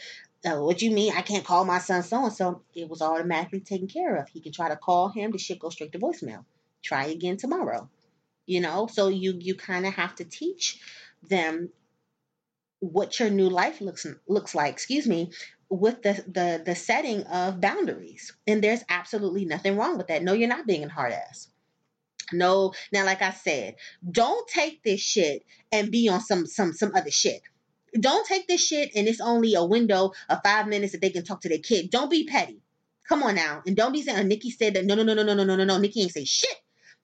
Uh, 0.45 0.59
what 0.61 0.81
you 0.81 0.91
mean? 0.91 1.13
I 1.15 1.21
can't 1.21 1.45
call 1.45 1.65
my 1.65 1.79
son 1.79 2.03
so 2.03 2.23
and 2.23 2.33
so. 2.33 2.61
It 2.73 2.89
was 2.89 3.01
automatically 3.01 3.61
taken 3.61 3.87
care 3.87 4.15
of. 4.15 4.27
He 4.29 4.41
can 4.41 4.51
try 4.51 4.69
to 4.69 4.75
call 4.75 5.09
him. 5.09 5.31
The 5.31 5.37
shit 5.37 5.59
goes 5.59 5.73
straight 5.73 5.91
to 5.93 5.99
voicemail. 5.99 6.45
Try 6.81 7.05
again 7.07 7.37
tomorrow. 7.37 7.89
You 8.45 8.61
know, 8.61 8.87
so 8.87 9.07
you 9.07 9.37
you 9.39 9.55
kind 9.55 9.85
of 9.85 9.93
have 9.93 10.15
to 10.15 10.25
teach 10.25 10.79
them 11.27 11.69
what 12.79 13.19
your 13.19 13.29
new 13.29 13.49
life 13.49 13.79
looks 13.79 14.05
looks 14.27 14.53
like. 14.53 14.73
Excuse 14.73 15.07
me, 15.07 15.31
with 15.73 16.03
the 16.03 16.13
the 16.27 16.61
the 16.63 16.75
setting 16.75 17.23
of 17.23 17.59
boundaries, 17.59 18.33
and 18.47 18.63
there's 18.63 18.83
absolutely 18.89 19.45
nothing 19.45 19.77
wrong 19.77 19.97
with 19.97 20.07
that. 20.07 20.23
No, 20.23 20.33
you're 20.33 20.47
not 20.47 20.67
being 20.67 20.83
a 20.83 20.89
hard 20.89 21.13
ass. 21.13 21.47
No, 22.31 22.73
now 22.91 23.05
like 23.05 23.21
I 23.21 23.31
said, 23.31 23.75
don't 24.09 24.47
take 24.47 24.83
this 24.83 25.01
shit 25.01 25.45
and 25.71 25.91
be 25.91 26.09
on 26.09 26.21
some 26.21 26.45
some 26.45 26.73
some 26.73 26.93
other 26.95 27.11
shit. 27.11 27.41
Don't 27.99 28.25
take 28.25 28.47
this 28.47 28.65
shit 28.65 28.91
and 28.95 29.07
it's 29.07 29.21
only 29.21 29.53
a 29.53 29.63
window 29.63 30.13
of 30.29 30.39
five 30.43 30.67
minutes 30.67 30.93
that 30.93 31.01
they 31.01 31.11
can 31.11 31.23
talk 31.23 31.41
to 31.41 31.49
their 31.49 31.59
kid. 31.59 31.91
Don't 31.91 32.09
be 32.09 32.25
petty. 32.25 32.61
Come 33.07 33.21
on 33.21 33.35
now. 33.35 33.61
And 33.67 33.75
don't 33.75 33.91
be 33.91 34.01
saying 34.01 34.17
oh, 34.17 34.23
Nikki 34.23 34.49
said 34.49 34.73
that 34.75 34.85
no 34.85 34.95
no 34.95 35.03
no 35.03 35.13
no 35.13 35.23
no 35.23 35.33
no 35.33 35.43
no 35.43 35.55
no 35.55 35.63
no 35.63 35.77
Nikki 35.77 36.01
ain't 36.01 36.11
say 36.11 36.25
shit. 36.25 36.55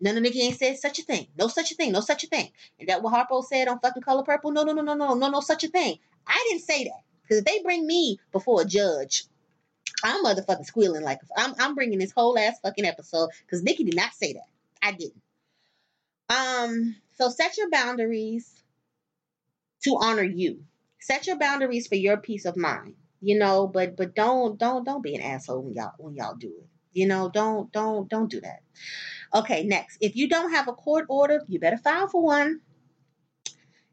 No, 0.01 0.13
no, 0.13 0.21
Nikki 0.21 0.41
ain't 0.41 0.57
said 0.57 0.77
such 0.79 0.99
a 0.99 1.03
thing. 1.03 1.27
No 1.37 1.49
such 1.49 1.71
a 1.71 1.75
thing. 1.75 1.91
No 1.91 1.99
such 1.99 2.23
a 2.23 2.27
thing. 2.27 2.49
And 2.79 2.87
that 2.87 3.03
what 3.03 3.13
Harpo 3.13 3.43
said 3.43 3.67
on 3.67 3.79
fucking 3.79 4.01
Color 4.01 4.23
Purple? 4.23 4.51
No, 4.51 4.63
no, 4.63 4.71
no, 4.71 4.81
no, 4.81 4.93
no, 4.93 5.07
no, 5.09 5.13
no, 5.15 5.29
no, 5.29 5.41
such 5.41 5.65
a 5.65 5.67
thing. 5.67 5.97
I 6.25 6.47
didn't 6.49 6.63
say 6.63 6.85
that. 6.85 7.03
Because 7.29 7.41
if 7.41 7.45
they 7.45 7.61
bring 7.61 7.85
me 7.85 8.19
before 8.31 8.61
a 8.61 8.65
judge 8.65 9.25
I'm 10.03 10.23
motherfucking 10.23 10.65
squealing 10.65 11.03
like 11.03 11.19
I'm. 11.35 11.53
I'm 11.59 11.75
bringing 11.75 11.99
this 11.99 12.11
whole 12.11 12.37
ass 12.37 12.59
fucking 12.61 12.85
episode 12.85 13.29
because 13.41 13.63
Nikki 13.63 13.83
did 13.83 13.95
not 13.95 14.13
say 14.13 14.33
that. 14.33 14.47
I 14.81 14.91
didn't. 14.91 15.21
Um. 16.29 16.95
So 17.17 17.29
set 17.29 17.57
your 17.57 17.69
boundaries 17.69 18.63
to 19.83 19.97
honor 19.99 20.23
you. 20.23 20.63
Set 20.99 21.27
your 21.27 21.37
boundaries 21.37 21.87
for 21.87 21.95
your 21.95 22.17
peace 22.17 22.45
of 22.45 22.55
mind. 22.55 22.95
You 23.21 23.37
know, 23.37 23.67
but 23.67 23.97
but 23.97 24.15
don't 24.15 24.57
don't 24.57 24.85
don't 24.85 25.03
be 25.03 25.15
an 25.15 25.21
asshole 25.21 25.61
when 25.61 25.73
y'all 25.73 25.93
when 25.97 26.15
y'all 26.15 26.35
do 26.35 26.47
it. 26.47 26.67
You 26.93 27.07
know, 27.07 27.29
don't 27.29 27.71
don't 27.71 28.09
don't 28.09 28.31
do 28.31 28.39
that. 28.41 28.61
Okay, 29.33 29.63
next. 29.63 29.97
If 30.01 30.15
you 30.15 30.29
don't 30.29 30.51
have 30.51 30.67
a 30.67 30.73
court 30.73 31.05
order, 31.09 31.43
you 31.47 31.59
better 31.59 31.77
file 31.77 32.07
for 32.07 32.23
one. 32.23 32.61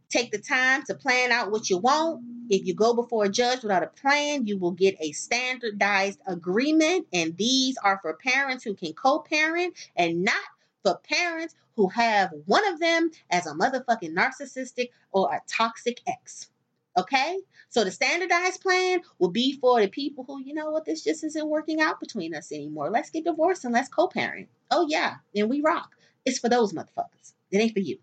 Take 0.09 0.31
the 0.31 0.39
time 0.39 0.85
to 0.85 0.95
plan 0.95 1.33
out 1.33 1.51
what 1.51 1.69
you 1.69 1.79
want. 1.79 2.23
If 2.49 2.67
you 2.67 2.75
go 2.75 2.95
before 2.95 3.25
a 3.25 3.29
judge 3.29 3.63
without 3.63 3.83
a 3.83 3.89
plan, 3.89 4.47
you 4.47 4.59
will 4.59 4.73
get 4.73 4.97
a 5.01 5.13
standardized 5.13 6.21
agreement. 6.27 7.07
And 7.13 7.37
these 7.37 7.77
are 7.79 7.99
for 8.01 8.15
parents 8.15 8.65
who 8.65 8.75
can 8.75 8.93
co 8.93 9.21
parent 9.21 9.75
and 9.97 10.25
not 10.25 10.45
for 10.83 10.99
parents 11.09 11.55
who 11.75 11.89
have 11.89 12.33
one 12.47 12.67
of 12.69 12.81
them 12.81 13.11
as 13.31 13.47
a 13.47 13.55
motherfucking 13.55 14.15
narcissistic 14.15 14.91
or 15.13 15.33
a 15.33 15.41
toxic 15.47 16.01
ex. 16.07 16.49
Okay? 16.97 17.39
So 17.69 17.85
the 17.85 17.91
standardized 17.91 18.63
plan 18.63 19.03
will 19.19 19.31
be 19.31 19.59
for 19.61 19.81
the 19.81 19.89
people 19.89 20.25
who, 20.25 20.41
you 20.41 20.55
know 20.55 20.71
what, 20.71 20.85
this 20.87 21.05
just 21.05 21.25
isn't 21.25 21.49
working 21.49 21.81
out 21.81 22.01
between 22.01 22.35
us 22.35 22.53
anymore. 22.53 22.91
Let's 22.91 23.11
get 23.11 23.25
divorced 23.25 23.65
and 23.65 23.75
let's 23.75 23.89
co 23.89 24.09
parent. 24.09 24.49
Oh, 24.71 24.87
yeah, 24.89 25.17
and 25.35 25.51
we 25.51 25.61
rock. 25.61 25.95
It's 26.25 26.39
for 26.39 26.49
those 26.49 26.73
motherfuckers. 26.73 27.35
It 27.51 27.59
ain't 27.59 27.75
for 27.75 27.81
you. 27.81 27.99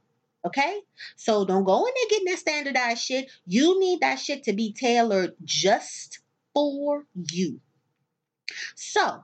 Okay? 0.45 0.81
So 1.15 1.45
don't 1.45 1.63
go 1.63 1.85
in 1.85 1.93
there 1.95 2.09
getting 2.09 2.25
that 2.25 2.39
standardized 2.39 3.01
shit. 3.01 3.31
You 3.45 3.79
need 3.79 4.01
that 4.01 4.19
shit 4.19 4.43
to 4.43 4.53
be 4.53 4.73
tailored 4.73 5.35
just 5.43 6.19
for 6.53 7.05
you. 7.31 7.59
So 8.75 9.23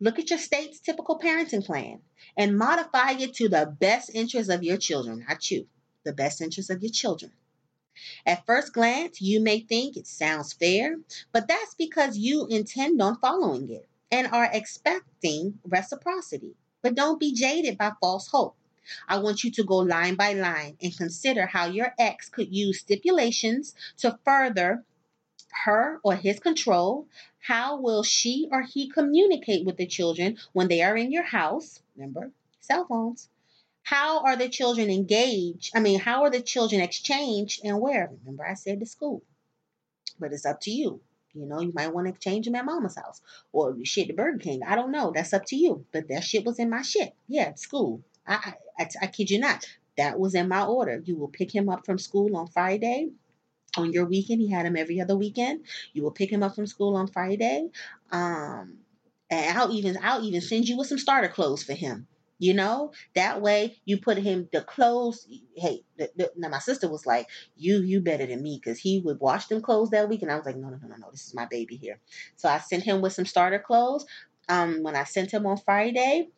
look 0.00 0.18
at 0.18 0.30
your 0.30 0.38
state's 0.38 0.80
typical 0.80 1.18
parenting 1.18 1.64
plan 1.64 2.00
and 2.36 2.58
modify 2.58 3.12
it 3.12 3.34
to 3.34 3.48
the 3.48 3.66
best 3.78 4.10
interest 4.14 4.50
of 4.50 4.62
your 4.62 4.76
children, 4.76 5.24
not 5.28 5.50
you, 5.50 5.66
the 6.04 6.12
best 6.12 6.40
interest 6.40 6.70
of 6.70 6.82
your 6.82 6.92
children. 6.92 7.32
At 8.24 8.46
first 8.46 8.72
glance, 8.72 9.20
you 9.20 9.40
may 9.40 9.60
think 9.60 9.96
it 9.96 10.06
sounds 10.06 10.52
fair, 10.52 10.96
but 11.32 11.48
that's 11.48 11.74
because 11.74 12.16
you 12.16 12.46
intend 12.46 13.00
on 13.02 13.18
following 13.18 13.68
it 13.68 13.88
and 14.10 14.26
are 14.28 14.48
expecting 14.52 15.58
reciprocity. 15.64 16.54
But 16.82 16.94
don't 16.94 17.20
be 17.20 17.34
jaded 17.34 17.76
by 17.76 17.92
false 18.00 18.28
hope. 18.28 18.56
I 19.08 19.18
want 19.18 19.44
you 19.44 19.50
to 19.52 19.64
go 19.64 19.78
line 19.78 20.14
by 20.14 20.32
line 20.32 20.76
and 20.82 20.96
consider 20.96 21.46
how 21.46 21.66
your 21.66 21.94
ex 21.98 22.28
could 22.28 22.54
use 22.54 22.80
stipulations 22.80 23.74
to 23.98 24.18
further 24.24 24.84
her 25.64 26.00
or 26.02 26.14
his 26.14 26.38
control. 26.38 27.08
How 27.38 27.80
will 27.80 28.02
she 28.02 28.48
or 28.50 28.62
he 28.62 28.88
communicate 28.88 29.64
with 29.64 29.76
the 29.76 29.86
children 29.86 30.38
when 30.52 30.68
they 30.68 30.82
are 30.82 30.96
in 30.96 31.10
your 31.10 31.22
house? 31.22 31.80
Remember, 31.96 32.30
cell 32.60 32.86
phones. 32.86 33.28
How 33.82 34.20
are 34.20 34.36
the 34.36 34.48
children 34.48 34.90
engaged? 34.90 35.72
I 35.74 35.80
mean, 35.80 35.98
how 35.98 36.22
are 36.22 36.30
the 36.30 36.42
children 36.42 36.80
exchanged 36.80 37.60
and 37.64 37.80
where? 37.80 38.10
Remember, 38.20 38.46
I 38.46 38.54
said 38.54 38.80
to 38.80 38.86
school. 38.86 39.22
But 40.18 40.32
it's 40.32 40.46
up 40.46 40.60
to 40.62 40.70
you. 40.70 41.00
You 41.32 41.46
know, 41.46 41.60
you 41.60 41.72
might 41.74 41.94
want 41.94 42.06
to 42.06 42.12
exchange 42.12 42.46
them 42.46 42.56
at 42.56 42.64
mama's 42.64 42.96
house 42.96 43.22
or 43.52 43.76
shit 43.84 44.08
the 44.08 44.14
Burger 44.14 44.38
King. 44.38 44.62
I 44.64 44.74
don't 44.74 44.90
know. 44.90 45.12
That's 45.14 45.32
up 45.32 45.44
to 45.46 45.56
you. 45.56 45.86
But 45.92 46.08
that 46.08 46.24
shit 46.24 46.44
was 46.44 46.58
in 46.58 46.70
my 46.70 46.82
shit. 46.82 47.14
Yeah, 47.28 47.54
school. 47.54 48.02
I, 48.30 48.54
I, 48.78 48.88
I 49.02 49.06
kid 49.08 49.30
you 49.30 49.40
not. 49.40 49.66
That 49.98 50.18
was 50.18 50.34
in 50.34 50.48
my 50.48 50.64
order. 50.64 51.02
You 51.04 51.16
will 51.16 51.28
pick 51.28 51.54
him 51.54 51.68
up 51.68 51.84
from 51.84 51.98
school 51.98 52.36
on 52.36 52.46
Friday. 52.46 53.10
On 53.76 53.92
your 53.92 54.06
weekend, 54.06 54.40
he 54.40 54.50
had 54.50 54.66
him 54.66 54.76
every 54.76 55.00
other 55.00 55.16
weekend. 55.16 55.64
You 55.92 56.02
will 56.02 56.10
pick 56.10 56.30
him 56.30 56.42
up 56.42 56.54
from 56.54 56.66
school 56.66 56.96
on 56.96 57.06
Friday. 57.08 57.68
Um, 58.10 58.78
and 59.30 59.58
I'll 59.58 59.72
even 59.72 59.98
I'll 60.02 60.24
even 60.24 60.40
send 60.40 60.68
you 60.68 60.76
with 60.76 60.88
some 60.88 60.98
starter 60.98 61.28
clothes 61.28 61.62
for 61.62 61.74
him. 61.74 62.06
You 62.38 62.54
know, 62.54 62.92
that 63.14 63.42
way 63.42 63.76
you 63.84 63.98
put 63.98 64.16
him 64.16 64.48
the 64.50 64.62
clothes. 64.62 65.28
Hey, 65.54 65.84
the, 65.98 66.10
the, 66.16 66.32
now 66.36 66.48
my 66.48 66.58
sister 66.58 66.88
was 66.88 67.04
like, 67.04 67.28
"You, 67.56 67.82
you 67.82 68.00
better 68.00 68.26
than 68.26 68.42
me," 68.42 68.58
because 68.62 68.78
he 68.78 68.98
would 69.00 69.20
wash 69.20 69.46
them 69.46 69.60
clothes 69.60 69.90
that 69.90 70.08
week, 70.08 70.22
and 70.22 70.32
I 70.32 70.36
was 70.36 70.46
like, 70.46 70.56
"No, 70.56 70.70
no, 70.70 70.78
no, 70.80 70.88
no, 70.88 70.96
no. 70.96 71.10
This 71.10 71.26
is 71.26 71.34
my 71.34 71.44
baby 71.44 71.76
here." 71.76 72.00
So 72.36 72.48
I 72.48 72.58
sent 72.58 72.82
him 72.82 73.02
with 73.02 73.12
some 73.12 73.26
starter 73.26 73.58
clothes. 73.58 74.06
Um, 74.48 74.82
when 74.82 74.96
I 74.96 75.04
sent 75.04 75.30
him 75.32 75.46
on 75.46 75.58
Friday, 75.58 76.28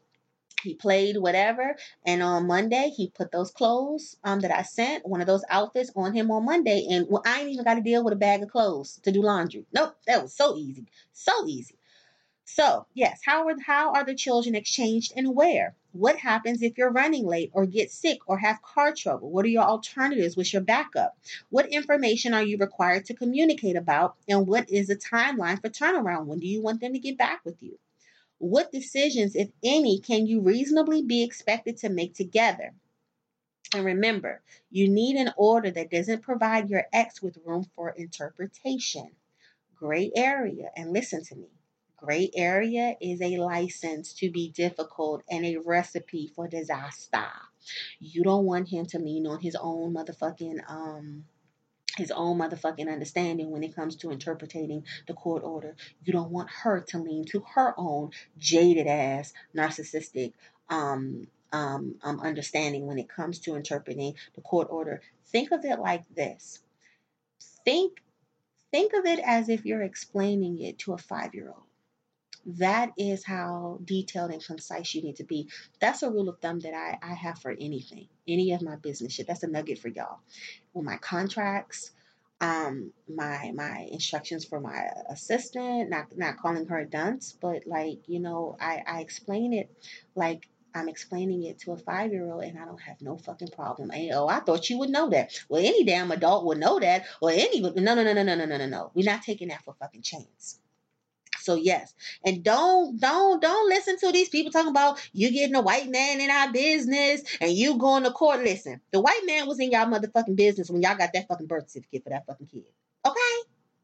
he 0.62 0.74
played 0.74 1.16
whatever 1.16 1.76
and 2.06 2.22
on 2.22 2.46
monday 2.46 2.92
he 2.96 3.10
put 3.10 3.30
those 3.30 3.50
clothes 3.50 4.16
um, 4.24 4.40
that 4.40 4.50
i 4.50 4.62
sent 4.62 5.06
one 5.06 5.20
of 5.20 5.26
those 5.26 5.44
outfits 5.50 5.90
on 5.96 6.12
him 6.12 6.30
on 6.30 6.44
monday 6.44 6.86
and 6.90 7.06
well, 7.08 7.22
i 7.26 7.40
ain't 7.40 7.50
even 7.50 7.64
got 7.64 7.74
to 7.74 7.80
deal 7.80 8.04
with 8.04 8.12
a 8.12 8.16
bag 8.16 8.42
of 8.42 8.50
clothes 8.50 8.98
to 9.02 9.12
do 9.12 9.22
laundry. 9.22 9.66
Nope 9.72 9.96
that 10.06 10.22
was 10.22 10.34
so 10.34 10.56
easy 10.56 10.86
so 11.12 11.46
easy. 11.46 11.76
So 12.44 12.86
yes 12.94 13.20
how 13.24 13.48
are 13.48 13.56
how 13.64 13.92
are 13.92 14.04
the 14.04 14.14
children 14.14 14.54
exchanged 14.54 15.12
and 15.16 15.34
where? 15.34 15.74
What 15.92 16.16
happens 16.16 16.62
if 16.62 16.78
you're 16.78 16.90
running 16.90 17.26
late 17.26 17.50
or 17.52 17.66
get 17.66 17.90
sick 17.90 18.18
or 18.26 18.38
have 18.38 18.62
car 18.62 18.94
trouble? 18.94 19.30
What 19.30 19.44
are 19.44 19.48
your 19.48 19.62
alternatives 19.62 20.36
with 20.36 20.52
your 20.52 20.62
backup? 20.62 21.18
What 21.50 21.66
information 21.66 22.32
are 22.32 22.42
you 22.42 22.56
required 22.56 23.04
to 23.06 23.14
communicate 23.14 23.76
about? 23.76 24.16
And 24.28 24.46
what 24.46 24.70
is 24.70 24.88
the 24.88 24.96
timeline 24.96 25.60
for 25.60 25.68
turnaround? 25.68 26.26
When 26.26 26.38
do 26.38 26.46
you 26.46 26.62
want 26.62 26.80
them 26.80 26.94
to 26.94 26.98
get 26.98 27.18
back 27.18 27.44
with 27.44 27.62
you 27.62 27.78
what 28.42 28.72
decisions, 28.72 29.36
if 29.36 29.50
any, 29.62 30.00
can 30.00 30.26
you 30.26 30.40
reasonably 30.40 31.02
be 31.02 31.22
expected 31.22 31.76
to 31.78 31.88
make 31.88 32.14
together? 32.14 32.74
And 33.74 33.84
remember, 33.84 34.42
you 34.70 34.88
need 34.88 35.16
an 35.16 35.32
order 35.36 35.70
that 35.70 35.90
doesn't 35.90 36.22
provide 36.22 36.68
your 36.68 36.84
ex 36.92 37.22
with 37.22 37.38
room 37.46 37.64
for 37.76 37.90
interpretation. 37.90 39.10
Gray 39.76 40.10
area, 40.16 40.70
and 40.76 40.92
listen 40.92 41.22
to 41.24 41.36
me 41.36 41.48
gray 42.02 42.30
area 42.34 42.96
is 43.00 43.22
a 43.22 43.36
license 43.38 44.12
to 44.12 44.28
be 44.28 44.48
difficult 44.48 45.22
and 45.30 45.46
a 45.46 45.56
recipe 45.58 46.32
for 46.34 46.48
disaster. 46.48 47.28
You 48.00 48.24
don't 48.24 48.44
want 48.44 48.68
him 48.68 48.86
to 48.86 48.98
lean 48.98 49.26
on 49.26 49.40
his 49.40 49.54
own 49.54 49.94
motherfucking 49.94 50.68
um 50.68 51.24
his 51.96 52.10
own 52.10 52.38
motherfucking 52.38 52.90
understanding 52.90 53.50
when 53.50 53.62
it 53.62 53.74
comes 53.74 53.96
to 53.96 54.10
interpreting 54.10 54.84
the 55.06 55.14
court 55.14 55.42
order. 55.44 55.76
You 56.04 56.12
don't 56.12 56.30
want 56.30 56.50
her 56.62 56.80
to 56.88 56.98
lean 56.98 57.24
to 57.26 57.40
her 57.54 57.74
own 57.76 58.10
jaded 58.38 58.86
ass, 58.86 59.32
narcissistic 59.54 60.32
um, 60.68 61.26
um, 61.52 61.96
um, 62.02 62.20
understanding 62.20 62.86
when 62.86 62.98
it 62.98 63.08
comes 63.08 63.40
to 63.40 63.56
interpreting 63.56 64.14
the 64.34 64.40
court 64.40 64.68
order. 64.70 65.02
Think 65.26 65.52
of 65.52 65.64
it 65.64 65.78
like 65.78 66.04
this. 66.14 66.60
Think 67.64 68.02
think 68.70 68.92
of 68.94 69.04
it 69.04 69.20
as 69.24 69.48
if 69.48 69.66
you're 69.66 69.82
explaining 69.82 70.60
it 70.60 70.78
to 70.80 70.94
a 70.94 70.98
five 70.98 71.34
year 71.34 71.48
old. 71.48 71.66
That 72.44 72.90
is 72.98 73.24
how 73.24 73.78
detailed 73.84 74.32
and 74.32 74.44
concise 74.44 74.94
you 74.94 75.02
need 75.02 75.16
to 75.16 75.24
be. 75.24 75.48
That's 75.80 76.02
a 76.02 76.10
rule 76.10 76.28
of 76.28 76.40
thumb 76.40 76.60
that 76.60 76.74
I, 76.74 76.98
I 77.02 77.14
have 77.14 77.38
for 77.38 77.52
anything, 77.52 78.08
any 78.26 78.52
of 78.52 78.62
my 78.62 78.76
business 78.76 79.12
shit. 79.12 79.26
That's 79.28 79.44
a 79.44 79.48
nugget 79.48 79.78
for 79.78 79.88
y'all. 79.88 80.18
With 80.74 80.84
my 80.84 80.96
contracts, 80.96 81.92
um, 82.40 82.92
my 83.08 83.52
my 83.54 83.86
instructions 83.92 84.44
for 84.44 84.58
my 84.60 84.88
assistant, 85.08 85.90
not 85.90 86.16
not 86.16 86.38
calling 86.38 86.66
her 86.66 86.78
a 86.80 86.84
dunce, 86.84 87.36
but 87.40 87.66
like, 87.66 88.00
you 88.08 88.18
know, 88.18 88.56
I, 88.60 88.82
I 88.84 89.00
explain 89.00 89.52
it 89.52 89.70
like 90.16 90.48
I'm 90.74 90.88
explaining 90.88 91.44
it 91.44 91.60
to 91.60 91.72
a 91.72 91.76
five 91.76 92.12
year 92.12 92.32
old 92.32 92.42
and 92.44 92.58
I 92.58 92.64
don't 92.64 92.80
have 92.80 93.00
no 93.00 93.16
fucking 93.16 93.48
problem. 93.48 93.90
Oh, 94.12 94.28
I 94.28 94.40
thought 94.40 94.68
you 94.70 94.78
would 94.78 94.90
know 94.90 95.10
that. 95.10 95.32
Well, 95.48 95.64
any 95.64 95.84
damn 95.84 96.10
adult 96.10 96.44
would 96.46 96.58
know 96.58 96.80
that. 96.80 97.04
Or 97.20 97.30
any 97.30 97.60
no 97.60 97.70
no 97.70 97.94
no 98.02 98.12
no 98.12 98.22
no 98.22 98.34
no 98.34 98.44
no 98.46 98.66
no. 98.66 98.90
We're 98.94 99.10
not 99.10 99.22
taking 99.22 99.48
that 99.48 99.62
for 99.62 99.74
fucking 99.74 100.02
chance. 100.02 100.58
So 101.42 101.56
yes, 101.56 101.94
and 102.24 102.42
don't 102.44 103.00
don't 103.00 103.42
don't 103.42 103.68
listen 103.68 103.98
to 103.98 104.12
these 104.12 104.28
people 104.28 104.52
talking 104.52 104.70
about 104.70 105.00
you 105.12 105.30
getting 105.32 105.56
a 105.56 105.60
white 105.60 105.90
man 105.90 106.20
in 106.20 106.30
our 106.30 106.52
business 106.52 107.22
and 107.40 107.52
you 107.52 107.76
going 107.78 108.04
to 108.04 108.12
court. 108.12 108.40
Listen, 108.40 108.80
the 108.92 109.00
white 109.00 109.22
man 109.26 109.46
was 109.48 109.58
in 109.58 109.70
y'all 109.72 109.86
motherfucking 109.86 110.36
business 110.36 110.70
when 110.70 110.82
y'all 110.82 110.96
got 110.96 111.12
that 111.12 111.26
fucking 111.28 111.46
birth 111.46 111.68
certificate 111.68 112.04
for 112.04 112.10
that 112.10 112.26
fucking 112.26 112.46
kid. 112.46 112.64
Okay, 113.04 113.36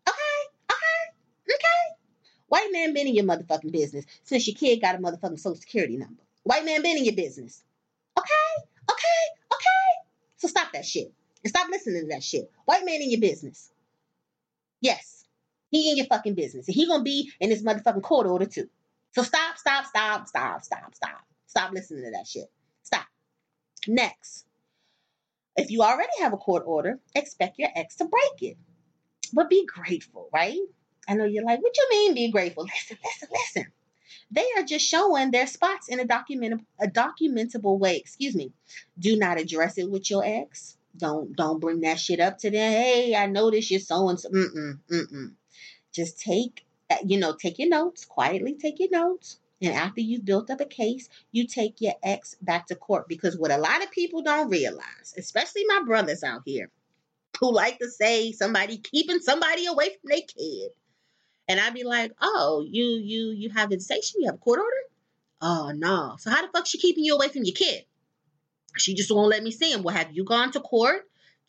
okay, 0.08 0.38
okay, 0.70 1.52
okay. 1.52 1.96
White 2.46 2.68
man 2.72 2.94
been 2.94 3.08
in 3.08 3.14
your 3.14 3.24
motherfucking 3.24 3.72
business 3.72 4.04
since 4.22 4.46
your 4.46 4.56
kid 4.56 4.80
got 4.80 4.94
a 4.94 4.98
motherfucking 4.98 5.40
social 5.40 5.56
security 5.56 5.96
number. 5.96 6.22
White 6.44 6.64
man 6.64 6.82
been 6.82 6.96
in 6.96 7.04
your 7.04 7.16
business. 7.16 7.64
Okay, 8.16 8.64
okay, 8.90 9.24
okay. 9.52 10.08
So 10.36 10.46
stop 10.48 10.72
that 10.72 10.86
shit 10.86 11.12
and 11.42 11.50
stop 11.50 11.68
listening 11.70 12.02
to 12.02 12.08
that 12.08 12.22
shit. 12.22 12.50
White 12.66 12.84
man 12.84 13.02
in 13.02 13.10
your 13.10 13.20
business. 13.20 13.70
Yes. 14.80 15.17
He 15.70 15.90
in 15.90 15.96
your 15.96 16.06
fucking 16.06 16.34
business. 16.34 16.66
And 16.68 16.74
he 16.74 16.86
gonna 16.86 17.02
be 17.02 17.30
in 17.40 17.50
this 17.50 17.62
motherfucking 17.62 18.02
court 18.02 18.26
order 18.26 18.46
too. 18.46 18.68
So 19.12 19.22
stop, 19.22 19.58
stop, 19.58 19.86
stop, 19.86 20.28
stop, 20.28 20.62
stop, 20.62 20.94
stop. 20.94 21.24
Stop 21.46 21.72
listening 21.72 22.04
to 22.04 22.10
that 22.12 22.26
shit. 22.26 22.50
Stop. 22.82 23.06
Next. 23.86 24.44
If 25.56 25.70
you 25.70 25.82
already 25.82 26.12
have 26.20 26.32
a 26.32 26.36
court 26.36 26.62
order, 26.66 27.00
expect 27.14 27.58
your 27.58 27.70
ex 27.74 27.96
to 27.96 28.04
break 28.04 28.52
it. 28.52 28.58
But 29.32 29.50
be 29.50 29.66
grateful, 29.66 30.28
right? 30.32 30.58
I 31.08 31.14
know 31.14 31.24
you're 31.24 31.44
like, 31.44 31.60
what 31.60 31.76
you 31.76 31.86
mean 31.90 32.14
be 32.14 32.30
grateful? 32.30 32.64
Listen, 32.64 32.98
listen, 33.04 33.28
listen. 33.32 33.72
They 34.30 34.46
are 34.56 34.62
just 34.62 34.86
showing 34.86 35.30
their 35.30 35.46
spots 35.46 35.88
in 35.88 36.00
a 36.00 36.04
document 36.04 36.62
a 36.80 36.86
documentable 36.86 37.78
way. 37.78 37.96
Excuse 37.96 38.34
me. 38.34 38.52
Do 38.98 39.16
not 39.16 39.40
address 39.40 39.78
it 39.78 39.90
with 39.90 40.10
your 40.10 40.24
ex. 40.24 40.76
Don't 40.96 41.34
don't 41.34 41.60
bring 41.60 41.80
that 41.80 41.98
shit 41.98 42.20
up 42.20 42.38
to 42.38 42.50
them. 42.50 42.72
Hey, 42.72 43.14
I 43.14 43.26
noticed 43.26 43.70
you're 43.70 43.80
so 43.80 44.08
and 44.08 44.20
so. 44.20 44.28
Mm-mm, 44.28 44.78
mm-mm. 44.90 45.32
Just 45.92 46.20
take 46.20 46.64
uh, 46.90 46.96
you 47.04 47.18
know, 47.18 47.34
take 47.34 47.58
your 47.58 47.68
notes, 47.68 48.04
quietly 48.04 48.54
take 48.54 48.78
your 48.78 48.90
notes. 48.90 49.38
And 49.60 49.74
after 49.74 50.00
you've 50.00 50.24
built 50.24 50.50
up 50.50 50.60
a 50.60 50.64
case, 50.64 51.08
you 51.32 51.46
take 51.46 51.80
your 51.80 51.94
ex 52.02 52.36
back 52.40 52.66
to 52.68 52.76
court. 52.76 53.08
Because 53.08 53.36
what 53.36 53.50
a 53.50 53.58
lot 53.58 53.82
of 53.82 53.90
people 53.90 54.22
don't 54.22 54.48
realize, 54.48 55.14
especially 55.16 55.64
my 55.66 55.82
brothers 55.84 56.22
out 56.22 56.42
here, 56.44 56.70
who 57.40 57.52
like 57.52 57.78
to 57.78 57.90
say 57.90 58.32
somebody 58.32 58.78
keeping 58.78 59.18
somebody 59.18 59.66
away 59.66 59.88
from 59.88 60.10
their 60.10 60.20
kid. 60.20 60.70
And 61.48 61.58
I'd 61.58 61.74
be 61.74 61.84
like, 61.84 62.12
oh, 62.20 62.64
you 62.68 62.84
you 62.84 63.30
you 63.30 63.50
have 63.50 63.70
visitation, 63.70 64.20
you 64.20 64.26
have 64.26 64.36
a 64.36 64.38
court 64.38 64.60
order? 64.60 64.70
Oh 65.40 65.72
no. 65.74 66.16
So 66.18 66.30
how 66.30 66.42
the 66.42 66.52
fuck 66.52 66.66
she 66.66 66.78
keeping 66.78 67.04
you 67.04 67.16
away 67.16 67.28
from 67.28 67.44
your 67.44 67.54
kid? 67.54 67.84
She 68.76 68.94
just 68.94 69.12
won't 69.12 69.30
let 69.30 69.42
me 69.42 69.50
see 69.50 69.72
him. 69.72 69.82
Well, 69.82 69.94
have 69.94 70.12
you 70.12 70.24
gone 70.24 70.52
to 70.52 70.60
court 70.60 71.02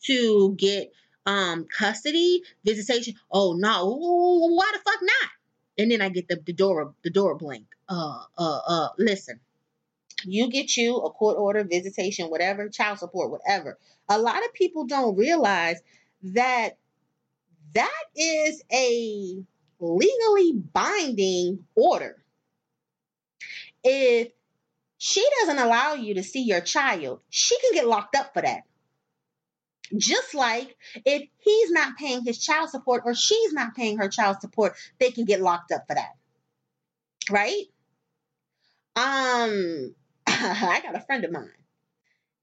to 0.04 0.54
get 0.56 0.92
um 1.30 1.66
custody, 1.66 2.42
visitation? 2.64 3.14
Oh 3.30 3.52
no. 3.52 3.96
Why 4.56 4.70
the 4.72 4.78
fuck 4.78 5.00
not? 5.02 5.30
And 5.78 5.90
then 5.90 6.02
I 6.02 6.08
get 6.08 6.28
the, 6.28 6.42
the 6.44 6.52
door 6.52 6.94
the 7.02 7.10
door 7.10 7.36
blink. 7.36 7.66
Uh 7.88 8.24
uh 8.36 8.60
uh 8.66 8.88
listen. 8.98 9.40
You 10.24 10.50
get 10.50 10.76
you 10.76 10.96
a 10.98 11.10
court 11.10 11.38
order, 11.38 11.64
visitation, 11.64 12.26
whatever, 12.26 12.68
child 12.68 12.98
support, 12.98 13.30
whatever. 13.30 13.78
A 14.08 14.18
lot 14.18 14.44
of 14.44 14.52
people 14.52 14.86
don't 14.86 15.16
realize 15.16 15.80
that 16.22 16.76
that 17.72 18.02
is 18.14 18.62
a 18.72 19.42
legally 19.78 20.52
binding 20.52 21.64
order. 21.74 22.22
If 23.82 24.28
she 24.98 25.26
doesn't 25.40 25.58
allow 25.58 25.94
you 25.94 26.14
to 26.14 26.22
see 26.22 26.42
your 26.42 26.60
child, 26.60 27.20
she 27.30 27.56
can 27.60 27.72
get 27.72 27.86
locked 27.86 28.14
up 28.14 28.34
for 28.34 28.42
that. 28.42 28.64
Just 29.96 30.34
like 30.34 30.76
if 31.04 31.28
he's 31.38 31.70
not 31.70 31.96
paying 31.96 32.24
his 32.24 32.38
child 32.38 32.70
support 32.70 33.02
or 33.04 33.14
she's 33.14 33.52
not 33.52 33.74
paying 33.74 33.98
her 33.98 34.08
child 34.08 34.40
support, 34.40 34.74
they 34.98 35.10
can 35.10 35.24
get 35.24 35.40
locked 35.40 35.72
up 35.72 35.86
for 35.86 35.94
that. 35.94 36.16
Right? 37.30 37.64
Um, 38.96 39.94
I 40.26 40.80
got 40.82 40.96
a 40.96 41.00
friend 41.00 41.24
of 41.24 41.32
mine. 41.32 41.50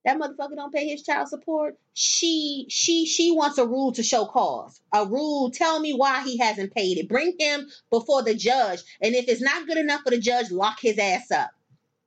That 0.05 0.17
motherfucker 0.17 0.55
don't 0.55 0.73
pay 0.73 0.87
his 0.87 1.03
child 1.03 1.27
support. 1.27 1.75
She 1.93 2.65
she 2.69 3.05
she 3.05 3.31
wants 3.31 3.57
a 3.57 3.67
rule 3.67 3.91
to 3.91 4.03
show 4.03 4.25
cause. 4.25 4.79
A 4.93 5.05
rule 5.05 5.51
tell 5.51 5.81
me 5.81 5.93
why 5.93 6.23
he 6.23 6.37
hasn't 6.37 6.73
paid 6.73 6.97
it. 6.97 7.09
Bring 7.09 7.35
him 7.37 7.67
before 7.89 8.23
the 8.23 8.33
judge. 8.33 8.79
And 9.01 9.15
if 9.15 9.27
it's 9.27 9.41
not 9.41 9.67
good 9.67 9.77
enough 9.77 10.03
for 10.03 10.11
the 10.11 10.19
judge, 10.19 10.49
lock 10.49 10.79
his 10.79 10.97
ass 10.97 11.29
up 11.31 11.51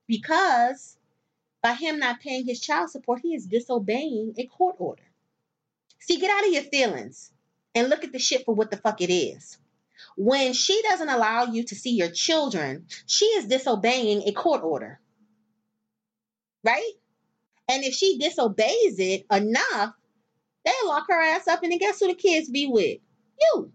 because 0.08 0.96
by 1.62 1.74
him 1.74 1.98
not 1.98 2.20
paying 2.20 2.46
his 2.46 2.60
child 2.60 2.88
support, 2.90 3.20
he 3.22 3.34
is 3.34 3.44
disobeying 3.44 4.32
a 4.38 4.46
court 4.46 4.76
order. 4.78 5.02
See, 6.00 6.18
get 6.18 6.30
out 6.30 6.46
of 6.46 6.52
your 6.52 6.62
feelings 6.64 7.30
and 7.74 7.88
look 7.88 8.04
at 8.04 8.12
the 8.12 8.18
shit 8.18 8.44
for 8.44 8.54
what 8.54 8.70
the 8.70 8.76
fuck 8.76 9.00
it 9.00 9.12
is. 9.12 9.58
When 10.16 10.52
she 10.52 10.80
doesn't 10.82 11.08
allow 11.08 11.44
you 11.44 11.64
to 11.64 11.74
see 11.74 11.90
your 11.90 12.10
children, 12.10 12.86
she 13.06 13.26
is 13.26 13.46
disobeying 13.46 14.22
a 14.26 14.32
court 14.32 14.62
order. 14.62 15.00
Right? 16.64 16.92
And 17.68 17.84
if 17.84 17.94
she 17.94 18.18
disobeys 18.18 18.98
it 18.98 19.26
enough, 19.30 19.94
they 20.64 20.72
lock 20.84 21.06
her 21.08 21.20
ass 21.20 21.46
up 21.46 21.62
and 21.62 21.70
then 21.70 21.78
guess 21.78 22.00
who 22.00 22.08
the 22.08 22.14
kids 22.14 22.50
be 22.50 22.66
with? 22.66 22.98
You. 23.40 23.72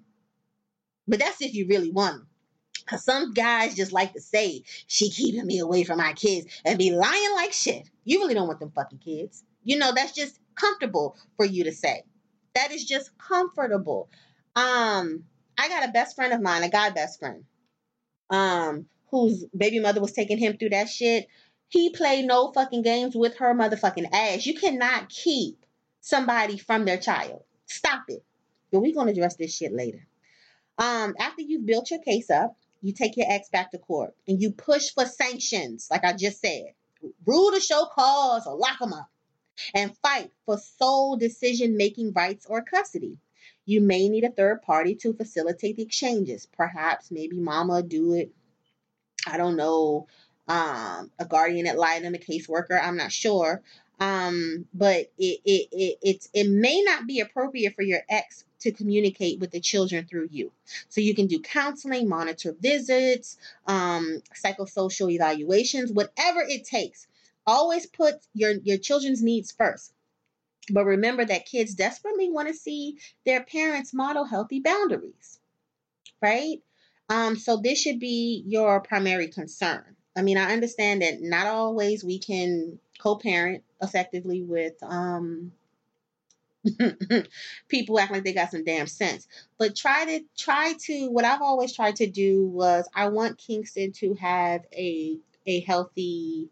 But 1.07 1.19
that's 1.19 1.41
if 1.41 1.53
you 1.53 1.67
really 1.67 1.91
want 1.91 2.17
them. 2.17 2.27
Cause 2.85 3.03
some 3.03 3.33
guys 3.33 3.75
just 3.75 3.93
like 3.93 4.13
to 4.13 4.21
say 4.21 4.63
she 4.85 5.09
keeping 5.09 5.47
me 5.47 5.57
away 5.57 5.83
from 5.83 5.97
my 5.97 6.13
kids 6.13 6.45
and 6.63 6.77
be 6.77 6.91
lying 6.91 7.33
like 7.33 7.51
shit. 7.51 7.89
You 8.03 8.19
really 8.19 8.35
don't 8.35 8.47
want 8.47 8.59
them 8.59 8.71
fucking 8.75 8.99
kids. 8.99 9.43
You 9.63 9.79
know, 9.79 9.91
that's 9.95 10.11
just 10.11 10.39
comfortable 10.53 11.15
for 11.35 11.45
you 11.45 11.63
to 11.63 11.71
say. 11.71 12.03
That 12.55 12.71
is 12.71 12.85
just 12.85 13.15
comfortable. 13.17 14.09
Um, 14.55 15.25
I 15.57 15.67
got 15.67 15.87
a 15.87 15.91
best 15.91 16.15
friend 16.15 16.33
of 16.33 16.41
mine, 16.41 16.63
a 16.63 16.69
guy 16.69 16.89
best 16.89 17.19
friend, 17.19 17.43
um, 18.29 18.85
whose 19.11 19.45
baby 19.55 19.79
mother 19.79 20.01
was 20.01 20.13
taking 20.13 20.37
him 20.37 20.57
through 20.57 20.69
that 20.69 20.89
shit. 20.89 21.27
He 21.67 21.89
played 21.89 22.25
no 22.25 22.51
fucking 22.53 22.81
games 22.81 23.15
with 23.15 23.37
her 23.37 23.53
motherfucking 23.53 24.09
ass. 24.13 24.45
You 24.45 24.55
cannot 24.55 25.09
keep 25.09 25.65
somebody 25.99 26.57
from 26.57 26.85
their 26.85 26.97
child. 26.97 27.43
Stop 27.65 28.03
it. 28.07 28.23
But 28.71 28.79
we're 28.79 28.95
gonna 28.95 29.11
address 29.11 29.35
this 29.35 29.55
shit 29.55 29.73
later. 29.73 30.07
Um, 30.77 31.15
after 31.19 31.41
you've 31.41 31.65
built 31.65 31.91
your 31.91 32.01
case 32.01 32.29
up, 32.29 32.55
you 32.81 32.93
take 32.93 33.17
your 33.17 33.25
ex 33.29 33.49
back 33.49 33.71
to 33.71 33.77
court 33.79 34.13
and 34.27 34.41
you 34.41 34.51
push 34.51 34.91
for 34.93 35.05
sanctions, 35.05 35.87
like 35.89 36.05
I 36.05 36.13
just 36.13 36.39
said. 36.39 36.73
Rule 37.25 37.51
to 37.51 37.59
show 37.59 37.85
cause 37.93 38.47
or 38.47 38.55
lock 38.55 38.79
them 38.79 38.93
up 38.93 39.09
and 39.73 39.95
fight 39.97 40.31
for 40.45 40.57
sole 40.57 41.17
decision 41.17 41.77
making 41.77 42.13
rights 42.13 42.45
or 42.49 42.61
custody. 42.61 43.17
You 43.65 43.81
may 43.81 44.09
need 44.09 44.23
a 44.23 44.31
third 44.31 44.61
party 44.61 44.95
to 44.95 45.13
facilitate 45.13 45.77
the 45.77 45.83
exchanges. 45.83 46.45
Perhaps 46.45 47.11
maybe 47.11 47.37
mama 47.37 47.81
do 47.81 48.13
it. 48.13 48.31
I 49.27 49.37
don't 49.37 49.55
know. 49.55 50.07
Um, 50.47 51.09
a 51.17 51.25
guardian 51.27 51.65
ad 51.65 51.77
litem, 51.77 52.13
a 52.13 52.19
caseworker. 52.19 52.79
I'm 52.79 52.97
not 52.97 53.11
sure. 53.11 53.63
Um, 53.99 54.65
but 54.73 55.11
it, 55.17 55.39
it, 55.45 55.67
it, 55.71 55.97
it's, 56.01 56.29
it 56.33 56.47
may 56.47 56.81
not 56.81 57.07
be 57.07 57.21
appropriate 57.21 57.75
for 57.75 57.81
your 57.81 58.01
ex 58.09 58.43
to 58.59 58.71
communicate 58.71 59.39
with 59.39 59.51
the 59.51 59.59
children 59.59 60.05
through 60.05 60.27
you. 60.31 60.51
So 60.89 61.01
you 61.01 61.15
can 61.15 61.27
do 61.27 61.39
counseling, 61.39 62.09
monitor 62.09 62.55
visits, 62.59 63.37
um, 63.67 64.21
psychosocial 64.35 65.11
evaluations, 65.11 65.91
whatever 65.91 66.41
it 66.41 66.65
takes. 66.65 67.07
Always 67.47 67.85
put 67.85 68.15
your, 68.33 68.53
your 68.63 68.77
children's 68.77 69.21
needs 69.21 69.51
first. 69.51 69.93
But 70.69 70.85
remember 70.85 71.23
that 71.25 71.45
kids 71.45 71.75
desperately 71.75 72.29
want 72.31 72.47
to 72.47 72.53
see 72.53 72.97
their 73.25 73.43
parents 73.43 73.93
model 73.93 74.25
healthy 74.25 74.61
boundaries, 74.61 75.39
right? 76.21 76.57
Um, 77.09 77.35
so 77.35 77.57
this 77.57 77.79
should 77.79 77.99
be 77.99 78.43
your 78.47 78.79
primary 78.81 79.27
concern. 79.27 79.95
I 80.17 80.23
mean, 80.23 80.37
I 80.37 80.53
understand 80.53 81.01
that 81.01 81.21
not 81.21 81.45
always 81.45 82.03
we 82.03 82.17
can 82.17 82.79
co-parent 82.97 83.63
effectively 83.81 84.41
with 84.41 84.73
um, 84.81 85.51
people 87.67 87.99
act 87.99 88.11
like 88.11 88.23
they 88.23 88.33
got 88.33 88.51
some 88.51 88.63
damn 88.63 88.87
sense. 88.87 89.27
But 89.57 89.75
try 89.75 90.05
to 90.05 90.21
try 90.37 90.73
to 90.85 91.09
what 91.09 91.25
I've 91.25 91.41
always 91.41 91.75
tried 91.75 91.97
to 91.97 92.07
do 92.07 92.47
was 92.47 92.87
I 92.93 93.09
want 93.09 93.37
Kingston 93.37 93.91
to 93.93 94.15
have 94.15 94.61
a 94.73 95.19
a 95.45 95.59
healthy 95.61 96.49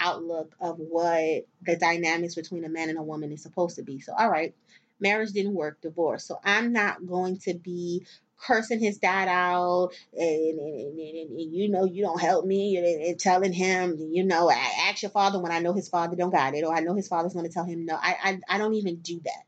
outlook 0.00 0.54
of 0.60 0.78
what 0.78 1.46
the 1.62 1.76
dynamics 1.76 2.34
between 2.34 2.64
a 2.64 2.68
man 2.68 2.88
and 2.88 2.98
a 2.98 3.02
woman 3.02 3.32
is 3.32 3.42
supposed 3.42 3.76
to 3.76 3.82
be. 3.82 4.00
So 4.00 4.12
all 4.16 4.30
right, 4.30 4.54
marriage 5.00 5.32
didn't 5.32 5.54
work, 5.54 5.80
divorce. 5.80 6.24
So 6.24 6.38
I'm 6.44 6.72
not 6.72 7.06
going 7.06 7.38
to 7.40 7.54
be 7.54 8.06
cursing 8.36 8.80
his 8.80 8.98
dad 8.98 9.28
out 9.28 9.90
and, 10.12 10.58
and, 10.58 10.98
and, 10.98 11.30
and, 11.30 11.54
you 11.54 11.70
know 11.70 11.84
you 11.84 12.02
don't 12.02 12.20
help 12.20 12.44
me 12.44 12.76
and, 13.08 13.18
telling 13.18 13.52
him 13.52 13.96
you 14.10 14.24
know 14.24 14.50
I 14.50 14.88
ask 14.88 15.02
your 15.02 15.12
father 15.12 15.38
when 15.38 15.52
I 15.52 15.60
know 15.60 15.72
his 15.72 15.88
father 15.88 16.16
don't 16.16 16.32
got 16.32 16.54
it 16.54 16.64
or 16.64 16.74
I 16.74 16.80
know 16.80 16.94
his 16.94 17.08
father's 17.08 17.32
going 17.32 17.46
to 17.46 17.52
tell 17.52 17.64
him 17.64 17.86
no 17.86 17.94
I, 17.94 18.16
I 18.22 18.56
I 18.56 18.58
don't 18.58 18.74
even 18.74 18.96
do 18.96 19.20
that 19.24 19.44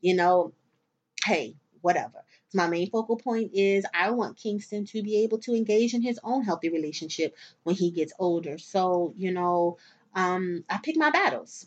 you 0.00 0.14
know, 0.14 0.52
hey, 1.24 1.56
whatever. 1.80 2.24
My 2.56 2.66
main 2.66 2.90
focal 2.90 3.16
point 3.16 3.50
is 3.52 3.84
I 3.94 4.10
want 4.10 4.38
Kingston 4.38 4.86
to 4.86 5.02
be 5.02 5.22
able 5.24 5.38
to 5.40 5.54
engage 5.54 5.92
in 5.92 6.00
his 6.00 6.18
own 6.24 6.42
healthy 6.42 6.70
relationship 6.70 7.36
when 7.64 7.76
he 7.76 7.90
gets 7.90 8.14
older. 8.18 8.56
So, 8.56 9.12
you 9.16 9.30
know, 9.30 9.76
um, 10.14 10.64
I 10.70 10.78
pick 10.78 10.96
my 10.96 11.10
battles. 11.10 11.66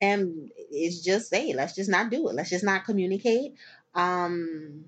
And 0.00 0.50
it's 0.70 1.00
just, 1.02 1.34
hey, 1.34 1.54
let's 1.54 1.74
just 1.74 1.88
not 1.88 2.10
do 2.10 2.28
it. 2.28 2.34
Let's 2.34 2.50
just 2.50 2.64
not 2.64 2.84
communicate. 2.84 3.54
Um, 3.94 4.84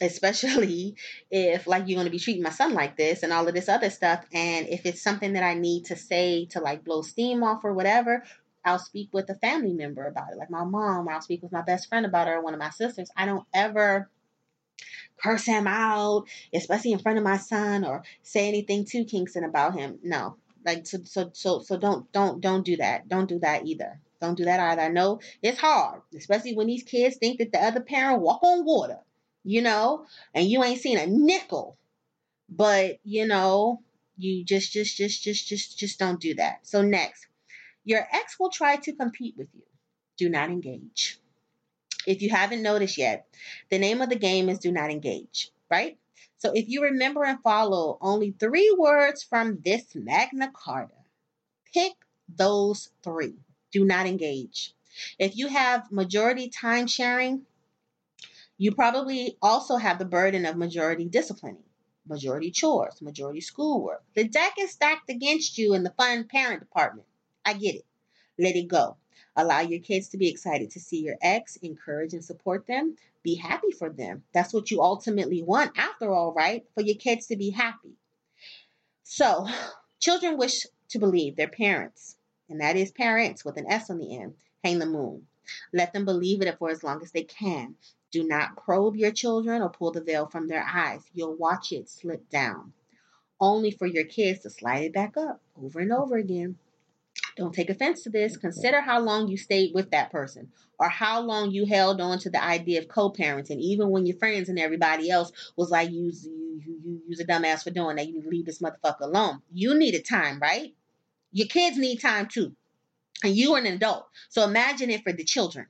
especially 0.00 0.94
if 1.30 1.66
like 1.66 1.88
you're 1.88 1.96
going 1.96 2.06
to 2.06 2.10
be 2.10 2.18
treating 2.18 2.42
my 2.42 2.50
son 2.50 2.74
like 2.74 2.96
this 2.96 3.22
and 3.22 3.32
all 3.32 3.48
of 3.48 3.54
this 3.54 3.68
other 3.68 3.90
stuff 3.90 4.24
and 4.32 4.68
if 4.68 4.84
it's 4.84 5.00
something 5.00 5.32
that 5.32 5.42
i 5.42 5.54
need 5.54 5.86
to 5.86 5.96
say 5.96 6.44
to 6.44 6.60
like 6.60 6.84
blow 6.84 7.00
steam 7.00 7.42
off 7.42 7.64
or 7.64 7.72
whatever 7.72 8.22
I'll 8.66 8.80
speak 8.80 9.10
with 9.12 9.30
a 9.30 9.36
family 9.36 9.72
member 9.72 10.04
about 10.06 10.32
it, 10.32 10.38
like 10.38 10.50
my 10.50 10.64
mom, 10.64 11.08
or 11.08 11.12
I'll 11.12 11.22
speak 11.22 11.42
with 11.42 11.52
my 11.52 11.62
best 11.62 11.88
friend 11.88 12.04
about 12.04 12.26
it, 12.26 12.32
or 12.32 12.42
one 12.42 12.52
of 12.52 12.60
my 12.60 12.70
sisters. 12.70 13.10
I 13.16 13.24
don't 13.24 13.46
ever 13.54 14.10
curse 15.22 15.46
him 15.46 15.66
out, 15.66 16.26
especially 16.52 16.92
in 16.92 16.98
front 16.98 17.16
of 17.16 17.24
my 17.24 17.36
son, 17.36 17.84
or 17.84 18.02
say 18.22 18.48
anything 18.48 18.84
to 18.86 19.04
Kingston 19.04 19.44
about 19.44 19.78
him. 19.78 20.00
No, 20.02 20.36
like 20.64 20.86
so, 20.86 20.98
so, 21.04 21.30
so, 21.32 21.60
so 21.60 21.78
don't, 21.78 22.10
don't, 22.12 22.40
don't 22.40 22.64
do 22.64 22.76
that. 22.78 23.08
Don't 23.08 23.28
do 23.28 23.38
that 23.38 23.66
either. 23.66 24.00
Don't 24.20 24.36
do 24.36 24.44
that 24.44 24.58
either. 24.58 24.82
I 24.82 24.88
know 24.88 25.20
it's 25.42 25.60
hard, 25.60 26.02
especially 26.16 26.56
when 26.56 26.66
these 26.66 26.82
kids 26.82 27.16
think 27.16 27.38
that 27.38 27.52
the 27.52 27.62
other 27.62 27.80
parent 27.80 28.20
walk 28.20 28.42
on 28.42 28.64
water, 28.64 28.98
you 29.44 29.62
know, 29.62 30.06
and 30.34 30.46
you 30.46 30.64
ain't 30.64 30.80
seen 30.80 30.98
a 30.98 31.06
nickel. 31.06 31.78
But 32.48 32.98
you 33.04 33.26
know, 33.26 33.82
you 34.16 34.44
just, 34.44 34.72
just, 34.72 34.96
just, 34.96 35.22
just, 35.22 35.46
just, 35.46 35.78
just 35.78 35.98
don't 35.98 36.20
do 36.20 36.34
that. 36.34 36.60
So 36.62 36.82
next, 36.82 37.26
your 37.86 38.06
ex 38.12 38.38
will 38.38 38.50
try 38.50 38.76
to 38.76 38.92
compete 38.92 39.36
with 39.38 39.48
you. 39.54 39.62
Do 40.18 40.28
not 40.28 40.50
engage. 40.50 41.18
If 42.06 42.22
you 42.22 42.30
haven't 42.30 42.62
noticed 42.62 42.98
yet, 42.98 43.26
the 43.70 43.78
name 43.78 44.02
of 44.02 44.10
the 44.10 44.16
game 44.16 44.50
is 44.50 44.58
do 44.58 44.72
not 44.72 44.90
engage, 44.90 45.52
right? 45.70 45.98
So 46.38 46.52
if 46.54 46.68
you 46.68 46.82
remember 46.84 47.24
and 47.24 47.42
follow 47.42 47.98
only 48.02 48.32
three 48.32 48.74
words 48.78 49.22
from 49.24 49.60
this 49.64 49.94
Magna 49.94 50.52
Carta, 50.52 50.94
pick 51.74 51.94
those 52.28 52.90
three. 53.04 53.36
Do 53.72 53.84
not 53.84 54.06
engage. 54.06 54.74
If 55.18 55.36
you 55.36 55.48
have 55.48 55.92
majority 55.92 56.48
time 56.50 56.88
sharing, 56.88 57.46
You 58.58 58.72
probably 58.72 59.38
also 59.42 59.76
have 59.76 59.98
the 59.98 60.04
burden 60.04 60.46
of 60.46 60.56
majority 60.56 61.06
disciplining, 61.06 61.64
majority 62.06 62.50
chores, 62.50 63.02
majority 63.02 63.40
schoolwork. 63.40 64.04
The 64.14 64.28
deck 64.28 64.54
is 64.58 64.72
stacked 64.72 65.10
against 65.10 65.58
you 65.58 65.74
in 65.74 65.84
the 65.84 65.90
fun 65.90 66.24
parent 66.24 66.60
department. 66.60 67.06
I 67.46 67.52
get 67.52 67.76
it. 67.76 67.86
Let 68.38 68.56
it 68.56 68.66
go. 68.66 68.96
Allow 69.36 69.60
your 69.60 69.78
kids 69.80 70.08
to 70.08 70.16
be 70.16 70.28
excited 70.28 70.72
to 70.72 70.80
see 70.80 71.02
your 71.02 71.16
ex, 71.22 71.56
encourage 71.56 72.12
and 72.12 72.24
support 72.24 72.66
them, 72.66 72.96
be 73.22 73.36
happy 73.36 73.70
for 73.70 73.88
them. 73.88 74.24
That's 74.34 74.52
what 74.52 74.70
you 74.70 74.82
ultimately 74.82 75.42
want, 75.42 75.78
after 75.78 76.12
all, 76.12 76.32
right? 76.34 76.66
For 76.74 76.80
your 76.80 76.96
kids 76.96 77.28
to 77.28 77.36
be 77.36 77.50
happy. 77.50 77.92
So, 79.04 79.46
children 80.00 80.38
wish 80.38 80.66
to 80.88 80.98
believe 80.98 81.36
their 81.36 81.48
parents, 81.48 82.16
and 82.48 82.60
that 82.60 82.76
is 82.76 82.90
parents 82.90 83.44
with 83.44 83.58
an 83.58 83.70
S 83.70 83.90
on 83.90 83.98
the 83.98 84.16
end, 84.16 84.34
hang 84.64 84.80
the 84.80 84.86
moon. 84.86 85.26
Let 85.72 85.92
them 85.92 86.04
believe 86.04 86.42
it 86.42 86.58
for 86.58 86.70
as 86.70 86.82
long 86.82 87.00
as 87.02 87.12
they 87.12 87.22
can. 87.22 87.76
Do 88.10 88.24
not 88.24 88.56
probe 88.56 88.96
your 88.96 89.12
children 89.12 89.62
or 89.62 89.68
pull 89.68 89.92
the 89.92 90.00
veil 90.00 90.26
from 90.26 90.48
their 90.48 90.64
eyes. 90.64 91.02
You'll 91.12 91.36
watch 91.36 91.70
it 91.70 91.88
slip 91.88 92.28
down, 92.30 92.72
only 93.40 93.70
for 93.70 93.86
your 93.86 94.04
kids 94.04 94.40
to 94.40 94.50
slide 94.50 94.84
it 94.84 94.92
back 94.92 95.16
up 95.16 95.40
over 95.62 95.78
and 95.78 95.92
over 95.92 96.16
again. 96.16 96.58
Don't 97.36 97.54
take 97.54 97.68
offense 97.68 98.02
to 98.02 98.10
this. 98.10 98.36
Consider 98.36 98.80
how 98.80 98.98
long 98.98 99.28
you 99.28 99.36
stayed 99.36 99.74
with 99.74 99.90
that 99.90 100.10
person 100.10 100.48
or 100.78 100.88
how 100.88 101.20
long 101.20 101.50
you 101.50 101.66
held 101.66 102.00
on 102.00 102.18
to 102.20 102.30
the 102.30 102.42
idea 102.42 102.80
of 102.80 102.88
co-parenting, 102.88 103.60
even 103.60 103.90
when 103.90 104.06
your 104.06 104.16
friends 104.16 104.48
and 104.48 104.58
everybody 104.58 105.10
else 105.10 105.32
was 105.54 105.70
like, 105.70 105.90
you, 105.90 106.10
you, 106.24 106.62
you, 106.64 106.80
you 106.82 107.00
use 107.06 107.20
a 107.20 107.26
dumbass 107.26 107.62
for 107.62 107.70
doing 107.70 107.96
that. 107.96 108.06
You 108.06 108.14
need 108.14 108.22
to 108.22 108.28
leave 108.30 108.46
this 108.46 108.60
motherfucker 108.60 109.02
alone. 109.02 109.42
You 109.52 109.78
needed 109.78 110.06
time, 110.06 110.38
right? 110.40 110.74
Your 111.32 111.48
kids 111.48 111.76
need 111.76 111.98
time 111.98 112.26
too. 112.26 112.56
And 113.22 113.36
you 113.36 113.54
are 113.54 113.58
an 113.58 113.66
adult. 113.66 114.06
So 114.30 114.42
imagine 114.42 114.90
it 114.90 115.02
for 115.02 115.12
the 115.12 115.24
children. 115.24 115.66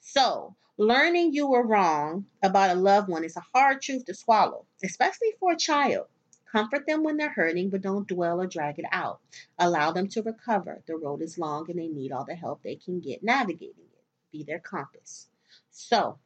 So 0.00 0.54
learning 0.76 1.32
you 1.32 1.46
were 1.46 1.66
wrong 1.66 2.26
about 2.42 2.76
a 2.76 2.78
loved 2.78 3.08
one 3.08 3.24
is 3.24 3.36
a 3.36 3.44
hard 3.54 3.80
truth 3.80 4.04
to 4.06 4.14
swallow, 4.14 4.66
especially 4.84 5.28
for 5.38 5.52
a 5.52 5.56
child. 5.56 6.06
Comfort 6.52 6.86
them 6.86 7.04
when 7.04 7.16
they're 7.16 7.30
hurting, 7.32 7.70
but 7.70 7.82
don't 7.82 8.08
dwell 8.08 8.40
or 8.40 8.46
drag 8.46 8.78
it 8.78 8.84
out. 8.90 9.20
Allow 9.58 9.92
them 9.92 10.08
to 10.08 10.22
recover. 10.22 10.82
The 10.86 10.96
road 10.96 11.22
is 11.22 11.38
long 11.38 11.70
and 11.70 11.78
they 11.78 11.86
need 11.86 12.12
all 12.12 12.24
the 12.24 12.34
help 12.34 12.62
they 12.62 12.76
can 12.76 13.00
get 13.00 13.22
navigating 13.22 13.84
it. 13.92 14.04
Be 14.32 14.42
their 14.42 14.58
compass. 14.58 15.28
So, 15.70 16.18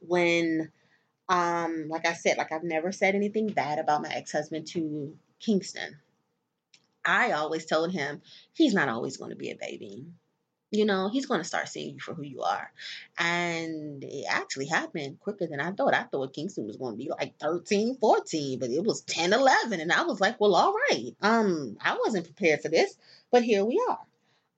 when, 0.00 0.70
um, 1.28 1.88
like 1.88 2.06
I 2.06 2.12
said, 2.12 2.36
like 2.36 2.52
I've 2.52 2.64
never 2.64 2.92
said 2.92 3.14
anything 3.14 3.48
bad 3.48 3.78
about 3.78 4.02
my 4.02 4.10
ex 4.10 4.32
husband 4.32 4.66
to 4.68 5.16
Kingston. 5.40 5.96
I 7.04 7.32
always 7.32 7.66
told 7.66 7.92
him 7.92 8.22
he's 8.52 8.74
not 8.74 8.88
always 8.88 9.16
going 9.16 9.30
to 9.30 9.36
be 9.36 9.50
a 9.50 9.56
baby 9.56 10.06
you 10.72 10.86
know, 10.86 11.10
he's 11.10 11.26
going 11.26 11.40
to 11.40 11.46
start 11.46 11.68
seeing 11.68 11.94
you 11.94 12.00
for 12.00 12.14
who 12.14 12.22
you 12.22 12.40
are. 12.40 12.72
And 13.18 14.02
it 14.02 14.24
actually 14.28 14.66
happened 14.66 15.20
quicker 15.20 15.46
than 15.46 15.60
I 15.60 15.70
thought. 15.70 15.92
I 15.92 16.04
thought 16.04 16.32
Kingston 16.32 16.66
was 16.66 16.78
going 16.78 16.94
to 16.94 17.04
be 17.04 17.10
like 17.10 17.38
13, 17.38 17.98
14, 18.00 18.58
but 18.58 18.70
it 18.70 18.82
was 18.82 19.02
10, 19.02 19.34
11. 19.34 19.80
And 19.80 19.92
I 19.92 20.04
was 20.04 20.18
like, 20.18 20.40
well, 20.40 20.54
all 20.54 20.74
right. 20.90 21.14
Um, 21.20 21.76
I 21.78 21.98
wasn't 22.02 22.24
prepared 22.24 22.62
for 22.62 22.70
this, 22.70 22.96
but 23.30 23.44
here 23.44 23.66
we 23.66 23.84
are. 23.86 23.98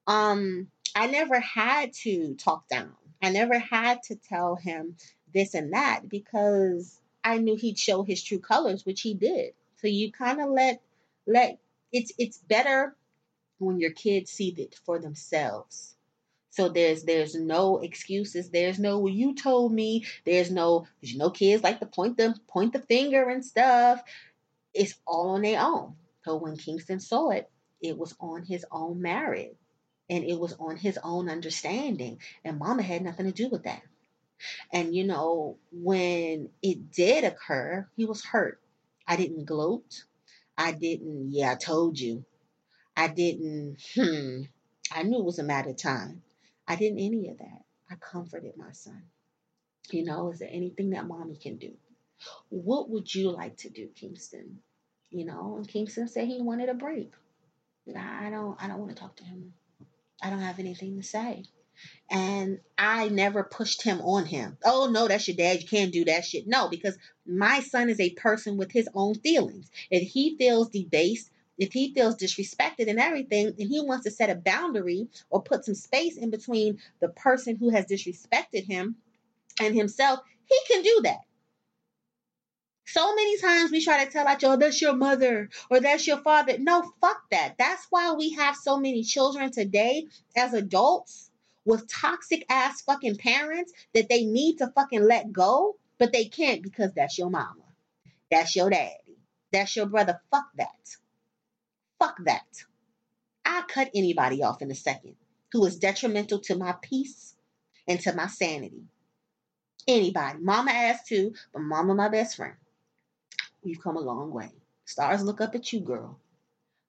Um, 0.06 0.68
I 0.94 1.08
never 1.08 1.40
had 1.40 1.92
to 2.04 2.36
talk 2.36 2.68
down. 2.68 2.92
I 3.20 3.30
never 3.30 3.58
had 3.58 4.04
to 4.04 4.14
tell 4.14 4.54
him 4.54 4.94
this 5.32 5.54
and 5.54 5.72
that 5.72 6.08
because 6.08 7.00
I 7.24 7.38
knew 7.38 7.56
he'd 7.56 7.78
show 7.78 8.04
his 8.04 8.22
true 8.22 8.38
colors, 8.38 8.86
which 8.86 9.00
he 9.00 9.14
did. 9.14 9.54
So 9.80 9.88
you 9.88 10.12
kind 10.12 10.40
of 10.40 10.50
let 10.50 10.80
let 11.26 11.58
it's 11.90 12.12
it's 12.18 12.38
better 12.38 12.94
when 13.58 13.80
your 13.80 13.90
kids 13.90 14.30
see 14.30 14.54
it 14.56 14.78
for 14.84 14.98
themselves 15.00 15.93
so 16.54 16.68
there's 16.68 17.02
there's 17.02 17.34
no 17.34 17.78
excuses. 17.78 18.48
There's 18.48 18.78
no 18.78 19.00
well, 19.00 19.12
you 19.12 19.34
told 19.34 19.72
me. 19.72 20.06
There's 20.24 20.52
no 20.52 20.86
you 21.00 21.18
know 21.18 21.30
kids 21.30 21.64
like 21.64 21.80
to 21.80 21.86
point 21.86 22.16
the 22.16 22.36
point 22.46 22.72
the 22.72 22.78
finger 22.78 23.28
and 23.28 23.44
stuff. 23.44 24.00
It's 24.72 24.94
all 25.04 25.30
on 25.30 25.42
their 25.42 25.60
own. 25.60 25.96
So 26.24 26.36
when 26.36 26.56
Kingston 26.56 27.00
saw 27.00 27.30
it, 27.30 27.50
it 27.82 27.98
was 27.98 28.14
on 28.20 28.44
his 28.44 28.64
own 28.70 29.02
merit. 29.02 29.56
And 30.08 30.22
it 30.22 30.38
was 30.38 30.52
on 30.60 30.76
his 30.76 30.96
own 31.02 31.28
understanding. 31.28 32.20
And 32.44 32.60
mama 32.60 32.82
had 32.82 33.02
nothing 33.02 33.26
to 33.26 33.32
do 33.32 33.48
with 33.48 33.64
that. 33.64 33.82
And 34.72 34.94
you 34.94 35.04
know, 35.04 35.56
when 35.72 36.50
it 36.62 36.92
did 36.92 37.24
occur, 37.24 37.88
he 37.96 38.04
was 38.04 38.24
hurt. 38.24 38.60
I 39.08 39.16
didn't 39.16 39.46
gloat. 39.46 40.04
I 40.56 40.70
didn't, 40.70 41.32
yeah, 41.32 41.52
I 41.52 41.54
told 41.56 41.98
you. 41.98 42.24
I 42.96 43.08
didn't, 43.08 43.78
hmm. 43.94 44.42
I 44.92 45.02
knew 45.02 45.18
it 45.18 45.24
was 45.24 45.40
a 45.40 45.42
matter 45.42 45.70
of 45.70 45.76
time. 45.76 46.22
I 46.66 46.76
didn't 46.76 47.00
any 47.00 47.28
of 47.28 47.38
that. 47.38 47.64
I 47.90 47.96
comforted 47.96 48.56
my 48.56 48.72
son. 48.72 49.02
You 49.90 50.04
know, 50.04 50.30
is 50.30 50.38
there 50.38 50.48
anything 50.50 50.90
that 50.90 51.06
mommy 51.06 51.36
can 51.36 51.56
do? 51.56 51.72
What 52.48 52.90
would 52.90 53.14
you 53.14 53.30
like 53.30 53.56
to 53.58 53.70
do, 53.70 53.88
Kingston? 53.94 54.60
You 55.10 55.26
know, 55.26 55.56
and 55.56 55.68
Kingston 55.68 56.08
said 56.08 56.26
he 56.26 56.40
wanted 56.40 56.68
a 56.68 56.74
break. 56.74 57.12
I 57.88 58.30
don't 58.30 58.62
I 58.62 58.66
don't 58.68 58.78
want 58.78 58.90
to 58.90 59.00
talk 59.00 59.16
to 59.16 59.24
him. 59.24 59.52
I 60.22 60.30
don't 60.30 60.40
have 60.40 60.58
anything 60.58 60.96
to 60.96 61.02
say. 61.02 61.44
And 62.10 62.60
I 62.78 63.08
never 63.08 63.42
pushed 63.42 63.82
him 63.82 64.00
on 64.00 64.24
him. 64.24 64.56
Oh 64.64 64.88
no, 64.90 65.08
that's 65.08 65.28
your 65.28 65.36
dad. 65.36 65.60
You 65.60 65.68
can't 65.68 65.92
do 65.92 66.04
that 66.06 66.24
shit. 66.24 66.46
No, 66.46 66.68
because 66.68 66.96
my 67.26 67.60
son 67.60 67.90
is 67.90 68.00
a 68.00 68.10
person 68.10 68.56
with 68.56 68.72
his 68.72 68.88
own 68.94 69.16
feelings. 69.16 69.70
If 69.90 70.08
he 70.08 70.36
feels 70.36 70.68
debased, 70.70 71.30
if 71.58 71.72
he 71.72 71.94
feels 71.94 72.16
disrespected 72.16 72.88
and 72.88 72.98
everything, 72.98 73.46
and 73.46 73.68
he 73.68 73.80
wants 73.80 74.04
to 74.04 74.10
set 74.10 74.30
a 74.30 74.34
boundary 74.34 75.08
or 75.30 75.42
put 75.42 75.64
some 75.64 75.74
space 75.74 76.16
in 76.16 76.30
between 76.30 76.78
the 77.00 77.08
person 77.08 77.56
who 77.56 77.70
has 77.70 77.86
disrespected 77.86 78.64
him 78.64 78.96
and 79.60 79.74
himself, 79.74 80.20
he 80.46 80.58
can 80.68 80.82
do 80.82 81.00
that. 81.04 81.20
So 82.86 83.14
many 83.14 83.38
times 83.38 83.70
we 83.70 83.82
try 83.82 84.04
to 84.04 84.10
tell 84.10 84.26
our 84.28 84.34
oh, 84.34 84.38
child, 84.38 84.60
that's 84.60 84.82
your 84.82 84.94
mother 84.94 85.48
or 85.70 85.80
that's 85.80 86.06
your 86.06 86.18
father. 86.18 86.58
No, 86.58 86.92
fuck 87.00 87.22
that. 87.30 87.54
That's 87.58 87.86
why 87.90 88.12
we 88.12 88.34
have 88.34 88.56
so 88.56 88.78
many 88.78 89.02
children 89.02 89.50
today 89.50 90.06
as 90.36 90.52
adults 90.52 91.30
with 91.64 91.88
toxic 91.88 92.44
ass 92.50 92.82
fucking 92.82 93.16
parents 93.16 93.72
that 93.94 94.08
they 94.08 94.24
need 94.24 94.58
to 94.58 94.68
fucking 94.68 95.02
let 95.02 95.32
go, 95.32 95.76
but 95.98 96.12
they 96.12 96.26
can't 96.26 96.62
because 96.62 96.92
that's 96.92 97.16
your 97.16 97.30
mama. 97.30 97.62
That's 98.30 98.54
your 98.54 98.68
daddy. 98.68 99.18
That's 99.50 99.74
your 99.76 99.86
brother. 99.86 100.20
Fuck 100.30 100.46
that. 100.56 100.96
Fuck 102.04 102.22
that. 102.26 102.64
I 103.46 103.62
cut 103.66 103.90
anybody 103.94 104.42
off 104.42 104.60
in 104.60 104.70
a 104.70 104.74
second 104.74 105.16
who 105.52 105.64
is 105.64 105.78
detrimental 105.78 106.38
to 106.40 106.54
my 106.54 106.74
peace 106.82 107.34
and 107.88 107.98
to 108.00 108.14
my 108.14 108.26
sanity. 108.26 108.82
Anybody. 109.88 110.38
Mama 110.38 110.70
asked 110.70 111.06
too, 111.06 111.32
but 111.50 111.62
mama 111.62 111.94
my 111.94 112.10
best 112.10 112.36
friend. 112.36 112.56
We've 113.62 113.80
come 113.80 113.96
a 113.96 114.00
long 114.00 114.32
way. 114.32 114.50
Stars 114.84 115.24
look 115.24 115.40
up 115.40 115.54
at 115.54 115.72
you, 115.72 115.80
girl. 115.80 116.18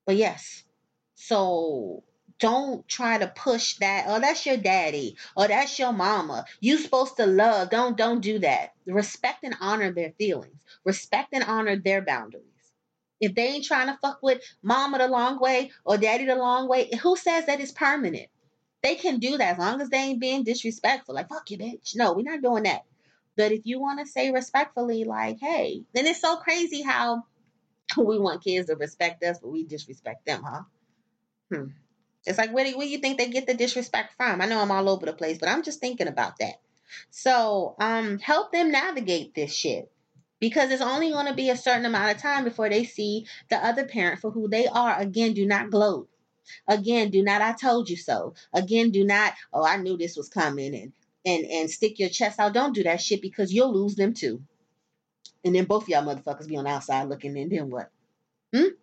But 0.06 0.18
yes, 0.18 0.66
so 1.14 2.04
don't 2.38 2.86
try 2.86 3.18
to 3.18 3.28
push 3.28 3.76
that. 3.76 4.08
Oh, 4.10 4.20
that's 4.20 4.46
your 4.46 4.58
daddy. 4.58 5.16
Oh, 5.38 5.48
that's 5.48 5.80
your 5.80 5.94
mama. 5.94 6.44
You 6.60 6.78
supposed 6.78 7.16
to 7.16 7.26
love. 7.26 7.70
Don't 7.70 7.96
don't 7.96 8.20
do 8.20 8.40
that. 8.40 8.74
Respect 8.86 9.46
and 9.46 9.56
honor 9.62 9.94
their 9.94 10.12
feelings. 10.18 10.62
Respect 10.84 11.30
and 11.32 11.46
honor 11.46 11.78
their 11.78 12.02
boundaries. 12.02 12.55
If 13.20 13.34
they 13.34 13.48
ain't 13.48 13.66
trying 13.66 13.88
to 13.88 13.98
fuck 14.02 14.20
with 14.22 14.42
mama 14.62 14.98
the 14.98 15.08
long 15.08 15.40
way 15.40 15.72
or 15.86 15.98
daddy 15.98 16.26
the 16.26 16.36
long 16.36 16.68
way, 16.68 16.90
who 17.02 17.16
says 17.16 17.46
that 17.46 17.62
is 17.62 17.72
permanent? 17.72 18.28
They 18.84 18.96
can 18.96 19.20
do 19.20 19.38
that 19.38 19.54
as 19.54 19.58
long 19.58 19.82
as 19.82 19.90
they 19.90 19.98
ain't 19.98 20.20
being 20.20 20.44
disrespectful. 20.44 21.16
Like, 21.16 21.30
fuck 21.30 21.50
you, 21.50 21.58
bitch. 21.58 21.96
No, 21.96 22.14
we're 22.14 22.30
not 22.30 22.42
doing 22.42 22.64
that. 22.64 22.84
But 23.36 23.52
if 23.52 23.66
you 23.66 23.80
want 23.80 24.00
to 24.00 24.06
say 24.06 24.32
respectfully, 24.32 25.04
like, 25.06 25.40
hey, 25.40 25.84
then 25.94 26.06
it's 26.06 26.22
so 26.22 26.38
crazy 26.38 26.82
how 26.82 27.24
we 27.98 28.20
want 28.20 28.44
kids 28.44 28.68
to 28.68 28.76
respect 28.76 29.24
us, 29.24 29.40
but 29.40 29.50
we 29.50 29.66
disrespect 29.66 30.26
them, 30.26 30.44
huh? 30.44 30.62
Hmm. 31.52 31.66
It's 32.26 32.38
like, 32.38 32.54
where 32.54 32.66
do, 32.66 32.78
where 32.78 32.88
do 32.88 32.92
you 32.92 32.98
think 32.98 33.18
they 33.18 33.30
get 33.30 33.48
the 33.48 33.54
disrespect 33.54 34.14
from? 34.18 34.42
I 34.42 34.46
know 34.46 34.60
I'm 34.60 34.72
all 34.72 34.90
over 34.90 35.06
the 35.06 35.14
place, 35.14 35.38
but 35.38 35.50
I'm 35.50 35.64
just 35.64 35.80
thinking 35.80 36.08
about 36.08 36.38
that. 36.40 36.56
So, 37.12 37.76
um, 37.80 38.20
help 38.20 38.52
them 38.52 38.72
navigate 38.72 39.36
this 39.36 39.54
shit 39.54 39.92
because 40.46 40.70
it's 40.70 40.80
only 40.80 41.10
going 41.10 41.26
to 41.26 41.34
be 41.34 41.50
a 41.50 41.58
certain 41.58 41.86
amount 41.86 42.16
of 42.16 42.22
time 42.22 42.44
before 42.44 42.70
they 42.70 42.84
see 42.84 43.26
the 43.50 43.56
other 43.56 43.84
parent 43.84 44.20
for 44.20 44.30
who 44.30 44.48
they 44.48 44.68
are. 44.68 44.96
Again, 44.96 45.34
do 45.34 45.44
not 45.44 45.72
gloat. 45.72 46.08
Again, 46.68 47.10
do 47.10 47.24
not 47.24 47.42
I 47.42 47.54
told 47.54 47.90
you 47.90 47.98
so. 47.98 48.36
Again, 48.54 48.92
do 48.92 49.04
not, 49.04 49.34
oh, 49.52 49.66
I 49.66 49.78
knew 49.78 49.98
this 49.98 50.16
was 50.16 50.30
coming 50.30 50.76
and 50.76 50.94
and 51.26 51.46
and 51.46 51.72
stick 51.72 51.98
your 51.98 52.10
chest 52.10 52.40
out. 52.40 52.54
Don't 52.54 52.76
do 52.76 52.84
that 52.84 53.02
shit 53.02 53.24
because 53.24 53.52
you'll 53.52 53.74
lose 53.74 53.96
them 53.96 54.14
too. 54.14 54.44
And 55.44 55.56
then 55.56 55.66
both 55.66 55.84
of 55.84 55.90
y'all 55.90 56.04
motherfuckers 56.04 56.48
be 56.48 56.58
on 56.58 56.66
the 56.66 56.70
outside 56.70 57.10
looking 57.10 57.36
and 57.40 57.52
then 57.52 57.72
what? 57.72 57.90
Hmm? 58.54 58.76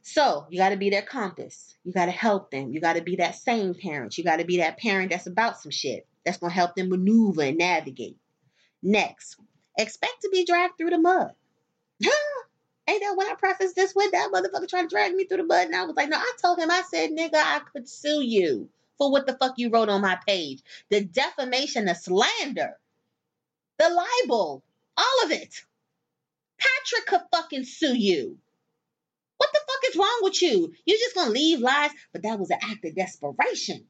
So 0.00 0.46
you 0.48 0.56
got 0.56 0.70
to 0.70 0.78
be 0.78 0.88
their 0.88 1.02
compass. 1.02 1.76
You 1.84 1.92
got 1.92 2.06
to 2.06 2.10
help 2.10 2.50
them. 2.50 2.72
You 2.72 2.80
got 2.80 2.94
to 2.94 3.02
be 3.02 3.16
that 3.16 3.34
same 3.34 3.74
parent. 3.74 4.16
You 4.16 4.24
got 4.24 4.38
to 4.38 4.46
be 4.46 4.56
that 4.58 4.78
parent 4.78 5.10
that's 5.10 5.26
about 5.26 5.60
some 5.60 5.72
shit. 5.72 6.06
That's 6.24 6.38
going 6.38 6.52
to 6.52 6.56
help 6.56 6.74
them 6.74 6.88
maneuver 6.88 7.42
and 7.42 7.58
navigate. 7.58 8.16
Next, 8.82 9.36
expect 9.78 10.22
to 10.22 10.30
be 10.32 10.44
dragged 10.44 10.78
through 10.78 10.90
the 10.90 10.98
mud. 10.98 11.32
Ain't 12.88 13.02
that 13.02 13.16
when 13.16 13.28
I 13.28 13.34
prefaced 13.34 13.76
this 13.76 13.94
with 13.96 14.12
that 14.12 14.30
motherfucker 14.32 14.68
trying 14.68 14.88
to 14.88 14.94
drag 14.94 15.14
me 15.14 15.24
through 15.24 15.38
the 15.38 15.44
mud? 15.44 15.66
And 15.66 15.76
I 15.76 15.84
was 15.84 15.96
like, 15.96 16.08
no, 16.10 16.18
I 16.18 16.32
told 16.42 16.58
him, 16.58 16.70
I 16.70 16.82
said, 16.90 17.10
nigga, 17.10 17.36
I 17.36 17.60
could 17.72 17.88
sue 17.88 18.22
you 18.22 18.70
for 18.98 19.10
what 19.12 19.26
the 19.26 19.34
fuck 19.34 19.54
you 19.58 19.70
wrote 19.70 19.88
on 19.88 20.02
my 20.02 20.18
page. 20.26 20.62
The 20.90 21.02
defamation, 21.04 21.86
the 21.86 21.94
slander. 21.94 22.72
the 23.78 23.88
libel, 23.90 24.62
all 24.96 25.24
of 25.24 25.30
it. 25.32 25.54
Patrick 26.58 27.06
could 27.08 27.22
fucking 27.32 27.64
sue 27.64 27.96
you. 27.96 28.38
What 29.38 29.50
the 29.52 29.60
fuck 29.66 29.90
is 29.92 29.96
wrong 29.98 30.20
with 30.22 30.42
you? 30.42 30.74
You're 30.86 30.98
just 30.98 31.14
gonna 31.16 31.32
leave 31.32 31.60
lies, 31.60 31.92
but 32.12 32.22
that 32.24 32.38
was 32.38 32.50
an 32.50 32.58
act 32.62 32.84
of 32.84 32.94
desperation. 32.96 33.86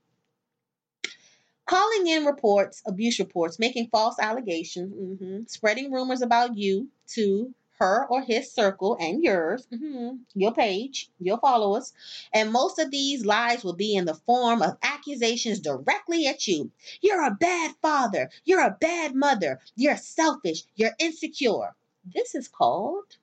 Calling 1.72 2.06
in 2.06 2.26
reports, 2.26 2.82
abuse 2.84 3.18
reports, 3.18 3.58
making 3.58 3.86
false 3.86 4.18
allegations, 4.18 4.92
mhm, 4.92 5.48
spreading 5.48 5.90
rumors 5.90 6.20
about 6.20 6.54
you 6.54 6.90
to 7.14 7.54
her 7.78 8.06
or 8.10 8.20
his 8.20 8.52
circle 8.52 8.98
and 9.00 9.24
yours, 9.24 9.66
mhm, 9.72 10.18
your 10.34 10.52
page, 10.52 11.10
your 11.18 11.38
followers. 11.38 11.94
And 12.30 12.52
most 12.52 12.78
of 12.78 12.90
these 12.90 13.24
lies 13.24 13.64
will 13.64 13.72
be 13.72 13.94
in 13.96 14.04
the 14.04 14.12
form 14.12 14.60
of 14.60 14.76
accusations 14.82 15.60
directly 15.60 16.26
at 16.26 16.46
you. 16.46 16.70
You're 17.00 17.24
a 17.24 17.30
bad 17.40 17.74
father. 17.80 18.28
You're 18.44 18.60
a 18.60 18.76
bad 18.78 19.14
mother. 19.14 19.58
You're 19.74 19.96
selfish. 19.96 20.64
You're 20.74 20.94
insecure. 20.98 21.74
This 22.04 22.34
is 22.34 22.48
called 22.48 23.16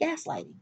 gaslighting. 0.00 0.54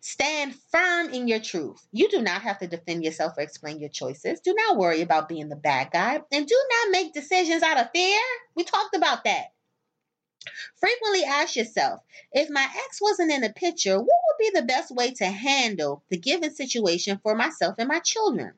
Stand 0.00 0.54
firm 0.54 1.10
in 1.10 1.28
your 1.28 1.40
truth. 1.40 1.86
You 1.92 2.08
do 2.08 2.22
not 2.22 2.42
have 2.42 2.58
to 2.60 2.66
defend 2.66 3.04
yourself 3.04 3.36
or 3.36 3.42
explain 3.42 3.80
your 3.80 3.90
choices. 3.90 4.40
Do 4.40 4.54
not 4.54 4.76
worry 4.76 5.02
about 5.02 5.28
being 5.28 5.48
the 5.48 5.56
bad 5.56 5.90
guy. 5.92 6.20
And 6.32 6.46
do 6.46 6.64
not 6.70 6.92
make 6.92 7.12
decisions 7.12 7.62
out 7.62 7.78
of 7.78 7.90
fear. 7.90 8.20
We 8.54 8.64
talked 8.64 8.96
about 8.96 9.24
that. 9.24 9.52
Frequently 10.76 11.24
ask 11.24 11.56
yourself 11.56 12.00
if 12.32 12.48
my 12.48 12.66
ex 12.86 13.00
wasn't 13.02 13.32
in 13.32 13.42
the 13.42 13.50
picture, 13.50 13.98
what 13.98 14.06
would 14.06 14.38
be 14.38 14.50
the 14.54 14.66
best 14.66 14.90
way 14.90 15.12
to 15.14 15.26
handle 15.26 16.02
the 16.08 16.16
given 16.16 16.54
situation 16.54 17.18
for 17.22 17.34
myself 17.34 17.74
and 17.78 17.88
my 17.88 17.98
children? 17.98 18.54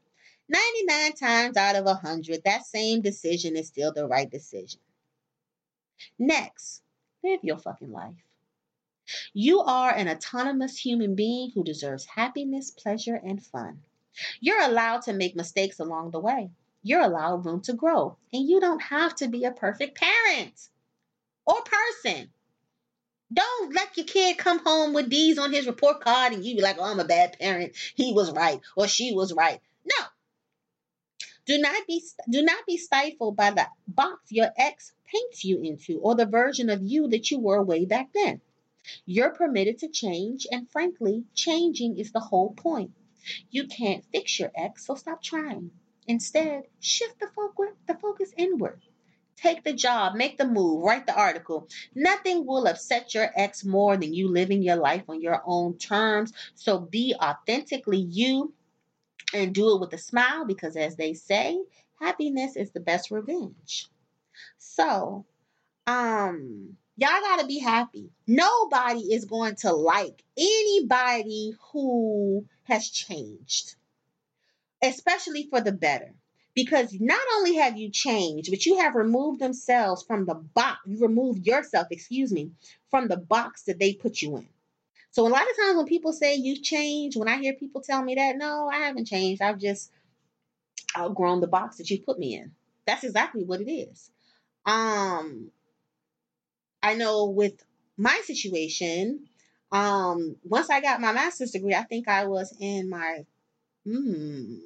99 0.48 1.12
times 1.14 1.56
out 1.56 1.76
of 1.76 1.84
100, 1.84 2.42
that 2.44 2.66
same 2.66 3.00
decision 3.00 3.56
is 3.56 3.68
still 3.68 3.92
the 3.92 4.06
right 4.06 4.30
decision. 4.30 4.80
Next, 6.18 6.82
live 7.22 7.40
your 7.42 7.58
fucking 7.58 7.92
life. 7.92 8.29
You 9.32 9.60
are 9.60 9.94
an 9.94 10.08
autonomous 10.08 10.78
human 10.78 11.14
being 11.14 11.50
who 11.54 11.64
deserves 11.64 12.04
happiness, 12.04 12.70
pleasure, 12.70 13.16
and 13.16 13.44
fun. 13.44 13.82
You're 14.40 14.62
allowed 14.62 15.02
to 15.02 15.12
make 15.12 15.36
mistakes 15.36 15.78
along 15.78 16.10
the 16.10 16.20
way. 16.20 16.50
You're 16.82 17.02
allowed 17.02 17.44
room 17.44 17.60
to 17.62 17.72
grow. 17.72 18.16
And 18.32 18.48
you 18.48 18.60
don't 18.60 18.82
have 18.82 19.14
to 19.16 19.28
be 19.28 19.44
a 19.44 19.52
perfect 19.52 19.98
parent 19.98 20.68
or 21.46 21.62
person. 21.62 22.32
Don't 23.32 23.74
let 23.74 23.96
your 23.96 24.06
kid 24.06 24.38
come 24.38 24.58
home 24.64 24.92
with 24.92 25.08
D's 25.08 25.38
on 25.38 25.52
his 25.52 25.66
report 25.66 26.00
card 26.00 26.32
and 26.32 26.44
you 26.44 26.56
be 26.56 26.62
like, 26.62 26.78
oh, 26.78 26.84
I'm 26.84 26.98
a 26.98 27.04
bad 27.04 27.38
parent. 27.38 27.76
He 27.94 28.12
was 28.12 28.32
right 28.32 28.60
or 28.76 28.88
she 28.88 29.14
was 29.14 29.32
right. 29.32 29.60
No. 29.84 30.06
Do 31.46 31.58
not 31.58 31.86
be 31.86 32.02
do 32.28 32.42
not 32.42 32.66
be 32.66 32.76
stifled 32.76 33.36
by 33.36 33.50
the 33.50 33.66
box 33.86 34.30
your 34.30 34.50
ex 34.56 34.92
paints 35.06 35.44
you 35.44 35.60
into 35.62 35.98
or 36.00 36.14
the 36.14 36.26
version 36.26 36.70
of 36.70 36.82
you 36.82 37.08
that 37.08 37.30
you 37.30 37.38
were 37.38 37.62
way 37.62 37.84
back 37.84 38.10
then. 38.12 38.40
You're 39.06 39.30
permitted 39.34 39.78
to 39.78 39.88
change, 39.88 40.46
and 40.50 40.70
frankly, 40.70 41.24
changing 41.34 41.98
is 41.98 42.12
the 42.12 42.20
whole 42.20 42.52
point. 42.54 42.92
You 43.50 43.66
can't 43.66 44.04
fix 44.12 44.38
your 44.38 44.50
ex, 44.54 44.86
so 44.86 44.94
stop 44.94 45.22
trying. 45.22 45.70
Instead, 46.06 46.64
shift 46.80 47.20
the 47.20 47.28
focus, 47.28 47.74
the 47.86 47.94
focus 47.94 48.32
inward. 48.36 48.82
Take 49.36 49.64
the 49.64 49.72
job, 49.72 50.14
make 50.14 50.36
the 50.36 50.46
move, 50.46 50.82
write 50.82 51.06
the 51.06 51.14
article. 51.14 51.68
Nothing 51.94 52.46
will 52.46 52.66
upset 52.66 53.14
your 53.14 53.30
ex 53.34 53.64
more 53.64 53.96
than 53.96 54.12
you 54.12 54.28
living 54.28 54.62
your 54.62 54.76
life 54.76 55.04
on 55.08 55.20
your 55.20 55.42
own 55.46 55.78
terms. 55.78 56.32
So 56.54 56.78
be 56.78 57.14
authentically 57.14 58.00
you 58.00 58.52
and 59.32 59.54
do 59.54 59.74
it 59.74 59.80
with 59.80 59.92
a 59.92 59.98
smile 59.98 60.44
because, 60.44 60.76
as 60.76 60.96
they 60.96 61.14
say, 61.14 61.58
happiness 62.00 62.56
is 62.56 62.70
the 62.72 62.80
best 62.80 63.10
revenge. 63.10 63.88
So, 64.58 65.24
um, 65.86 66.76
y'all 66.96 67.20
got 67.20 67.40
to 67.40 67.46
be 67.46 67.58
happy. 67.58 68.10
Nobody 68.26 69.12
is 69.12 69.24
going 69.24 69.56
to 69.56 69.72
like 69.72 70.22
anybody 70.36 71.54
who 71.72 72.46
has 72.64 72.88
changed, 72.88 73.76
especially 74.82 75.46
for 75.50 75.60
the 75.60 75.72
better. 75.72 76.14
Because 76.52 76.92
not 77.00 77.20
only 77.36 77.54
have 77.54 77.78
you 77.78 77.90
changed, 77.90 78.50
but 78.50 78.66
you 78.66 78.78
have 78.78 78.96
removed 78.96 79.40
themselves 79.40 80.02
from 80.02 80.26
the 80.26 80.34
box. 80.34 80.80
You 80.84 80.98
removed 81.00 81.46
yourself, 81.46 81.86
excuse 81.90 82.32
me, 82.32 82.50
from 82.90 83.06
the 83.06 83.16
box 83.16 83.62
that 83.62 83.78
they 83.78 83.94
put 83.94 84.20
you 84.20 84.36
in. 84.36 84.48
So 85.12 85.26
a 85.26 85.28
lot 85.28 85.42
of 85.42 85.56
times 85.56 85.76
when 85.76 85.86
people 85.86 86.12
say 86.12 86.36
you've 86.36 86.62
changed, 86.62 87.18
when 87.18 87.28
I 87.28 87.38
hear 87.38 87.54
people 87.54 87.80
tell 87.80 88.02
me 88.02 88.16
that, 88.16 88.36
no, 88.36 88.68
I 88.68 88.78
haven't 88.78 89.06
changed. 89.06 89.42
I've 89.42 89.58
just 89.58 89.90
outgrown 90.96 91.40
the 91.40 91.46
box 91.46 91.76
that 91.76 91.90
you 91.90 92.00
put 92.00 92.18
me 92.18 92.34
in. 92.36 92.52
That's 92.86 93.04
exactly 93.04 93.44
what 93.44 93.60
it 93.60 93.70
is. 93.70 94.10
Um, 94.66 95.50
I 96.82 96.94
know 96.94 97.26
with 97.26 97.62
my 97.96 98.20
situation, 98.24 99.26
um, 99.72 100.36
once 100.42 100.70
I 100.70 100.80
got 100.80 101.00
my 101.00 101.12
master's 101.12 101.52
degree, 101.52 101.74
I 101.74 101.82
think 101.82 102.08
I 102.08 102.24
was 102.26 102.54
in 102.58 102.88
my, 102.88 103.24
hmm, 103.84 104.56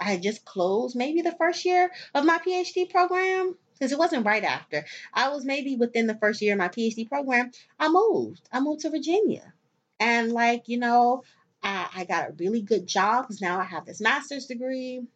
I 0.00 0.04
had 0.04 0.22
just 0.22 0.44
closed 0.44 0.96
maybe 0.96 1.22
the 1.22 1.36
first 1.38 1.64
year 1.64 1.90
of 2.14 2.24
my 2.24 2.38
PhD 2.38 2.90
program 2.90 3.56
because 3.74 3.92
it 3.92 3.98
wasn't 3.98 4.26
right 4.26 4.44
after. 4.44 4.84
I 5.12 5.28
was 5.30 5.44
maybe 5.44 5.76
within 5.76 6.06
the 6.06 6.16
first 6.16 6.40
year 6.40 6.52
of 6.52 6.58
my 6.58 6.68
PhD 6.68 7.08
program. 7.08 7.50
I 7.78 7.88
moved. 7.88 8.48
I 8.52 8.60
moved 8.60 8.82
to 8.82 8.90
Virginia. 8.90 9.52
And, 10.00 10.32
like, 10.32 10.68
you 10.68 10.78
know, 10.78 11.22
I, 11.62 11.88
I 11.94 12.04
got 12.04 12.30
a 12.30 12.34
really 12.38 12.62
good 12.62 12.86
job 12.86 13.24
because 13.24 13.40
now 13.40 13.58
I 13.60 13.64
have 13.64 13.86
this 13.86 14.00
master's 14.00 14.46
degree. 14.46 15.06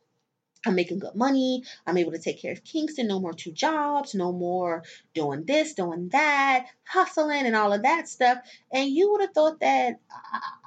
I'm 0.68 0.74
making 0.74 0.98
good 0.98 1.14
money. 1.14 1.64
I'm 1.86 1.96
able 1.96 2.12
to 2.12 2.18
take 2.18 2.42
care 2.42 2.52
of 2.52 2.62
Kingston. 2.62 3.08
No 3.08 3.20
more 3.20 3.32
two 3.32 3.52
jobs. 3.52 4.14
No 4.14 4.32
more 4.32 4.84
doing 5.14 5.44
this, 5.44 5.72
doing 5.72 6.10
that, 6.10 6.66
hustling, 6.86 7.46
and 7.46 7.56
all 7.56 7.72
of 7.72 7.82
that 7.82 8.08
stuff. 8.08 8.38
And 8.70 8.90
you 8.90 9.10
would 9.12 9.22
have 9.22 9.32
thought 9.32 9.60
that 9.60 9.98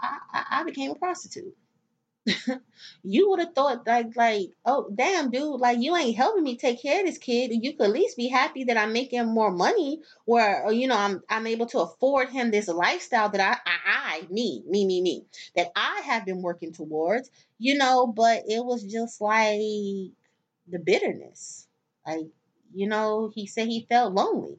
I, 0.01 0.17
I, 0.33 0.45
I 0.59 0.63
became 0.63 0.91
a 0.91 0.95
prostitute. 0.95 1.55
You 3.03 3.29
would 3.29 3.39
have 3.39 3.53
thought 3.55 3.85
like 3.87 4.15
like 4.15 4.51
oh 4.65 4.89
damn 4.93 5.31
dude 5.31 5.59
like 5.59 5.79
you 5.79 5.95
ain't 5.95 6.15
helping 6.15 6.43
me 6.43 6.55
take 6.55 6.81
care 6.81 6.99
of 6.99 7.05
this 7.05 7.17
kid. 7.17 7.51
You 7.51 7.73
could 7.73 7.87
at 7.87 7.91
least 7.93 8.17
be 8.17 8.27
happy 8.27 8.63
that 8.65 8.77
i'm 8.77 8.93
making 8.93 9.25
more 9.27 9.51
money 9.51 10.01
where 10.25 10.63
or, 10.63 10.71
you 10.73 10.87
know 10.87 10.97
i'm 10.97 11.21
i'm 11.29 11.47
able 11.47 11.65
to 11.67 11.79
afford 11.79 12.29
him 12.29 12.51
this 12.51 12.67
lifestyle 12.67 13.29
that 13.29 13.41
I, 13.41 13.69
I 13.69 14.21
i 14.23 14.27
me 14.29 14.63
me 14.67 14.85
me 14.85 15.01
me 15.01 15.25
that 15.55 15.71
i 15.75 16.01
have 16.05 16.25
been 16.25 16.41
working 16.41 16.73
towards 16.73 17.31
you 17.57 17.77
know 17.77 18.07
but 18.07 18.43
it 18.47 18.63
was 18.63 18.83
just 18.83 19.19
like 19.21 20.11
the 20.67 20.79
bitterness. 20.83 21.67
Like 22.05 22.27
you 22.73 22.87
know 22.87 23.31
he 23.33 23.45
said 23.47 23.67
he 23.67 23.85
felt 23.89 24.13
lonely 24.13 24.57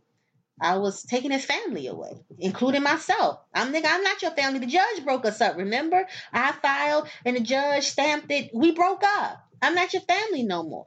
I 0.63 0.79
was 0.79 1.03
taking 1.03 1.33
his 1.33 1.45
family 1.45 1.89
away, 1.89 2.25
including 2.39 2.83
myself. 2.83 3.41
I'm 3.53 3.73
nigga, 3.73 3.87
I'm 3.89 4.03
not 4.03 4.23
your 4.23 4.31
family. 4.31 4.61
The 4.61 4.67
judge 4.67 5.05
broke 5.05 5.27
us 5.27 5.41
up, 5.41 5.57
remember? 5.57 6.07
I 6.33 6.53
filed 6.53 7.09
and 7.25 7.37
the 7.37 7.41
judge 7.41 7.85
stamped 7.85 8.31
it. 8.31 8.51
We 8.55 8.71
broke 8.73 9.03
up. 9.05 9.45
I'm 9.61 9.75
not 9.75 9.93
your 9.93 10.03
family 10.03 10.45
no 10.45 10.63
more. 10.63 10.87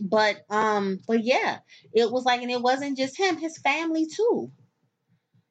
But 0.00 0.44
um, 0.50 1.00
but 1.06 1.24
yeah, 1.24 1.58
it 1.92 2.10
was 2.10 2.24
like, 2.24 2.42
and 2.42 2.50
it 2.50 2.62
wasn't 2.62 2.96
just 2.96 3.18
him, 3.18 3.36
his 3.36 3.58
family 3.58 4.06
too. 4.06 4.50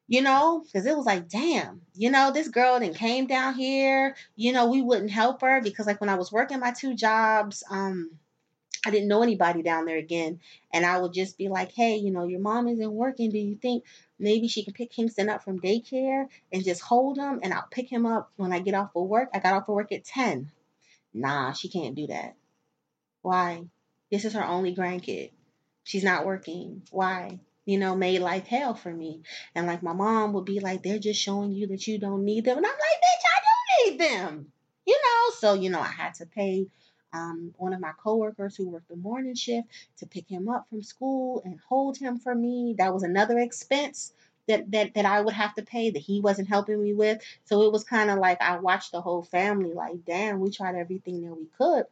You 0.10 0.22
know, 0.22 0.64
because 0.66 0.86
it 0.86 0.95
was 0.95 1.06
like, 1.06 1.28
damn, 1.28 1.82
you 1.93 2.10
know, 2.10 2.32
this 2.32 2.48
girl 2.48 2.80
then 2.80 2.93
came 2.93 3.28
down 3.28 3.56
here. 3.56 4.16
You 4.38 4.54
know, 4.54 4.70
we 4.70 4.82
wouldn't 4.82 5.12
help 5.12 5.41
her 5.41 5.62
because 5.62 5.86
like 5.86 6.00
when 6.00 6.10
I 6.10 6.16
was 6.16 6.32
working 6.32 6.62
my 6.62 6.72
two 6.72 6.95
jobs, 6.95 7.62
um, 7.70 8.12
I 8.88 8.89
didn't 8.89 9.09
know 9.09 9.21
anybody 9.21 9.63
down 9.63 9.83
there 9.83 9.97
again. 9.97 10.39
And 10.71 10.85
I 10.85 10.97
would 10.97 11.11
just 11.11 11.38
be 11.38 11.49
like, 11.49 11.73
hey, 11.73 11.97
you 11.97 12.09
know, 12.09 12.23
your 12.23 12.39
mom 12.39 12.69
isn't 12.69 12.91
working. 12.93 13.29
Do 13.29 13.38
you 13.38 13.55
think 13.55 13.83
maybe 14.17 14.47
she 14.47 14.63
can 14.63 14.73
pick 14.73 14.91
Kingston 14.91 15.27
up 15.27 15.43
from 15.43 15.59
daycare 15.59 16.27
and 16.53 16.63
just 16.63 16.81
hold 16.81 17.17
him? 17.17 17.41
And 17.43 17.53
I'll 17.53 17.67
pick 17.69 17.89
him 17.89 18.05
up 18.05 18.31
when 18.38 18.53
I 18.53 18.59
get 18.59 18.75
off 18.75 18.95
of 18.95 19.07
work. 19.07 19.27
I 19.33 19.39
got 19.39 19.55
off 19.55 19.67
of 19.67 19.75
work 19.75 19.91
at 19.91 20.05
10. 20.05 20.53
Nah, 21.13 21.51
she 21.51 21.67
can't 21.67 21.95
do 21.95 22.07
that. 22.07 22.38
Why? 23.23 23.65
This 24.09 24.23
is 24.23 24.31
her 24.31 24.45
only 24.45 24.73
grandkid. 24.73 25.31
She's 25.83 26.05
not 26.05 26.25
working. 26.25 26.83
Why? 26.89 27.39
You 27.65 27.79
know, 27.79 27.93
made 27.93 28.21
life 28.21 28.47
hell 28.47 28.73
for 28.73 28.93
me. 28.93 29.23
And 29.53 29.67
like 29.67 29.83
my 29.83 29.91
mom 29.91 30.31
would 30.31 30.45
be 30.45 30.61
like, 30.61 30.81
they're 30.81 30.97
just 30.97 31.21
showing 31.21 31.51
you 31.51 31.67
that 31.67 31.88
you 31.88 31.99
don't 31.99 32.23
need 32.23 32.45
them. 32.45 32.55
And 32.55 32.65
I'm 32.65 32.71
like, 32.71 32.79
bitch, 32.79 33.25
I 33.35 33.39
do 33.41 33.91
need 33.91 33.99
them. 33.99 34.51
You 34.85 34.95
know, 34.95 35.33
so, 35.39 35.53
you 35.55 35.69
know, 35.69 35.81
I 35.81 35.88
had 35.88 36.13
to 36.15 36.25
pay 36.25 36.67
um, 37.14 37.53
one 37.58 37.74
of 37.74 37.80
my 37.80 37.91
coworkers 37.97 38.55
who 38.55 38.70
worked 38.70 38.89
the 38.89 38.95
morning 38.95 39.36
shift 39.36 39.68
to 39.97 40.05
pick 40.05 40.30
him 40.30 40.49
up 40.49 40.68
from 40.70 40.84
school 40.84 41.41
and 41.45 41.60
hold 41.68 41.97
him 41.97 42.18
for 42.18 42.36
me. 42.36 42.76
That 42.78 42.93
was 42.93 43.03
another 43.03 43.39
expense 43.39 44.14
that 44.47 44.72
that 44.72 44.93
that 44.95 45.05
I 45.05 45.22
would 45.22 45.34
have 45.34 45.55
to 45.55 45.62
pay 45.62 45.89
that 45.89 45.99
he 45.99 46.22
wasn't 46.22 46.47
helping 46.47 46.82
me 46.82 46.93
with. 46.93 47.22
So 47.45 47.64
it 47.64 47.72
was 47.72 47.84
kind 47.84 48.10
of 48.10 48.20
like 48.20 48.41
I 48.41 48.58
watched 48.58 48.91
the 48.91 49.01
whole 49.01 49.24
family 49.24 49.74
like, 49.74 50.05
damn, 50.05 50.39
we 50.39 50.51
tried 50.51 50.76
everything 50.76 51.22
that 51.22 51.36
we 51.36 51.47
could 51.58 51.86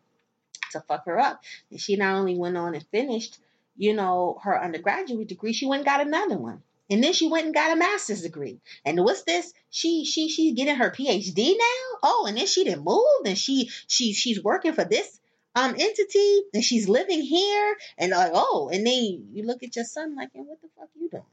to 0.72 0.82
fuck 0.82 1.06
her 1.06 1.20
up. 1.20 1.44
And 1.72 1.80
she 1.80 1.96
not 1.96 2.16
only 2.16 2.36
went 2.36 2.58
on 2.58 2.76
and 2.76 2.86
finished, 2.88 3.40
you 3.78 3.94
know, 3.94 4.40
her 4.44 4.62
undergraduate 4.62 5.28
degree, 5.28 5.54
she 5.54 5.66
went 5.66 5.82
and 5.82 5.86
got 5.86 6.06
another 6.06 6.38
one. 6.38 6.62
And 6.90 7.04
then 7.04 7.14
she 7.14 7.28
went 7.28 7.46
and 7.46 7.54
got 7.56 7.72
a 7.72 7.76
master's 7.76 8.22
degree. 8.22 8.60
And 8.86 9.04
what's 9.04 9.24
this? 9.24 9.54
She 9.72 10.06
she 10.06 10.30
she's 10.30 10.54
getting 10.54 10.76
her 10.76 10.92
PhD 10.92 11.58
now. 11.58 12.00
Oh, 12.04 12.26
and 12.28 12.38
then 12.38 12.46
she 12.46 12.64
didn't 12.64 12.84
move, 12.84 13.26
and 13.26 13.38
she 13.38 13.70
she 13.88 14.14
she's 14.14 14.44
working 14.44 14.74
for 14.74 14.84
this 14.84 15.20
um 15.56 15.76
entity 15.80 16.42
and 16.54 16.64
she's 16.64 16.88
living 16.88 17.22
here. 17.22 17.76
And 17.98 18.12
like 18.12 18.32
oh 18.36 18.70
and 18.72 18.86
then 18.86 19.30
you 19.34 19.44
look 19.46 19.64
at 19.64 19.76
your 19.76 19.86
son 19.86 20.16
like 20.16 20.30
and 20.36 20.46
what 20.46 20.62
the 20.62 20.68
fuck 20.78 20.90
you 21.00 21.10
doing? 21.10 21.24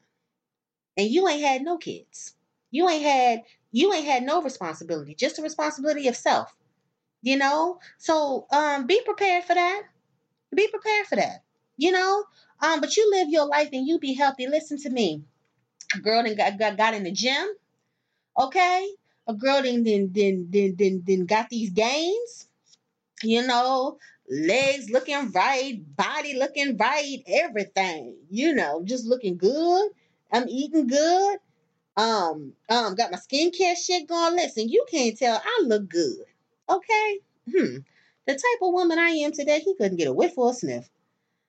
And 0.96 1.08
you 1.08 1.28
ain't 1.28 1.42
had 1.42 1.62
no 1.62 1.76
kids. 1.76 2.34
You 2.70 2.88
ain't 2.88 3.02
had 3.02 3.42
you 3.72 3.92
ain't 3.92 4.06
had 4.06 4.22
no 4.22 4.40
responsibility 4.42 5.14
just 5.14 5.36
the 5.36 5.42
responsibility 5.42 6.08
of 6.08 6.16
self 6.16 6.54
you 7.22 7.36
know? 7.36 7.78
So 7.98 8.46
um 8.50 8.86
be 8.86 9.00
prepared 9.04 9.44
for 9.44 9.54
that. 9.54 9.82
Be 10.54 10.66
prepared 10.68 11.06
for 11.06 11.16
that 11.16 11.42
you 11.76 11.92
know? 11.92 12.24
Um 12.62 12.80
but 12.80 12.96
you 12.96 13.10
live 13.10 13.28
your 13.28 13.46
life 13.46 13.68
and 13.72 13.86
you 13.86 13.98
be 13.98 14.14
healthy. 14.14 14.46
Listen 14.46 14.78
to 14.78 14.90
me 14.90 15.24
a 15.94 15.98
girl 15.98 16.22
that 16.22 16.36
got, 16.36 16.58
got, 16.58 16.76
got 16.76 16.94
in 16.94 17.04
the 17.04 17.12
gym 17.12 17.48
okay 18.38 18.88
a 19.26 19.34
girl 19.34 19.62
then 19.62 19.82
then 19.84 20.10
then 20.12 20.48
then 20.50 20.74
then, 20.78 21.02
then 21.06 21.26
got 21.26 21.48
these 21.48 21.70
gains 21.70 22.48
you 23.22 23.46
know, 23.46 23.98
legs 24.28 24.90
looking 24.90 25.30
right, 25.32 25.80
body 25.96 26.34
looking 26.34 26.76
right, 26.76 27.22
everything, 27.26 28.16
you 28.30 28.54
know, 28.54 28.82
just 28.84 29.06
looking 29.06 29.36
good. 29.36 29.90
I'm 30.32 30.48
eating 30.48 30.86
good. 30.86 31.38
Um, 31.96 32.54
um, 32.70 32.94
got 32.94 33.12
my 33.12 33.18
skincare 33.18 33.76
shit 33.76 34.08
going. 34.08 34.34
Listen, 34.34 34.68
you 34.68 34.84
can't 34.90 35.16
tell 35.18 35.40
I 35.44 35.62
look 35.64 35.88
good. 35.88 36.24
Okay? 36.68 37.18
Hmm. 37.50 37.76
The 38.26 38.34
type 38.34 38.62
of 38.62 38.72
woman 38.72 38.98
I 38.98 39.08
am 39.08 39.32
today, 39.32 39.60
he 39.60 39.74
couldn't 39.74 39.98
get 39.98 40.08
a 40.08 40.12
whiff 40.12 40.38
or 40.38 40.50
a 40.50 40.54
sniff. 40.54 40.88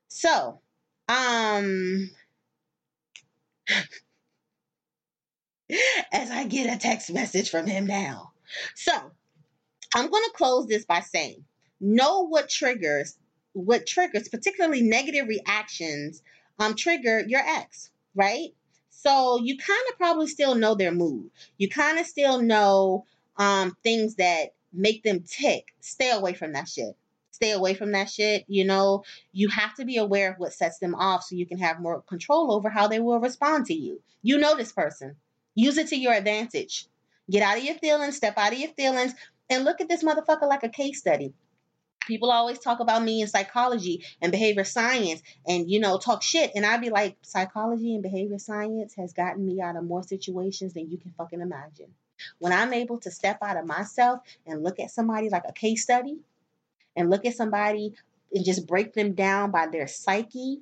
So, 0.09 0.59
um, 1.07 2.09
as 6.11 6.29
I 6.31 6.45
get 6.45 6.73
a 6.73 6.79
text 6.79 7.11
message 7.11 7.49
from 7.49 7.67
him 7.67 7.85
now. 7.85 8.31
So, 8.75 8.93
I'm 9.95 10.09
going 10.09 10.23
to 10.23 10.33
close 10.35 10.67
this 10.67 10.85
by 10.85 11.01
saying 11.01 11.43
know 11.79 12.21
what 12.21 12.49
triggers 12.49 13.17
what 13.51 13.85
triggers 13.85 14.29
particularly 14.29 14.81
negative 14.81 15.27
reactions 15.27 16.23
um 16.59 16.75
trigger 16.75 17.23
your 17.27 17.41
ex 17.41 17.91
right? 18.15 18.49
So 18.89 19.39
you 19.41 19.57
kind 19.57 19.81
of 19.91 19.97
probably 19.97 20.27
still 20.27 20.55
know 20.55 20.75
their 20.75 20.91
mood. 20.91 21.29
You 21.57 21.67
kind 21.67 21.99
of 21.99 22.05
still 22.05 22.41
know 22.41 23.05
um 23.37 23.75
things 23.83 24.15
that 24.15 24.53
make 24.71 25.03
them 25.03 25.23
tick. 25.27 25.73
Stay 25.81 26.11
away 26.11 26.33
from 26.33 26.53
that 26.53 26.67
shit. 26.67 26.95
Stay 27.31 27.51
away 27.51 27.73
from 27.73 27.91
that 27.91 28.09
shit 28.09 28.45
you 28.47 28.65
know? 28.65 29.03
You 29.31 29.49
have 29.49 29.75
to 29.75 29.85
be 29.85 29.97
aware 29.97 30.31
of 30.31 30.39
what 30.39 30.53
sets 30.53 30.79
them 30.79 30.95
off 30.95 31.23
so 31.23 31.35
you 31.35 31.45
can 31.45 31.59
have 31.59 31.79
more 31.79 32.01
control 32.01 32.51
over 32.51 32.69
how 32.69 32.87
they 32.87 32.99
will 32.99 33.19
respond 33.19 33.65
to 33.67 33.73
you. 33.73 34.01
You 34.21 34.37
know 34.37 34.55
this 34.55 34.71
person 34.71 35.15
use 35.55 35.77
it 35.77 35.87
to 35.87 35.95
your 35.95 36.13
advantage. 36.13 36.87
Get 37.29 37.43
out 37.43 37.57
of 37.57 37.63
your 37.63 37.75
feelings 37.75 38.17
step 38.17 38.37
out 38.37 38.53
of 38.53 38.59
your 38.59 38.71
feelings 38.71 39.13
and 39.49 39.63
look 39.63 39.81
at 39.81 39.87
this 39.89 40.03
motherfucker 40.03 40.47
like 40.47 40.63
a 40.63 40.69
case 40.69 40.99
study. 40.99 41.33
People 42.05 42.31
always 42.31 42.59
talk 42.59 42.81
about 42.81 43.03
me 43.03 43.21
in 43.21 43.27
psychology 43.27 44.03
and 44.21 44.31
behavior 44.31 44.65
science 44.65 45.21
and 45.47 45.69
you 45.69 45.79
know 45.79 45.97
talk 45.97 46.21
shit 46.21 46.51
and 46.53 46.65
i'd 46.65 46.81
be 46.81 46.89
like 46.89 47.15
psychology 47.21 47.93
and 47.93 48.03
behavior 48.03 48.37
science 48.37 48.93
has 48.95 49.13
gotten 49.13 49.45
me 49.45 49.61
out 49.61 49.77
of 49.77 49.85
more 49.85 50.03
situations 50.03 50.73
than 50.73 50.91
you 50.91 50.97
can 50.97 51.13
fucking 51.17 51.39
imagine. 51.39 51.93
When 52.39 52.51
i'm 52.51 52.73
able 52.73 52.97
to 52.99 53.11
step 53.11 53.37
out 53.41 53.55
of 53.55 53.65
myself 53.65 54.19
and 54.45 54.63
look 54.63 54.81
at 54.81 54.91
somebody 54.91 55.29
like 55.29 55.43
a 55.47 55.53
case 55.53 55.83
study 55.83 56.17
and 56.95 57.09
look 57.09 57.25
at 57.25 57.35
somebody 57.35 57.93
and 58.33 58.43
just 58.43 58.67
break 58.67 58.93
them 58.93 59.13
down 59.13 59.51
by 59.51 59.67
their 59.67 59.87
psyche 59.87 60.59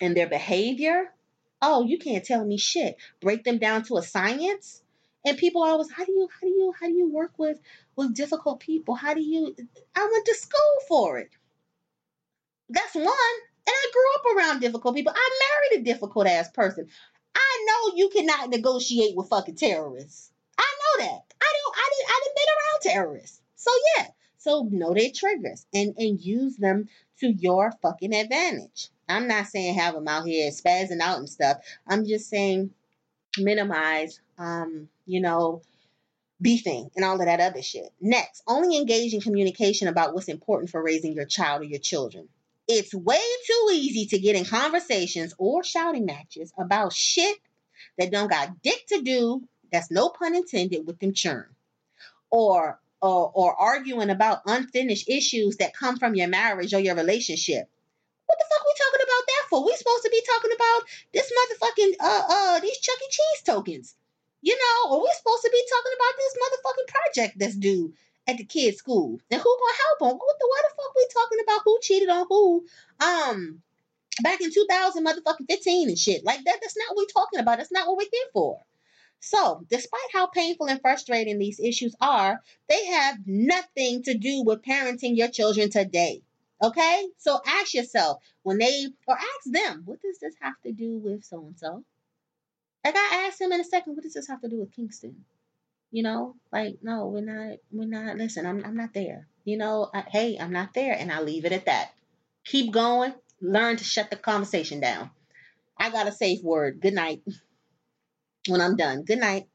and 0.00 0.16
their 0.16 0.28
behavior 0.28 1.12
oh 1.62 1.84
you 1.84 1.98
can't 1.98 2.24
tell 2.24 2.44
me 2.44 2.58
shit. 2.58 2.96
Break 3.20 3.44
them 3.44 3.58
down 3.58 3.82
to 3.84 3.96
a 3.96 4.02
science? 4.02 4.82
And 5.24 5.36
people 5.36 5.62
always 5.62 5.90
how 5.90 6.04
do 6.04 6.12
you 6.12 6.28
how 6.32 6.46
do 6.46 6.52
you 6.52 6.72
how 6.78 6.86
do 6.86 6.92
you 6.92 7.08
work 7.08 7.32
with 7.36 7.58
with 7.96 8.14
difficult 8.14 8.60
people? 8.60 8.94
How 8.94 9.14
do 9.14 9.20
you 9.20 9.56
i 9.96 10.08
went 10.12 10.26
to 10.26 10.34
school 10.34 10.76
for 10.88 11.18
it. 11.18 11.30
That's 12.68 12.94
one. 12.94 13.06
And 13.06 13.74
i 13.74 13.90
grew 13.92 14.14
up 14.14 14.36
around 14.36 14.60
difficult 14.60 14.94
people. 14.94 15.12
I 15.16 15.40
married 15.70 15.80
a 15.80 15.84
difficult 15.84 16.26
ass 16.26 16.50
person. 16.50 16.88
I 17.34 17.66
know 17.66 17.96
you 17.96 18.08
cannot 18.08 18.50
negotiate 18.50 19.16
with 19.16 19.28
fucking 19.28 19.56
terrorists. 19.56 20.30
I 20.58 20.62
know 20.62 21.04
that. 21.06 21.34
I 21.40 21.52
don't 21.54 21.76
i 21.76 21.90
didn't 21.90 22.08
i 22.08 22.20
didn't 22.22 22.36
been 22.36 22.54
around 22.54 22.94
terrorists. 22.94 23.40
So 23.56 23.70
yeah. 23.96 24.06
So 24.38 24.68
know 24.70 24.94
their 24.94 25.10
triggers 25.12 25.66
and 25.74 25.94
and 25.98 26.20
use 26.20 26.56
them 26.56 26.88
to 27.18 27.32
your 27.32 27.72
fucking 27.82 28.14
advantage 28.14 28.90
i'm 29.08 29.28
not 29.28 29.46
saying 29.46 29.74
have 29.74 29.94
them 29.94 30.08
out 30.08 30.26
here 30.26 30.50
spazzing 30.50 31.00
out 31.00 31.18
and 31.18 31.28
stuff 31.28 31.58
i'm 31.86 32.04
just 32.04 32.28
saying 32.28 32.70
minimize 33.38 34.20
um 34.38 34.88
you 35.06 35.20
know, 35.20 35.62
beefing 36.42 36.90
and 36.96 37.04
all 37.04 37.18
of 37.18 37.26
that 37.26 37.40
other 37.40 37.62
shit. 37.62 37.90
Next, 38.00 38.42
only 38.46 38.76
engage 38.76 39.14
in 39.14 39.20
communication 39.20 39.88
about 39.88 40.12
what's 40.12 40.28
important 40.28 40.70
for 40.70 40.82
raising 40.82 41.14
your 41.14 41.24
child 41.24 41.62
or 41.62 41.64
your 41.64 41.80
children. 41.80 42.28
It's 42.68 42.92
way 42.92 43.20
too 43.46 43.70
easy 43.72 44.06
to 44.06 44.18
get 44.18 44.36
in 44.36 44.44
conversations 44.44 45.32
or 45.38 45.62
shouting 45.62 46.04
matches 46.04 46.52
about 46.58 46.92
shit 46.92 47.38
that 47.96 48.10
don't 48.10 48.28
got 48.28 48.60
dick 48.62 48.86
to 48.88 49.02
do, 49.02 49.44
that's 49.72 49.90
no 49.90 50.08
pun 50.10 50.34
intended, 50.34 50.86
with 50.86 50.98
them 50.98 51.14
churn. 51.14 51.46
Or 52.30 52.80
or, 53.00 53.30
or 53.34 53.54
arguing 53.54 54.10
about 54.10 54.40
unfinished 54.46 55.08
issues 55.08 55.58
that 55.58 55.76
come 55.76 55.98
from 55.98 56.14
your 56.14 56.28
marriage 56.28 56.72
or 56.74 56.80
your 56.80 56.96
relationship. 56.96 57.68
What 58.26 58.38
the 58.38 58.44
fuck 58.50 58.64
we 58.64 58.74
that? 59.50 59.60
We 59.60 59.74
supposed 59.76 60.04
to 60.04 60.10
be 60.10 60.22
talking 60.26 60.52
about 60.54 60.80
this 61.12 61.32
motherfucking 61.32 61.92
uh 62.00 62.22
uh 62.28 62.60
these 62.60 62.78
Chuck 62.78 62.98
E. 63.02 63.08
Cheese 63.10 63.42
tokens 63.44 63.96
you 64.46 64.54
know, 64.54 64.92
or 64.92 65.02
we're 65.02 65.18
supposed 65.18 65.42
to 65.42 65.50
be 65.50 65.64
talking 65.74 65.92
about 65.98 66.14
this 66.16 66.36
motherfucking 66.38 66.94
project 66.94 67.38
that's 67.38 67.56
due 67.56 67.92
at 68.28 68.38
the 68.38 68.44
kids' 68.44 68.78
school. 68.78 69.18
And 69.30 69.40
who 69.40 69.58
gonna 69.58 69.82
help 69.82 69.98
them? 69.98 70.18
What 70.18 70.36
the 70.38 70.46
why 70.46 70.62
the 70.62 70.74
fuck 70.76 70.94
we 70.94 71.08
talking 71.12 71.38
about 71.42 71.62
who 71.64 71.78
cheated 71.82 72.08
on 72.08 72.26
who? 72.28 72.64
Um 73.00 73.62
back 74.22 74.40
in 74.40 74.52
2000 74.52 75.04
motherfucking 75.04 75.50
15 75.50 75.88
and 75.88 75.98
shit. 75.98 76.24
Like 76.24 76.44
that, 76.44 76.58
that's 76.62 76.76
not 76.76 76.94
what 76.94 76.98
we're 77.02 77.22
talking 77.22 77.40
about. 77.40 77.58
That's 77.58 77.72
not 77.72 77.88
what 77.88 77.96
we're 77.96 78.08
here 78.10 78.30
for. 78.32 78.60
So, 79.18 79.66
despite 79.68 80.12
how 80.12 80.26
painful 80.26 80.68
and 80.68 80.80
frustrating 80.80 81.38
these 81.38 81.58
issues 81.58 81.96
are, 82.00 82.40
they 82.68 82.86
have 82.86 83.18
nothing 83.26 84.04
to 84.04 84.14
do 84.14 84.42
with 84.42 84.62
parenting 84.62 85.16
your 85.16 85.28
children 85.28 85.70
today. 85.70 86.22
Okay? 86.62 87.06
So 87.18 87.40
ask 87.46 87.74
yourself 87.74 88.22
when 88.42 88.58
they, 88.58 88.86
or 89.06 89.14
ask 89.14 89.44
them, 89.46 89.82
what 89.84 90.00
does 90.00 90.18
this 90.18 90.34
have 90.40 90.60
to 90.64 90.72
do 90.72 90.98
with 90.98 91.24
so 91.24 91.46
and 91.46 91.58
so? 91.58 91.84
Like 92.84 92.96
I 92.96 93.26
asked 93.26 93.40
him 93.40 93.52
in 93.52 93.60
a 93.60 93.64
second, 93.64 93.94
what 93.94 94.04
does 94.04 94.14
this 94.14 94.28
have 94.28 94.40
to 94.42 94.48
do 94.48 94.60
with 94.60 94.72
Kingston? 94.72 95.24
You 95.90 96.02
know, 96.02 96.36
like 96.52 96.78
no, 96.82 97.06
we're 97.06 97.20
not. 97.22 97.58
We're 97.70 97.86
not. 97.86 98.16
Listen, 98.16 98.44
I'm. 98.44 98.64
I'm 98.64 98.76
not 98.76 98.92
there. 98.92 99.26
You 99.44 99.56
know, 99.56 99.88
I, 99.94 100.02
hey, 100.02 100.36
I'm 100.38 100.52
not 100.52 100.74
there, 100.74 100.92
and 100.92 101.12
I'll 101.12 101.22
leave 101.22 101.44
it 101.44 101.52
at 101.52 101.66
that. 101.66 101.92
Keep 102.44 102.72
going. 102.72 103.14
Learn 103.40 103.76
to 103.76 103.84
shut 103.84 104.10
the 104.10 104.16
conversation 104.16 104.80
down. 104.80 105.10
I 105.78 105.90
got 105.90 106.08
a 106.08 106.12
safe 106.12 106.42
word. 106.42 106.80
Good 106.80 106.94
night. 106.94 107.22
When 108.48 108.60
I'm 108.60 108.76
done. 108.76 109.02
Good 109.02 109.18
night. 109.18 109.48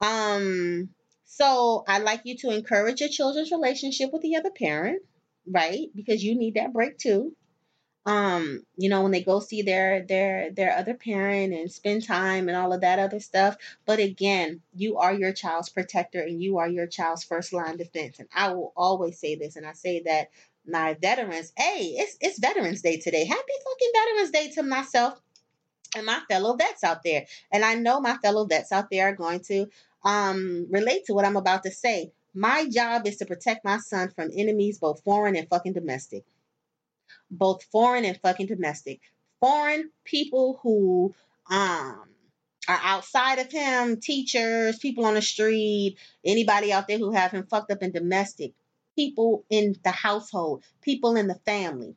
Um. 0.00 0.90
So 1.24 1.84
I'd 1.86 2.02
like 2.02 2.22
you 2.24 2.36
to 2.38 2.50
encourage 2.50 3.00
your 3.00 3.08
children's 3.08 3.50
relationship 3.50 4.12
with 4.12 4.20
the 4.20 4.36
other 4.36 4.50
parent, 4.50 5.02
right? 5.50 5.88
Because 5.94 6.24
you 6.24 6.34
need 6.36 6.54
that 6.54 6.72
break 6.72 6.98
too. 6.98 7.34
Um 8.06 8.64
you 8.76 8.88
know 8.88 9.02
when 9.02 9.12
they 9.12 9.22
go 9.22 9.40
see 9.40 9.62
their 9.62 10.02
their 10.02 10.50
their 10.50 10.76
other 10.76 10.94
parent 10.94 11.52
and 11.52 11.70
spend 11.70 12.06
time 12.06 12.48
and 12.48 12.56
all 12.56 12.72
of 12.72 12.80
that 12.80 12.98
other 12.98 13.20
stuff. 13.20 13.56
But 13.86 13.98
again 13.98 14.62
you 14.74 14.98
are 14.98 15.12
your 15.12 15.32
child's 15.32 15.68
protector 15.68 16.20
and 16.22 16.42
you 16.42 16.58
are 16.58 16.68
your 16.68 16.86
child's 16.86 17.24
first 17.24 17.52
line 17.52 17.76
defense. 17.76 18.18
And 18.18 18.28
i 18.34 18.52
will 18.52 18.72
always 18.76 19.18
say 19.18 19.34
this 19.34 19.56
and 19.56 19.66
i 19.66 19.72
say 19.72 20.02
that 20.04 20.30
my 20.66 20.94
veterans 20.94 21.52
hey 21.56 21.94
it's 21.98 22.16
it's 22.20 22.38
veterans 22.38 22.82
day 22.82 22.98
today. 22.98 23.24
Happy 23.24 23.52
fucking 23.64 23.92
veterans 23.94 24.30
day 24.30 24.50
to 24.52 24.62
myself 24.62 25.20
and 25.96 26.06
my 26.06 26.20
fellow 26.28 26.56
vets 26.56 26.84
out 26.84 27.02
there. 27.02 27.26
And 27.52 27.64
i 27.64 27.74
know 27.74 28.00
my 28.00 28.16
fellow 28.18 28.46
vets 28.46 28.72
out 28.72 28.90
there 28.90 29.08
are 29.08 29.16
going 29.16 29.40
to 29.40 29.66
um 30.04 30.66
relate 30.70 31.04
to 31.06 31.14
what 31.14 31.24
i'm 31.24 31.36
about 31.36 31.64
to 31.64 31.70
say 31.70 32.12
my 32.34 32.68
job 32.68 33.06
is 33.06 33.16
to 33.16 33.26
protect 33.26 33.64
my 33.64 33.78
son 33.78 34.10
from 34.10 34.30
enemies 34.34 34.78
both 34.78 35.02
foreign 35.02 35.36
and 35.36 35.48
fucking 35.48 35.72
domestic 35.72 36.24
both 37.30 37.62
foreign 37.64 38.04
and 38.04 38.18
fucking 38.20 38.46
domestic. 38.46 39.00
Foreign 39.40 39.90
people 40.04 40.58
who 40.62 41.14
um 41.50 42.04
are 42.68 42.80
outside 42.82 43.38
of 43.38 43.50
him, 43.50 43.98
teachers, 43.98 44.78
people 44.78 45.06
on 45.06 45.14
the 45.14 45.22
street, 45.22 45.96
anybody 46.24 46.72
out 46.72 46.86
there 46.86 46.98
who 46.98 47.12
have 47.12 47.30
him 47.30 47.46
fucked 47.46 47.70
up 47.70 47.82
in 47.82 47.92
domestic, 47.92 48.52
people 48.94 49.44
in 49.48 49.74
the 49.84 49.90
household, 49.90 50.62
people 50.82 51.16
in 51.16 51.28
the 51.28 51.40
family, 51.46 51.94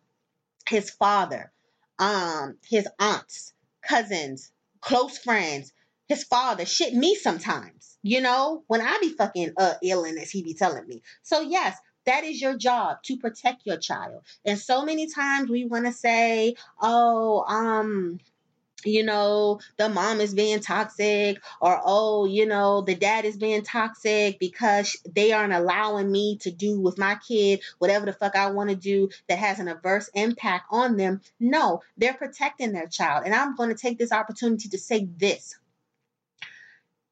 his 0.70 0.90
father, 0.90 1.52
um, 2.00 2.58
his 2.66 2.88
aunts, 3.00 3.54
cousins, 3.82 4.54
close 4.80 5.18
friends, 5.18 5.74
his 6.12 6.26
father 6.26 6.66
shit 6.66 6.94
me 6.94 7.16
sometimes, 7.16 7.98
you 8.04 8.20
know, 8.20 8.66
when 8.68 8.82
I 8.82 8.98
be 9.00 9.14
fucking 9.14 9.54
uh 9.58 9.76
ill 9.82 10.06
as 10.06 10.30
he 10.30 10.44
be 10.44 10.54
telling 10.54 10.86
me. 10.86 11.02
So 11.24 11.40
yes, 11.40 11.78
that 12.06 12.26
is 12.26 12.42
your 12.42 12.58
job 12.58 13.02
to 13.04 13.16
protect 13.16 13.66
your 13.66 13.78
child. 13.78 14.24
And 14.44 14.60
so 14.60 14.84
many 14.84 15.08
times 15.08 15.50
we 15.50 15.64
want 15.64 15.86
to 15.86 15.94
say, 15.94 16.56
oh, 16.82 17.46
um, 17.48 18.20
you 18.84 19.06
know, 19.06 19.62
the 19.78 19.88
mom 19.88 20.20
is 20.20 20.34
being 20.34 20.60
toxic, 20.60 21.42
or 21.62 21.80
oh, 21.86 22.26
you 22.26 22.46
know, 22.46 22.82
the 22.82 22.96
dad 22.96 23.24
is 23.24 23.38
being 23.38 23.64
toxic 23.64 24.38
because 24.38 24.98
they 25.10 25.32
aren't 25.32 25.54
allowing 25.54 26.12
me 26.12 26.40
to 26.40 26.52
do 26.52 26.78
with 26.82 26.98
my 26.98 27.16
kid 27.26 27.62
whatever 27.78 28.06
the 28.06 28.12
fuck 28.12 28.36
I 28.36 28.52
want 28.52 28.70
to 28.70 28.76
do 28.76 29.08
that 29.30 29.38
has 29.38 29.60
an 29.60 29.70
adverse 29.70 30.10
impact 30.14 30.66
on 30.72 30.98
them. 30.98 31.22
No, 31.40 31.84
they're 31.96 32.14
protecting 32.16 32.74
their 32.74 32.88
child. 32.88 33.24
And 33.24 33.34
I'm 33.34 33.56
going 33.56 33.70
to 33.70 33.82
take 33.82 33.98
this 33.98 34.12
opportunity 34.12 34.68
to 34.68 34.78
say 34.78 35.08
this. 35.18 35.56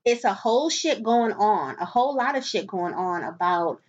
It's 0.06 0.24
a 0.24 0.34
whole 0.34 0.70
shit 0.70 1.04
going 1.04 1.34
on, 1.34 1.76
a 1.80 1.86
whole 1.86 2.16
lot 2.16 2.38
of 2.38 2.46
shit 2.46 2.68
going 2.68 2.94
on 2.94 3.24
about 3.24 3.82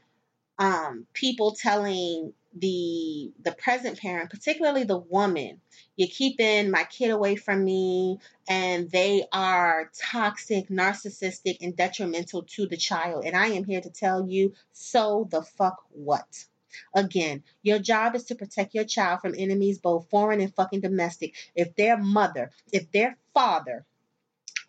um, 0.58 1.06
people 1.14 1.52
telling 1.52 2.34
the 2.54 3.32
the 3.42 3.52
present 3.52 3.98
parent, 3.98 4.30
particularly 4.30 4.84
the 4.84 4.98
woman, 4.98 5.60
you're 5.96 6.08
keeping 6.08 6.70
my 6.70 6.84
kid 6.84 7.10
away 7.10 7.36
from 7.36 7.64
me, 7.64 8.18
and 8.48 8.90
they 8.90 9.24
are 9.32 9.90
toxic, 9.96 10.68
narcissistic, 10.68 11.58
and 11.60 11.76
detrimental 11.76 12.42
to 12.42 12.66
the 12.66 12.76
child. 12.76 13.24
And 13.24 13.36
I 13.36 13.48
am 13.48 13.64
here 13.64 13.80
to 13.80 13.90
tell 13.90 14.28
you, 14.28 14.54
so 14.72 15.28
the 15.30 15.42
fuck 15.42 15.84
what? 15.90 16.44
Again, 16.94 17.42
your 17.62 17.78
job 17.78 18.14
is 18.14 18.24
to 18.24 18.34
protect 18.34 18.74
your 18.74 18.84
child 18.84 19.20
from 19.20 19.34
enemies, 19.36 19.78
both 19.78 20.08
foreign 20.10 20.40
and 20.40 20.54
fucking 20.54 20.80
domestic. 20.80 21.34
If 21.54 21.74
their 21.76 21.96
mother, 21.96 22.50
if 22.72 22.90
their 22.92 23.16
father 23.32 23.86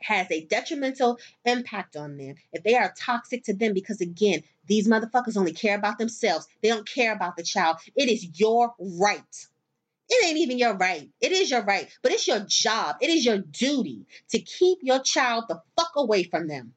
has 0.03 0.27
a 0.31 0.45
detrimental 0.45 1.19
impact 1.45 1.95
on 1.95 2.17
them, 2.17 2.35
if 2.53 2.63
they 2.63 2.75
are 2.75 2.93
toxic 2.97 3.43
to 3.45 3.53
them, 3.53 3.73
because 3.73 4.01
again, 4.01 4.43
these 4.67 4.87
motherfuckers 4.87 5.37
only 5.37 5.53
care 5.53 5.75
about 5.75 5.97
themselves, 5.97 6.47
they 6.61 6.69
don't 6.69 6.87
care 6.87 7.13
about 7.13 7.35
the 7.35 7.43
child. 7.43 7.77
It 7.95 8.09
is 8.09 8.39
your 8.39 8.73
right. 8.79 9.47
It 10.09 10.27
ain't 10.27 10.39
even 10.39 10.57
your 10.57 10.75
right. 10.75 11.09
It 11.21 11.31
is 11.31 11.49
your 11.49 11.63
right, 11.63 11.89
but 12.03 12.11
it's 12.11 12.27
your 12.27 12.41
job. 12.47 12.97
It 13.01 13.09
is 13.09 13.25
your 13.25 13.37
duty 13.37 14.05
to 14.31 14.39
keep 14.39 14.79
your 14.81 14.99
child 14.99 15.45
the 15.47 15.61
fuck 15.77 15.91
away 15.95 16.23
from 16.23 16.47
them. 16.47 16.73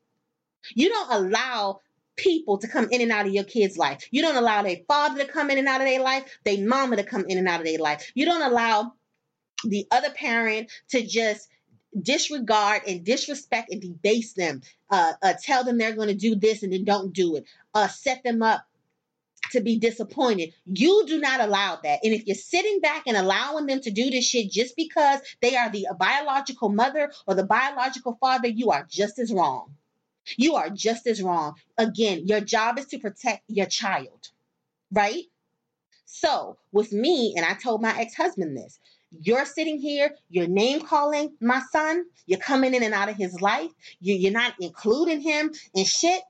You 0.74 0.88
don't 0.88 1.10
allow 1.12 1.80
people 2.16 2.58
to 2.58 2.68
come 2.68 2.88
in 2.90 3.00
and 3.00 3.10
out 3.10 3.26
of 3.26 3.32
your 3.32 3.44
kid's 3.44 3.76
life. 3.76 4.06
You 4.12 4.22
don't 4.22 4.36
allow 4.36 4.62
their 4.62 4.78
father 4.86 5.24
to 5.24 5.30
come 5.30 5.50
in 5.50 5.58
and 5.58 5.66
out 5.66 5.80
of 5.80 5.86
their 5.86 6.00
life, 6.00 6.38
their 6.44 6.64
mama 6.64 6.96
to 6.96 7.02
come 7.02 7.24
in 7.28 7.38
and 7.38 7.48
out 7.48 7.60
of 7.60 7.66
their 7.66 7.78
life. 7.78 8.12
You 8.14 8.24
don't 8.24 8.42
allow 8.42 8.92
the 9.64 9.86
other 9.90 10.10
parent 10.10 10.70
to 10.90 11.04
just 11.04 11.48
disregard 12.00 12.82
and 12.86 13.04
disrespect 13.04 13.70
and 13.70 13.80
debase 13.80 14.32
them, 14.34 14.62
uh, 14.90 15.12
uh, 15.22 15.34
tell 15.42 15.64
them 15.64 15.78
they're 15.78 15.94
going 15.94 16.08
to 16.08 16.14
do 16.14 16.34
this 16.34 16.62
and 16.62 16.72
then 16.72 16.84
don't 16.84 17.12
do 17.12 17.36
it, 17.36 17.44
uh, 17.74 17.88
set 17.88 18.22
them 18.22 18.42
up 18.42 18.66
to 19.52 19.60
be 19.60 19.78
disappointed. 19.78 20.52
You 20.66 21.04
do 21.06 21.20
not 21.20 21.40
allow 21.40 21.78
that. 21.82 22.00
And 22.02 22.12
if 22.12 22.26
you're 22.26 22.34
sitting 22.34 22.80
back 22.80 23.04
and 23.06 23.16
allowing 23.16 23.66
them 23.66 23.80
to 23.82 23.90
do 23.90 24.10
this 24.10 24.26
shit 24.26 24.50
just 24.50 24.76
because 24.76 25.20
they 25.40 25.56
are 25.56 25.70
the 25.70 25.86
biological 25.98 26.68
mother 26.68 27.12
or 27.26 27.34
the 27.34 27.44
biological 27.44 28.16
father, 28.20 28.48
you 28.48 28.70
are 28.70 28.86
just 28.88 29.18
as 29.18 29.32
wrong. 29.32 29.74
You 30.36 30.54
are 30.56 30.70
just 30.70 31.06
as 31.06 31.22
wrong. 31.22 31.54
Again, 31.76 32.26
your 32.26 32.40
job 32.40 32.78
is 32.78 32.86
to 32.86 32.98
protect 32.98 33.42
your 33.48 33.66
child, 33.66 34.30
right? 34.90 35.24
So, 36.06 36.56
with 36.72 36.92
me, 36.92 37.34
and 37.36 37.44
I 37.44 37.54
told 37.54 37.82
my 37.82 37.98
ex 37.98 38.14
husband 38.14 38.56
this 38.56 38.78
you're 39.20 39.44
sitting 39.44 39.78
here, 39.78 40.14
you're 40.28 40.46
name 40.46 40.80
calling 40.80 41.34
my 41.40 41.62
son, 41.72 42.04
you're 42.26 42.38
coming 42.38 42.74
in 42.74 42.82
and 42.82 42.94
out 42.94 43.08
of 43.08 43.16
his 43.16 43.40
life, 43.40 43.70
you, 44.00 44.14
you're 44.14 44.32
not 44.32 44.54
including 44.60 45.20
him 45.20 45.52
in 45.74 45.84
shit. 45.84 46.22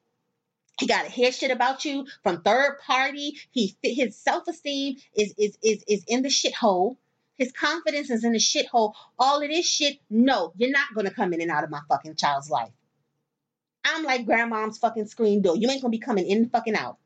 He 0.80 0.87
got 0.87 1.05
to 1.05 1.11
hear 1.11 1.30
shit 1.30 1.51
about 1.51 1.85
you 1.85 2.07
from 2.22 2.43
third 2.43 2.78
party. 2.85 3.39
He 3.53 3.76
his 3.82 4.16
self 4.16 4.49
esteem 4.49 4.97
is 5.16 5.32
is 5.39 5.57
is 5.62 5.85
is 5.87 6.05
in 6.09 6.22
the 6.22 6.28
shithole. 6.28 6.97
His 7.37 7.53
confidence 7.53 8.11
is 8.11 8.24
in 8.24 8.32
the 8.32 8.39
shithole. 8.39 8.95
All 9.18 9.41
of 9.41 9.49
this 9.49 9.66
shit. 9.66 9.99
No, 10.11 10.53
you're 10.57 10.70
not 10.70 10.93
gonna 10.95 11.12
come 11.12 11.32
in 11.32 11.41
and 11.41 11.51
out 11.51 11.62
of 11.62 11.70
my 11.70 11.80
fucking 11.89 12.16
child's 12.16 12.51
life. 12.51 12.72
I'm 13.85 14.03
like 14.03 14.26
grandmom's 14.26 14.78
fucking 14.78 15.07
screen 15.07 15.43
door. 15.43 15.57
You 15.57 15.70
ain't 15.70 15.80
gonna 15.80 15.93
be 15.93 15.99
coming 15.99 16.26
in 16.26 16.39
and 16.39 16.51
fucking 16.51 16.74
out. 16.74 16.99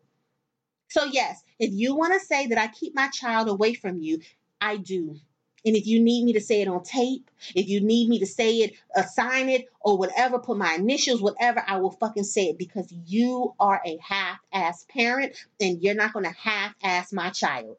So 0.88 1.04
yes, 1.04 1.42
if 1.58 1.70
you 1.72 1.94
want 1.94 2.14
to 2.14 2.26
say 2.26 2.46
that 2.46 2.58
I 2.58 2.68
keep 2.68 2.94
my 2.94 3.08
child 3.08 3.48
away 3.48 3.74
from 3.74 3.98
you, 3.98 4.20
I 4.60 4.78
do. 4.78 5.16
And 5.64 5.76
if 5.76 5.86
you 5.86 6.00
need 6.00 6.24
me 6.24 6.32
to 6.34 6.40
say 6.40 6.62
it 6.62 6.68
on 6.68 6.82
tape, 6.82 7.30
if 7.54 7.68
you 7.68 7.80
need 7.80 8.08
me 8.08 8.18
to 8.20 8.26
say 8.26 8.58
it, 8.58 8.74
assign 8.94 9.48
it, 9.48 9.66
or 9.80 9.98
whatever, 9.98 10.38
put 10.38 10.56
my 10.56 10.74
initials, 10.74 11.20
whatever, 11.20 11.62
I 11.66 11.78
will 11.78 11.90
fucking 11.90 12.24
say 12.24 12.48
it 12.48 12.58
because 12.58 12.92
you 13.06 13.54
are 13.58 13.80
a 13.84 13.98
half 14.02 14.38
ass 14.52 14.86
parent 14.88 15.34
and 15.60 15.82
you're 15.82 15.94
not 15.94 16.12
going 16.12 16.24
to 16.24 16.32
half 16.32 16.74
ass 16.82 17.12
my 17.12 17.30
child. 17.30 17.78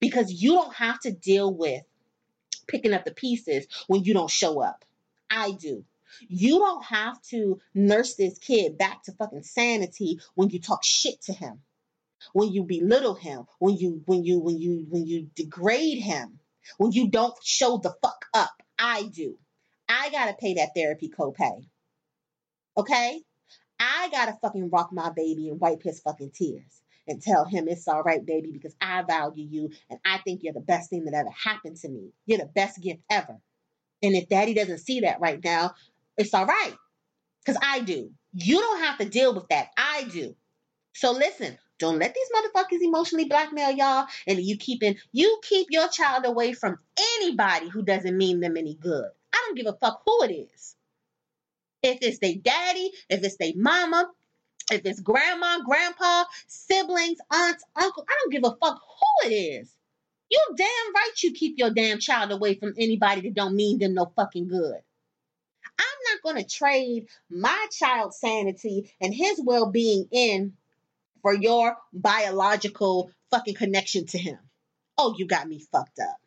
Because 0.00 0.32
you 0.32 0.52
don't 0.52 0.74
have 0.74 1.00
to 1.00 1.12
deal 1.12 1.52
with 1.52 1.82
picking 2.66 2.92
up 2.92 3.04
the 3.04 3.14
pieces 3.14 3.66
when 3.86 4.04
you 4.04 4.12
don't 4.12 4.30
show 4.30 4.60
up. 4.60 4.84
I 5.30 5.52
do. 5.52 5.84
You 6.28 6.58
don't 6.58 6.84
have 6.84 7.20
to 7.30 7.60
nurse 7.74 8.14
this 8.14 8.38
kid 8.38 8.78
back 8.78 9.02
to 9.04 9.12
fucking 9.12 9.42
sanity 9.42 10.20
when 10.34 10.50
you 10.50 10.60
talk 10.60 10.84
shit 10.84 11.20
to 11.22 11.32
him 11.32 11.60
when 12.32 12.52
you 12.52 12.64
belittle 12.64 13.14
him, 13.14 13.44
when 13.58 13.76
you 13.76 14.02
when 14.06 14.24
you 14.24 14.38
when 14.40 14.58
you 14.58 14.86
when 14.88 15.06
you 15.06 15.28
degrade 15.34 15.98
him, 15.98 16.38
when 16.78 16.92
you 16.92 17.08
don't 17.08 17.34
show 17.42 17.78
the 17.78 17.94
fuck 18.02 18.24
up. 18.34 18.62
I 18.78 19.04
do. 19.04 19.38
I 19.88 20.10
gotta 20.10 20.34
pay 20.34 20.54
that 20.54 20.70
therapy 20.74 21.10
copay. 21.16 21.66
Okay? 22.76 23.20
I 23.78 24.08
gotta 24.10 24.36
fucking 24.40 24.70
rock 24.70 24.90
my 24.92 25.10
baby 25.10 25.48
and 25.48 25.60
wipe 25.60 25.82
his 25.82 26.00
fucking 26.00 26.32
tears 26.34 26.82
and 27.06 27.20
tell 27.20 27.44
him 27.44 27.68
it's 27.68 27.86
all 27.86 28.02
right, 28.02 28.24
baby, 28.24 28.50
because 28.52 28.74
I 28.80 29.02
value 29.02 29.46
you 29.48 29.70
and 29.90 29.98
I 30.04 30.18
think 30.18 30.40
you're 30.42 30.54
the 30.54 30.60
best 30.60 30.90
thing 30.90 31.04
that 31.04 31.14
ever 31.14 31.30
happened 31.30 31.76
to 31.78 31.88
me. 31.88 32.12
You're 32.26 32.38
the 32.38 32.46
best 32.46 32.80
gift 32.80 33.02
ever. 33.10 33.38
And 34.02 34.14
if 34.14 34.28
daddy 34.28 34.54
doesn't 34.54 34.78
see 34.78 35.00
that 35.00 35.20
right 35.20 35.42
now, 35.42 35.74
it's 36.16 36.34
all 36.34 36.46
right. 36.46 36.74
Because 37.44 37.60
I 37.62 37.80
do. 37.80 38.10
You 38.32 38.58
don't 38.58 38.80
have 38.80 38.98
to 38.98 39.04
deal 39.04 39.34
with 39.34 39.48
that. 39.48 39.68
I 39.76 40.04
do. 40.04 40.34
So 40.94 41.12
listen, 41.12 41.58
don't 41.78 41.98
let 41.98 42.14
these 42.14 42.28
motherfuckers 42.34 42.82
emotionally 42.82 43.24
blackmail 43.24 43.70
y'all. 43.72 44.06
And 44.26 44.40
you 44.40 44.56
keeping 44.56 44.96
you 45.12 45.40
keep 45.42 45.68
your 45.70 45.88
child 45.88 46.24
away 46.24 46.52
from 46.52 46.78
anybody 47.18 47.68
who 47.68 47.82
doesn't 47.82 48.16
mean 48.16 48.40
them 48.40 48.56
any 48.56 48.74
good. 48.74 49.08
I 49.32 49.44
don't 49.46 49.56
give 49.56 49.66
a 49.66 49.76
fuck 49.76 50.02
who 50.06 50.24
it 50.24 50.32
is. 50.32 50.76
If 51.82 51.98
it's 52.00 52.18
their 52.18 52.36
daddy, 52.36 52.92
if 53.10 53.22
it's 53.22 53.36
their 53.36 53.52
mama, 53.56 54.10
if 54.70 54.86
it's 54.86 55.00
grandma, 55.00 55.58
grandpa, 55.64 56.24
siblings, 56.46 57.18
aunts, 57.30 57.64
uncle, 57.76 58.06
I 58.08 58.16
don't 58.22 58.32
give 58.32 58.44
a 58.44 58.56
fuck 58.56 58.80
who 58.80 59.28
it 59.28 59.34
is. 59.34 59.74
You 60.30 60.40
damn 60.56 60.94
right 60.94 61.22
you 61.22 61.32
keep 61.32 61.58
your 61.58 61.70
damn 61.70 61.98
child 61.98 62.32
away 62.32 62.54
from 62.54 62.74
anybody 62.78 63.22
that 63.22 63.34
don't 63.34 63.54
mean 63.54 63.78
them 63.78 63.94
no 63.94 64.10
fucking 64.16 64.48
good. 64.48 64.78
I'm 65.78 65.98
not 66.12 66.22
going 66.22 66.42
to 66.42 66.48
trade 66.48 67.08
my 67.28 67.66
child's 67.70 68.18
sanity 68.18 68.92
and 69.00 69.14
his 69.14 69.40
well-being 69.42 70.08
in 70.10 70.54
for 71.24 71.34
your 71.34 71.74
biological 71.90 73.10
fucking 73.30 73.54
connection 73.54 74.04
to 74.04 74.18
him. 74.18 74.38
Oh, 74.98 75.14
you 75.16 75.26
got 75.26 75.48
me 75.48 75.58
fucked 75.58 75.98
up. 75.98 76.18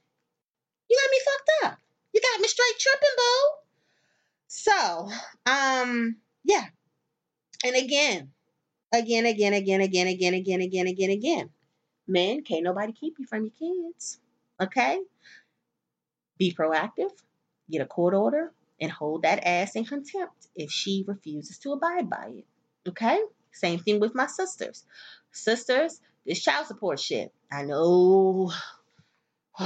You 0.89 0.98
got 0.98 1.12
me 1.12 1.20
fucked 1.24 1.72
up. 1.72 1.80
You 2.14 2.20
got 2.20 2.41
me 2.41 2.48
straight 2.48 2.80
tripping, 2.80 3.16
boo. 3.16 3.50
So, 4.48 5.10
um, 5.45 6.16
yeah. 6.43 6.66
And 7.64 7.76
again, 7.76 8.32
again, 8.91 9.28
again, 9.28 9.54
again, 9.54 9.82
again, 9.82 10.08
again, 10.08 10.34
again, 10.34 10.62
again, 10.62 10.88
again, 10.88 11.10
again. 11.12 11.50
Men, 12.08 12.43
can't 12.43 12.64
nobody 12.64 12.91
keep 12.91 13.20
you 13.20 13.28
from 13.28 13.43
your 13.43 13.52
kids. 13.52 14.18
Okay? 14.60 15.00
Be 16.39 16.56
proactive, 16.58 17.12
get 17.70 17.82
a 17.82 17.86
court 17.86 18.16
order, 18.16 18.52
and 18.82 18.91
hold 18.91 19.22
that 19.22 19.45
ass 19.45 19.76
in 19.76 19.86
contempt 19.86 20.48
if 20.56 20.72
she 20.72 21.04
refuses 21.08 21.60
to 21.60 21.74
abide 21.74 22.10
by 22.10 22.32
it. 22.38 22.45
Okay? 22.89 23.20
Same 23.58 23.80
thing 23.80 23.99
with 23.99 24.16
my 24.16 24.28
sisters. 24.28 24.84
Sisters, 25.32 25.99
this 26.26 26.41
child 26.41 26.68
support 26.68 26.99
shit. 26.99 27.34
I 27.51 27.64
know 27.64 28.51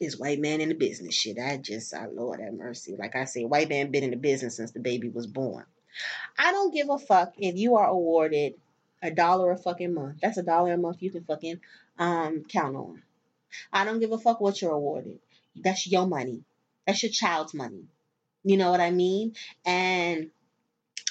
this 0.00 0.18
white 0.18 0.40
man 0.40 0.60
in 0.60 0.68
the 0.68 0.74
business 0.74 1.14
shit. 1.14 1.38
I 1.38 1.56
just, 1.56 1.94
I 1.94 2.06
Lord 2.06 2.40
have 2.40 2.54
mercy. 2.54 2.96
Like 2.98 3.16
I 3.16 3.24
say, 3.24 3.44
white 3.44 3.68
man 3.68 3.90
been 3.90 4.04
in 4.04 4.10
the 4.10 4.16
business 4.16 4.56
since 4.56 4.72
the 4.72 4.80
baby 4.80 5.08
was 5.08 5.26
born. 5.26 5.64
I 6.38 6.52
don't 6.52 6.74
give 6.74 6.88
a 6.90 6.98
fuck 6.98 7.34
if 7.38 7.56
you 7.56 7.76
are 7.76 7.86
awarded 7.86 8.54
a 9.02 9.10
dollar 9.10 9.52
a 9.52 9.56
fucking 9.58 9.94
month. 9.94 10.18
That's 10.22 10.38
a 10.38 10.42
dollar 10.42 10.74
a 10.74 10.78
month 10.78 11.02
you 11.02 11.10
can 11.10 11.24
fucking 11.24 11.60
um 11.98 12.44
count 12.48 12.76
on. 12.76 13.02
I 13.72 13.84
don't 13.84 14.00
give 14.00 14.12
a 14.12 14.18
fuck 14.18 14.40
what 14.40 14.60
you're 14.60 14.72
awarded. 14.72 15.18
That's 15.56 15.86
your 15.86 16.06
money. 16.06 16.44
That's 16.86 17.02
your 17.02 17.12
child's 17.12 17.54
money. 17.54 17.84
You 18.44 18.56
know 18.56 18.70
what 18.70 18.80
I 18.80 18.90
mean? 18.90 19.34
And 19.64 20.30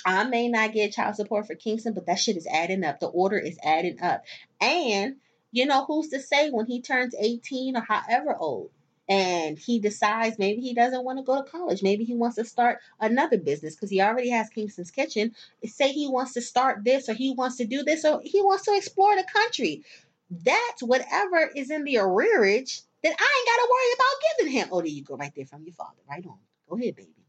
I 0.05 0.23
may 0.23 0.47
not 0.47 0.73
get 0.73 0.93
child 0.93 1.15
support 1.15 1.47
for 1.47 1.55
Kingston, 1.55 1.93
but 1.93 2.05
that 2.05 2.19
shit 2.19 2.37
is 2.37 2.47
adding 2.47 2.83
up. 2.83 2.99
The 2.99 3.07
order 3.07 3.37
is 3.37 3.57
adding 3.63 4.01
up. 4.01 4.23
And, 4.59 5.17
you 5.51 5.65
know, 5.65 5.85
who's 5.85 6.09
to 6.09 6.19
say 6.19 6.49
when 6.49 6.65
he 6.65 6.81
turns 6.81 7.15
18 7.17 7.77
or 7.77 7.81
however 7.81 8.35
old 8.35 8.71
and 9.09 9.57
he 9.57 9.79
decides 9.79 10.39
maybe 10.39 10.61
he 10.61 10.73
doesn't 10.73 11.03
want 11.03 11.19
to 11.19 11.23
go 11.23 11.41
to 11.41 11.49
college. 11.49 11.83
Maybe 11.83 12.03
he 12.03 12.15
wants 12.15 12.37
to 12.37 12.45
start 12.45 12.79
another 12.99 13.37
business 13.37 13.75
because 13.75 13.89
he 13.89 14.01
already 14.01 14.29
has 14.29 14.49
Kingston's 14.49 14.91
Kitchen. 14.91 15.35
Say 15.65 15.91
he 15.91 16.07
wants 16.07 16.33
to 16.33 16.41
start 16.41 16.83
this 16.83 17.09
or 17.09 17.13
he 17.13 17.33
wants 17.33 17.57
to 17.57 17.65
do 17.65 17.83
this 17.83 18.05
or 18.05 18.21
he 18.23 18.41
wants 18.41 18.65
to 18.65 18.75
explore 18.75 19.15
the 19.15 19.25
country. 19.33 19.83
That's 20.29 20.81
whatever 20.81 21.51
is 21.55 21.71
in 21.71 21.83
the 21.83 21.95
arrearage 21.95 22.83
then 23.03 23.13
I 23.17 23.39
ain't 23.39 23.47
gotta 23.47 23.69
worry 23.71 23.93
about 23.95 24.37
giving 24.37 24.53
him. 24.53 24.69
Oh, 24.71 24.81
there 24.81 24.87
you 24.87 25.03
go, 25.03 25.15
right 25.15 25.33
there 25.35 25.45
from 25.45 25.63
your 25.63 25.73
father. 25.73 25.97
Right 26.07 26.25
on. 26.25 26.37
Go 26.69 26.77
ahead, 26.77 26.95
baby. 26.95 27.20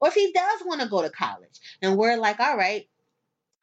Or 0.00 0.08
if 0.08 0.14
he 0.14 0.32
does 0.32 0.62
want 0.64 0.80
to 0.80 0.88
go 0.88 1.02
to 1.02 1.10
college 1.10 1.60
and 1.82 1.96
we're 1.96 2.16
like, 2.16 2.40
all 2.40 2.56
right, 2.56 2.88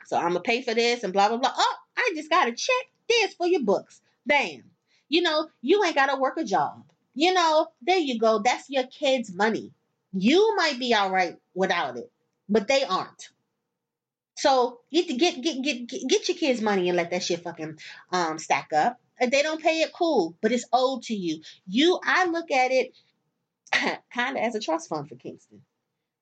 so 0.06 0.18
I'm 0.18 0.30
gonna 0.30 0.42
pay 0.42 0.62
for 0.62 0.74
this 0.74 1.04
and 1.04 1.14
blah 1.14 1.30
blah 1.30 1.38
blah. 1.38 1.54
Oh, 1.56 1.76
I 1.98 2.12
just 2.16 2.30
gotta 2.30 2.52
check 2.52 2.86
this 3.08 3.34
for 3.36 3.48
your 3.48 3.64
books. 3.64 4.02
Bam. 4.26 4.64
You 5.10 5.22
know, 5.22 5.50
you 5.62 5.84
ain't 5.84 5.96
gotta 5.96 6.20
work 6.20 6.38
a 6.38 6.44
job. 6.44 6.84
You 7.14 7.34
know, 7.34 7.68
there 7.82 7.98
you 7.98 8.20
go. 8.20 8.40
That's 8.40 8.70
your 8.70 8.86
kid's 8.88 9.32
money. 9.34 9.72
You 10.12 10.56
might 10.56 10.80
be 10.80 10.94
all 10.94 11.12
right 11.12 11.38
without 11.54 11.98
it, 11.98 12.12
but 12.50 12.68
they 12.68 12.84
aren't. 12.84 13.30
So 14.36 14.80
get 14.92 15.08
get 15.18 15.42
get 15.42 15.62
get 15.62 15.88
get 15.88 16.28
your 16.28 16.38
kids' 16.38 16.62
money 16.62 16.90
and 16.90 16.98
let 16.98 17.12
that 17.12 17.24
shit 17.24 17.44
fucking 17.44 17.78
um 18.12 18.40
stack 18.40 18.74
up. 18.74 19.00
If 19.20 19.32
they 19.32 19.44
don't 19.44 19.62
pay 19.62 19.82
it, 19.82 19.94
cool, 19.94 20.36
but 20.42 20.52
it's 20.52 20.66
owed 20.74 21.04
to 21.04 21.16
you. 21.16 21.42
You, 21.68 22.00
I 22.04 22.26
look 22.26 22.52
at 22.52 22.72
it 22.72 22.98
kind 24.14 24.38
of 24.38 24.44
as 24.44 24.56
a 24.56 24.60
trust 24.60 24.90
fund 24.90 25.08
for 25.08 25.16
Kingston. 25.16 25.62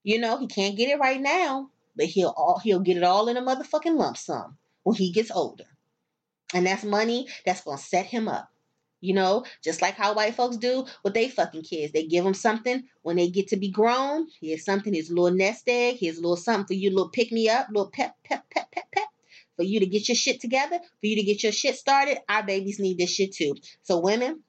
You 0.04 0.20
know, 0.20 0.38
he 0.38 0.48
can't 0.48 0.78
get 0.78 0.90
it 0.90 1.00
right 1.00 1.22
now, 1.22 1.70
but 1.96 2.08
he'll 2.08 2.34
all 2.36 2.60
he'll 2.60 2.80
get 2.80 2.98
it 2.98 3.04
all 3.04 3.28
in 3.28 3.38
a 3.38 3.42
motherfucking 3.42 3.98
lump 3.98 4.18
sum 4.18 4.58
when 4.84 4.96
he 4.96 5.12
gets 5.12 5.32
older. 5.32 5.66
And 6.54 6.66
that's 6.66 6.84
money 6.84 7.28
that's 7.46 7.62
gonna 7.62 7.78
set 7.78 8.06
him 8.06 8.28
up. 8.28 8.50
You 9.00 9.16
know, 9.16 9.46
just 9.64 9.82
like 9.82 9.96
how 9.96 10.14
white 10.14 10.36
folks 10.36 10.58
do 10.58 10.86
with 11.04 11.16
they 11.16 11.28
fucking 11.28 11.64
kids. 11.64 11.92
They 11.92 12.06
give 12.06 12.24
them 12.24 12.36
something 12.36 12.84
when 13.02 13.16
they 13.16 13.30
get 13.30 13.48
to 13.48 13.58
be 13.58 13.70
grown. 13.70 14.28
Here's 14.40 14.64
something, 14.64 14.96
a 14.96 15.00
little 15.00 15.32
nest 15.32 15.68
egg, 15.68 15.98
here's 15.98 16.18
a 16.18 16.22
little 16.22 16.38
something 16.38 16.68
for 16.68 16.74
you, 16.74 16.92
little 16.92 17.10
pick 17.10 17.32
me 17.32 17.50
up, 17.50 17.68
little 17.70 17.90
pep, 17.90 18.16
pep, 18.24 18.46
pep, 18.52 18.72
pep, 18.72 18.86
pep. 18.92 19.08
For 19.56 19.64
you 19.64 19.80
to 19.80 19.86
get 19.88 20.08
your 20.08 20.16
shit 20.16 20.40
together, 20.40 20.78
for 20.78 21.06
you 21.06 21.16
to 21.16 21.24
get 21.24 21.44
your 21.44 21.52
shit 21.52 21.76
started. 21.76 22.20
Our 22.30 22.44
babies 22.44 22.80
need 22.80 22.98
this 23.00 23.12
shit 23.12 23.34
too. 23.34 23.56
So 23.84 24.00
women, 24.00 24.44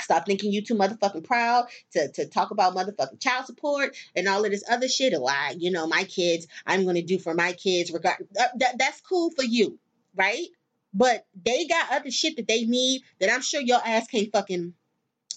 Stop 0.00 0.26
thinking 0.26 0.52
you 0.52 0.62
too 0.62 0.74
motherfucking 0.74 1.24
proud 1.24 1.66
to, 1.92 2.08
to 2.12 2.26
talk 2.26 2.50
about 2.50 2.74
motherfucking 2.74 3.20
child 3.20 3.46
support 3.46 3.96
and 4.14 4.28
all 4.28 4.44
of 4.44 4.50
this 4.50 4.64
other 4.70 4.88
shit. 4.88 5.14
Or 5.14 5.30
I, 5.30 5.54
you 5.58 5.70
know, 5.70 5.86
my 5.86 6.04
kids, 6.04 6.46
I'm 6.66 6.84
gonna 6.86 7.02
do 7.02 7.18
for 7.18 7.34
my 7.34 7.52
kids. 7.52 7.90
Regard 7.90 8.26
that, 8.34 8.78
that's 8.78 9.00
cool 9.00 9.30
for 9.30 9.44
you, 9.44 9.78
right? 10.14 10.46
But 10.94 11.26
they 11.44 11.66
got 11.66 11.92
other 11.92 12.10
shit 12.10 12.36
that 12.36 12.48
they 12.48 12.64
need 12.64 13.02
that 13.20 13.32
I'm 13.32 13.42
sure 13.42 13.60
your 13.60 13.80
ass 13.84 14.06
can't 14.06 14.32
fucking 14.32 14.74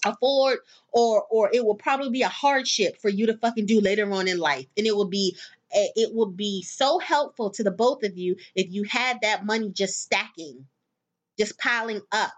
afford, 0.04 0.58
or 0.92 1.24
or 1.30 1.50
it 1.52 1.64
will 1.64 1.74
probably 1.74 2.10
be 2.10 2.22
a 2.22 2.28
hardship 2.28 3.00
for 3.00 3.08
you 3.08 3.26
to 3.26 3.36
fucking 3.36 3.66
do 3.66 3.80
later 3.80 4.10
on 4.12 4.28
in 4.28 4.38
life, 4.38 4.66
and 4.76 4.86
it 4.86 4.96
will 4.96 5.08
be 5.08 5.36
eh, 5.72 5.88
it 5.96 6.14
will 6.14 6.30
be 6.30 6.62
so 6.62 6.98
helpful 6.98 7.50
to 7.50 7.62
the 7.62 7.70
both 7.70 8.02
of 8.02 8.16
you 8.16 8.36
if 8.54 8.70
you 8.70 8.84
had 8.84 9.18
that 9.22 9.44
money 9.44 9.70
just 9.70 10.00
stacking, 10.00 10.66
just 11.38 11.58
piling 11.58 12.00
up 12.10 12.32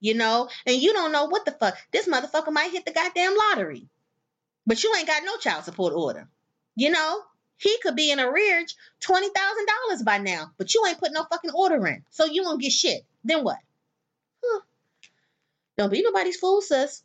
you 0.00 0.14
know, 0.14 0.48
and 0.66 0.76
you 0.76 0.92
don't 0.92 1.12
know 1.12 1.26
what 1.26 1.44
the 1.44 1.52
fuck. 1.52 1.76
This 1.92 2.08
motherfucker 2.08 2.52
might 2.52 2.72
hit 2.72 2.84
the 2.84 2.92
goddamn 2.92 3.36
lottery, 3.36 3.88
but 4.66 4.82
you 4.82 4.94
ain't 4.96 5.06
got 5.06 5.24
no 5.24 5.36
child 5.38 5.64
support 5.64 5.94
order. 5.94 6.28
You 6.76 6.90
know, 6.90 7.22
he 7.56 7.76
could 7.82 7.96
be 7.96 8.10
in 8.10 8.20
arrears 8.20 8.76
twenty 9.00 9.28
thousand 9.28 9.66
dollars 9.66 10.02
by 10.02 10.18
now, 10.18 10.52
but 10.56 10.72
you 10.74 10.84
ain't 10.86 10.98
put 10.98 11.12
no 11.12 11.24
fucking 11.24 11.50
order 11.50 11.86
in, 11.86 12.04
so 12.10 12.24
you 12.24 12.44
won't 12.44 12.60
get 12.60 12.72
shit. 12.72 13.04
Then 13.24 13.42
what? 13.42 13.58
Huh. 14.44 14.60
Don't 15.76 15.90
be 15.90 16.02
nobody's 16.02 16.36
fool, 16.36 16.60
sis. 16.60 17.02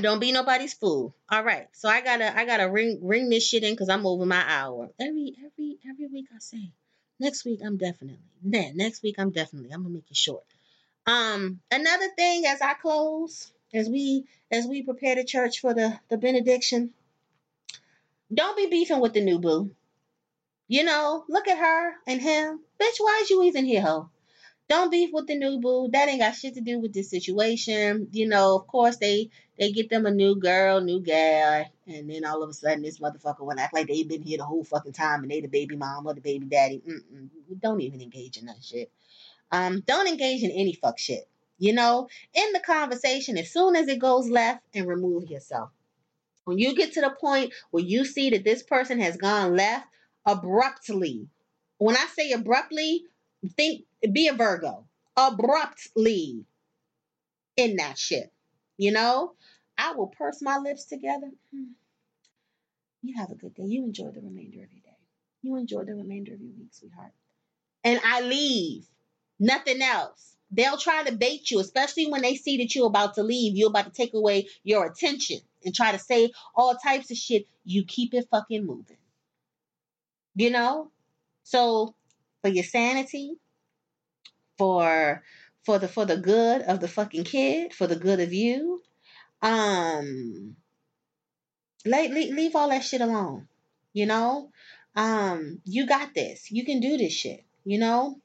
Don't 0.00 0.20
be 0.20 0.30
nobody's 0.30 0.74
fool. 0.74 1.14
All 1.28 1.42
right, 1.42 1.66
so 1.72 1.88
I 1.88 2.00
gotta 2.02 2.36
I 2.38 2.44
gotta 2.44 2.70
ring 2.70 3.00
ring 3.02 3.28
this 3.28 3.46
shit 3.46 3.64
in 3.64 3.72
because 3.72 3.88
I'm 3.88 4.06
over 4.06 4.24
my 4.24 4.44
hour. 4.46 4.90
Every 5.00 5.34
every 5.38 5.78
every 5.88 6.06
week 6.06 6.26
I 6.32 6.38
say. 6.38 6.70
Next 7.18 7.44
week 7.44 7.60
I'm 7.64 7.76
definitely. 7.76 8.20
Nah, 8.44 8.70
next 8.74 9.02
week 9.02 9.16
I'm 9.18 9.30
definitely. 9.30 9.70
I'm 9.72 9.82
gonna 9.82 9.94
make 9.94 10.08
it 10.08 10.16
short. 10.16 10.44
Um, 11.08 11.60
another 11.70 12.08
thing 12.16 12.44
as 12.44 12.60
I 12.60 12.74
close, 12.74 13.50
as 13.72 13.88
we 13.88 14.26
as 14.50 14.66
we 14.66 14.82
prepare 14.82 15.14
the 15.14 15.24
church 15.24 15.60
for 15.60 15.72
the, 15.72 15.98
the 16.10 16.18
benediction, 16.18 16.92
don't 18.32 18.58
be 18.58 18.66
beefing 18.66 19.00
with 19.00 19.14
the 19.14 19.22
new 19.22 19.38
boo. 19.38 19.70
You 20.68 20.84
know, 20.84 21.24
look 21.30 21.48
at 21.48 21.56
her 21.56 21.94
and 22.06 22.20
him. 22.20 22.60
Bitch, 22.78 22.98
why 22.98 23.20
is 23.22 23.30
you 23.30 23.42
even 23.44 23.64
here, 23.64 23.80
ho? 23.80 24.10
Don't 24.68 24.90
beef 24.90 25.08
with 25.10 25.26
the 25.26 25.34
new 25.34 25.60
boo. 25.60 25.88
That 25.90 26.10
ain't 26.10 26.20
got 26.20 26.34
shit 26.34 26.56
to 26.56 26.60
do 26.60 26.78
with 26.78 26.92
this 26.92 27.08
situation. 27.08 28.08
You 28.12 28.28
know, 28.28 28.56
of 28.56 28.66
course 28.66 28.98
they 28.98 29.30
they 29.58 29.72
get 29.72 29.88
them 29.88 30.04
a 30.04 30.10
new 30.10 30.36
girl, 30.36 30.82
new 30.82 31.00
guy, 31.00 31.70
and 31.86 32.10
then 32.10 32.26
all 32.26 32.42
of 32.42 32.50
a 32.50 32.52
sudden 32.52 32.82
this 32.82 32.98
motherfucker 32.98 33.46
wanna 33.46 33.62
act 33.62 33.72
like 33.72 33.86
they 33.86 34.02
been 34.02 34.20
here 34.20 34.36
the 34.36 34.44
whole 34.44 34.62
fucking 34.62 34.92
time 34.92 35.22
and 35.22 35.30
they 35.30 35.40
the 35.40 35.48
baby 35.48 35.74
mom 35.74 36.06
or 36.06 36.12
the 36.12 36.20
baby 36.20 36.44
daddy. 36.44 36.82
Mm-mm. 36.86 37.30
Don't 37.62 37.80
even 37.80 38.02
engage 38.02 38.36
in 38.36 38.44
that 38.44 38.62
shit. 38.62 38.92
Um, 39.50 39.80
don't 39.86 40.08
engage 40.08 40.42
in 40.42 40.50
any 40.50 40.74
fuck 40.74 40.98
shit. 40.98 41.28
You 41.58 41.72
know, 41.72 42.08
in 42.34 42.52
the 42.52 42.60
conversation, 42.60 43.36
as 43.36 43.52
soon 43.52 43.74
as 43.74 43.88
it 43.88 43.98
goes 43.98 44.28
left, 44.28 44.62
and 44.74 44.86
remove 44.86 45.28
yourself. 45.28 45.70
When 46.44 46.58
you 46.58 46.74
get 46.74 46.92
to 46.94 47.00
the 47.00 47.10
point 47.10 47.52
where 47.70 47.84
you 47.84 48.04
see 48.04 48.30
that 48.30 48.44
this 48.44 48.62
person 48.62 49.00
has 49.00 49.16
gone 49.16 49.56
left 49.56 49.86
abruptly, 50.24 51.28
when 51.78 51.96
I 51.96 52.06
say 52.16 52.32
abruptly, 52.32 53.04
think 53.56 53.84
be 54.12 54.28
a 54.28 54.34
Virgo. 54.34 54.86
Abruptly 55.16 56.44
in 57.56 57.76
that 57.76 57.98
shit. 57.98 58.32
You 58.76 58.92
know, 58.92 59.34
I 59.76 59.92
will 59.92 60.06
purse 60.06 60.40
my 60.40 60.58
lips 60.58 60.84
together. 60.84 61.30
Hmm. 61.52 61.72
You 63.02 63.16
have 63.18 63.30
a 63.30 63.34
good 63.34 63.54
day. 63.54 63.64
You 63.64 63.84
enjoy 63.84 64.10
the 64.10 64.20
remainder 64.20 64.62
of 64.62 64.72
your 64.72 64.82
day. 64.82 64.96
You 65.42 65.56
enjoy 65.56 65.84
the 65.84 65.94
remainder 65.94 66.34
of 66.34 66.40
your 66.40 66.52
week, 66.58 66.72
sweetheart. 66.72 67.12
And 67.84 68.00
I 68.04 68.22
leave. 68.22 68.86
Nothing 69.38 69.82
else. 69.82 70.36
They'll 70.50 70.78
try 70.78 71.04
to 71.04 71.12
bait 71.12 71.50
you, 71.50 71.60
especially 71.60 72.10
when 72.10 72.22
they 72.22 72.34
see 72.34 72.56
that 72.58 72.74
you're 72.74 72.86
about 72.86 73.14
to 73.14 73.22
leave. 73.22 73.56
You're 73.56 73.68
about 73.68 73.84
to 73.84 73.90
take 73.90 74.14
away 74.14 74.48
your 74.64 74.86
attention 74.86 75.38
and 75.64 75.74
try 75.74 75.92
to 75.92 75.98
say 75.98 76.30
all 76.54 76.74
types 76.74 77.10
of 77.10 77.16
shit. 77.16 77.46
You 77.64 77.84
keep 77.84 78.14
it 78.14 78.28
fucking 78.30 78.64
moving. 78.64 78.96
You 80.34 80.50
know? 80.50 80.90
So 81.44 81.94
for 82.42 82.48
your 82.48 82.64
sanity, 82.64 83.36
for 84.56 85.22
for 85.64 85.78
the 85.78 85.88
for 85.88 86.06
the 86.06 86.16
good 86.16 86.62
of 86.62 86.80
the 86.80 86.88
fucking 86.88 87.24
kid, 87.24 87.74
for 87.74 87.86
the 87.86 87.96
good 87.96 88.20
of 88.20 88.32
you, 88.32 88.82
um 89.42 90.56
leave, 91.84 92.10
leave, 92.10 92.34
leave 92.34 92.56
all 92.56 92.70
that 92.70 92.84
shit 92.84 93.00
alone. 93.00 93.48
You 93.92 94.06
know? 94.06 94.50
Um, 94.94 95.60
you 95.64 95.86
got 95.86 96.14
this. 96.14 96.50
You 96.50 96.64
can 96.64 96.80
do 96.80 96.96
this 96.96 97.12
shit, 97.12 97.44
you 97.64 97.78
know? 97.78 98.20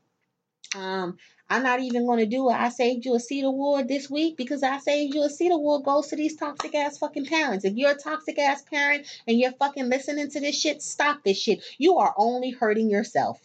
Um, 0.76 1.18
I'm 1.50 1.64
not 1.64 1.82
even 1.82 2.06
going 2.06 2.20
to 2.20 2.26
do 2.26 2.50
it. 2.50 2.54
I 2.54 2.70
saved 2.70 3.06
you 3.06 3.16
a 3.16 3.20
seat 3.20 3.44
award 3.44 3.88
this 3.88 4.10
week 4.10 4.38
because 4.38 4.64
I 4.64 4.80
saved 4.80 5.14
you 5.14 5.24
a 5.24 5.30
seat 5.30 5.52
award 5.52 5.84
goes 5.84 6.08
to 6.08 6.16
these 6.16 6.36
toxic 6.36 6.74
ass 6.74 6.98
fucking 6.98 7.26
parents. 7.26 7.66
If 7.66 7.76
you're 7.76 7.92
a 7.92 7.96
toxic 7.96 8.40
ass 8.40 8.64
parent 8.64 9.06
and 9.28 9.38
you're 9.38 9.52
fucking 9.52 9.90
listening 9.90 10.30
to 10.32 10.40
this 10.40 10.60
shit, 10.60 10.82
stop 10.82 11.24
this 11.24 11.38
shit. 11.38 11.64
You 11.78 11.98
are 11.98 12.14
only 12.18 12.52
hurting 12.52 12.90
yourself. 12.90 13.40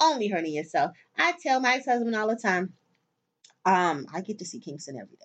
Only 0.00 0.28
hurting 0.28 0.52
yourself. 0.52 0.92
I 1.16 1.34
tell 1.40 1.60
my 1.60 1.76
ex 1.76 1.86
husband 1.86 2.16
all 2.16 2.28
the 2.28 2.36
time, 2.36 2.72
um, 3.64 4.06
I 4.12 4.20
get 4.20 4.38
to 4.40 4.44
see 4.44 4.58
Kingston 4.58 4.96
every 4.96 5.16
day. 5.16 5.24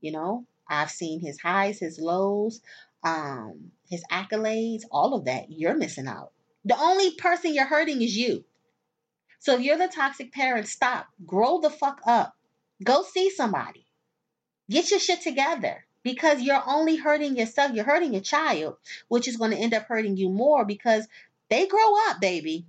You 0.00 0.12
know, 0.12 0.46
I've 0.68 0.90
seen 0.90 1.20
his 1.20 1.40
highs, 1.40 1.80
his 1.80 1.98
lows, 1.98 2.60
um, 3.02 3.72
his 3.88 4.04
accolades, 4.12 4.82
all 4.90 5.14
of 5.14 5.24
that. 5.24 5.46
You're 5.50 5.76
missing 5.76 6.06
out. 6.06 6.32
The 6.64 6.78
only 6.78 7.12
person 7.12 7.54
you're 7.54 7.66
hurting 7.66 8.02
is 8.02 8.16
you. 8.16 8.44
So 9.40 9.54
if 9.54 9.60
you're 9.60 9.78
the 9.78 9.88
toxic 9.88 10.32
parent, 10.32 10.68
stop. 10.68 11.06
Grow 11.24 11.60
the 11.60 11.70
fuck 11.70 12.00
up. 12.06 12.34
Go 12.82 13.02
see 13.02 13.30
somebody. 13.30 13.86
Get 14.70 14.90
your 14.90 15.00
shit 15.00 15.22
together 15.22 15.84
because 16.02 16.40
you're 16.40 16.62
only 16.66 16.96
hurting 16.96 17.36
yourself. 17.36 17.72
You're 17.72 17.84
hurting 17.84 18.12
your 18.12 18.22
child, 18.22 18.76
which 19.08 19.28
is 19.28 19.36
going 19.36 19.50
to 19.52 19.56
end 19.56 19.74
up 19.74 19.86
hurting 19.86 20.16
you 20.16 20.28
more 20.28 20.64
because 20.64 21.06
they 21.48 21.66
grow 21.66 21.94
up, 22.08 22.20
baby. 22.20 22.66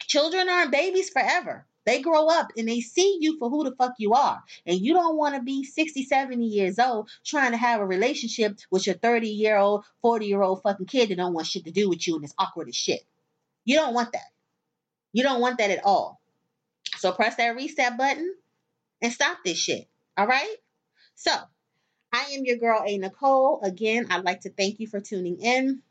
Children 0.00 0.48
aren't 0.48 0.72
babies 0.72 1.10
forever. 1.10 1.66
They 1.84 2.00
grow 2.00 2.28
up 2.28 2.52
and 2.56 2.68
they 2.68 2.80
see 2.80 3.18
you 3.20 3.38
for 3.38 3.50
who 3.50 3.64
the 3.64 3.74
fuck 3.74 3.94
you 3.98 4.14
are. 4.14 4.42
And 4.66 4.80
you 4.80 4.94
don't 4.94 5.16
want 5.16 5.34
to 5.34 5.42
be 5.42 5.64
60, 5.64 6.04
70 6.04 6.44
years 6.44 6.78
old 6.78 7.10
trying 7.24 7.50
to 7.50 7.56
have 7.56 7.80
a 7.80 7.86
relationship 7.86 8.58
with 8.70 8.86
your 8.86 8.96
30 8.96 9.28
year 9.28 9.56
old, 9.56 9.84
40 10.00 10.26
year 10.26 10.42
old 10.42 10.62
fucking 10.62 10.86
kid 10.86 11.08
that 11.08 11.16
don't 11.16 11.34
want 11.34 11.48
shit 11.48 11.64
to 11.64 11.72
do 11.72 11.88
with 11.88 12.06
you 12.06 12.14
and 12.14 12.24
it's 12.24 12.34
awkward 12.38 12.68
as 12.68 12.76
shit. 12.76 13.02
You 13.64 13.76
don't 13.76 13.94
want 13.94 14.12
that. 14.12 14.31
You 15.12 15.22
don't 15.22 15.40
want 15.40 15.58
that 15.58 15.70
at 15.70 15.84
all. 15.84 16.20
So 16.96 17.12
press 17.12 17.36
that 17.36 17.56
reset 17.56 17.96
button 17.96 18.34
and 19.00 19.12
stop 19.12 19.38
this 19.44 19.58
shit. 19.58 19.88
All 20.16 20.26
right? 20.26 20.56
So 21.14 21.30
I 22.12 22.22
am 22.32 22.44
your 22.44 22.56
girl, 22.56 22.82
A. 22.86 22.98
Nicole. 22.98 23.60
Again, 23.62 24.08
I'd 24.10 24.24
like 24.24 24.40
to 24.42 24.50
thank 24.50 24.80
you 24.80 24.86
for 24.86 25.00
tuning 25.00 25.40
in. 25.40 25.82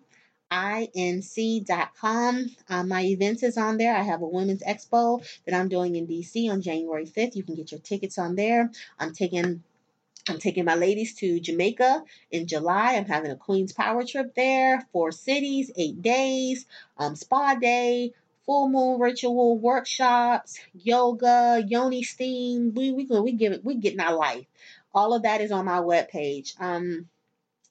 inc.com. 0.50 1.36
Um, 2.68 2.88
my 2.88 3.04
events 3.04 3.42
is 3.44 3.56
on 3.56 3.76
there. 3.76 3.94
I 3.94 4.02
have 4.02 4.22
a 4.22 4.26
women's 4.26 4.62
expo 4.62 5.24
that 5.46 5.54
I'm 5.54 5.68
doing 5.68 5.94
in 5.94 6.08
DC 6.08 6.50
on 6.50 6.60
January 6.62 7.06
5th. 7.06 7.36
You 7.36 7.44
can 7.44 7.54
get 7.54 7.70
your 7.70 7.80
tickets 7.80 8.18
on 8.18 8.34
there. 8.34 8.70
I'm 8.98 9.12
taking 9.12 9.62
I'm 10.28 10.38
taking 10.38 10.64
my 10.64 10.74
ladies 10.74 11.14
to 11.16 11.40
Jamaica 11.40 12.04
in 12.30 12.46
July. 12.46 12.94
I'm 12.94 13.06
having 13.06 13.30
a 13.30 13.36
Queen's 13.36 13.72
Power 13.72 14.04
trip 14.04 14.34
there, 14.34 14.86
four 14.92 15.12
cities, 15.12 15.70
eight 15.76 16.02
days, 16.02 16.66
um, 16.98 17.16
spa 17.16 17.54
day, 17.54 18.12
full 18.50 18.68
moon 18.68 18.98
ritual 18.98 19.56
workshops, 19.60 20.58
yoga, 20.74 21.62
yoni 21.68 22.02
steam. 22.02 22.74
We 22.74 22.90
we 22.90 23.04
we 23.04 23.30
give 23.30 23.52
it 23.52 23.64
we 23.64 23.76
getting 23.76 24.00
our 24.00 24.16
life. 24.16 24.44
All 24.92 25.14
of 25.14 25.22
that 25.22 25.40
is 25.40 25.52
on 25.52 25.66
my 25.66 25.78
webpage. 25.78 26.60
Um, 26.60 27.08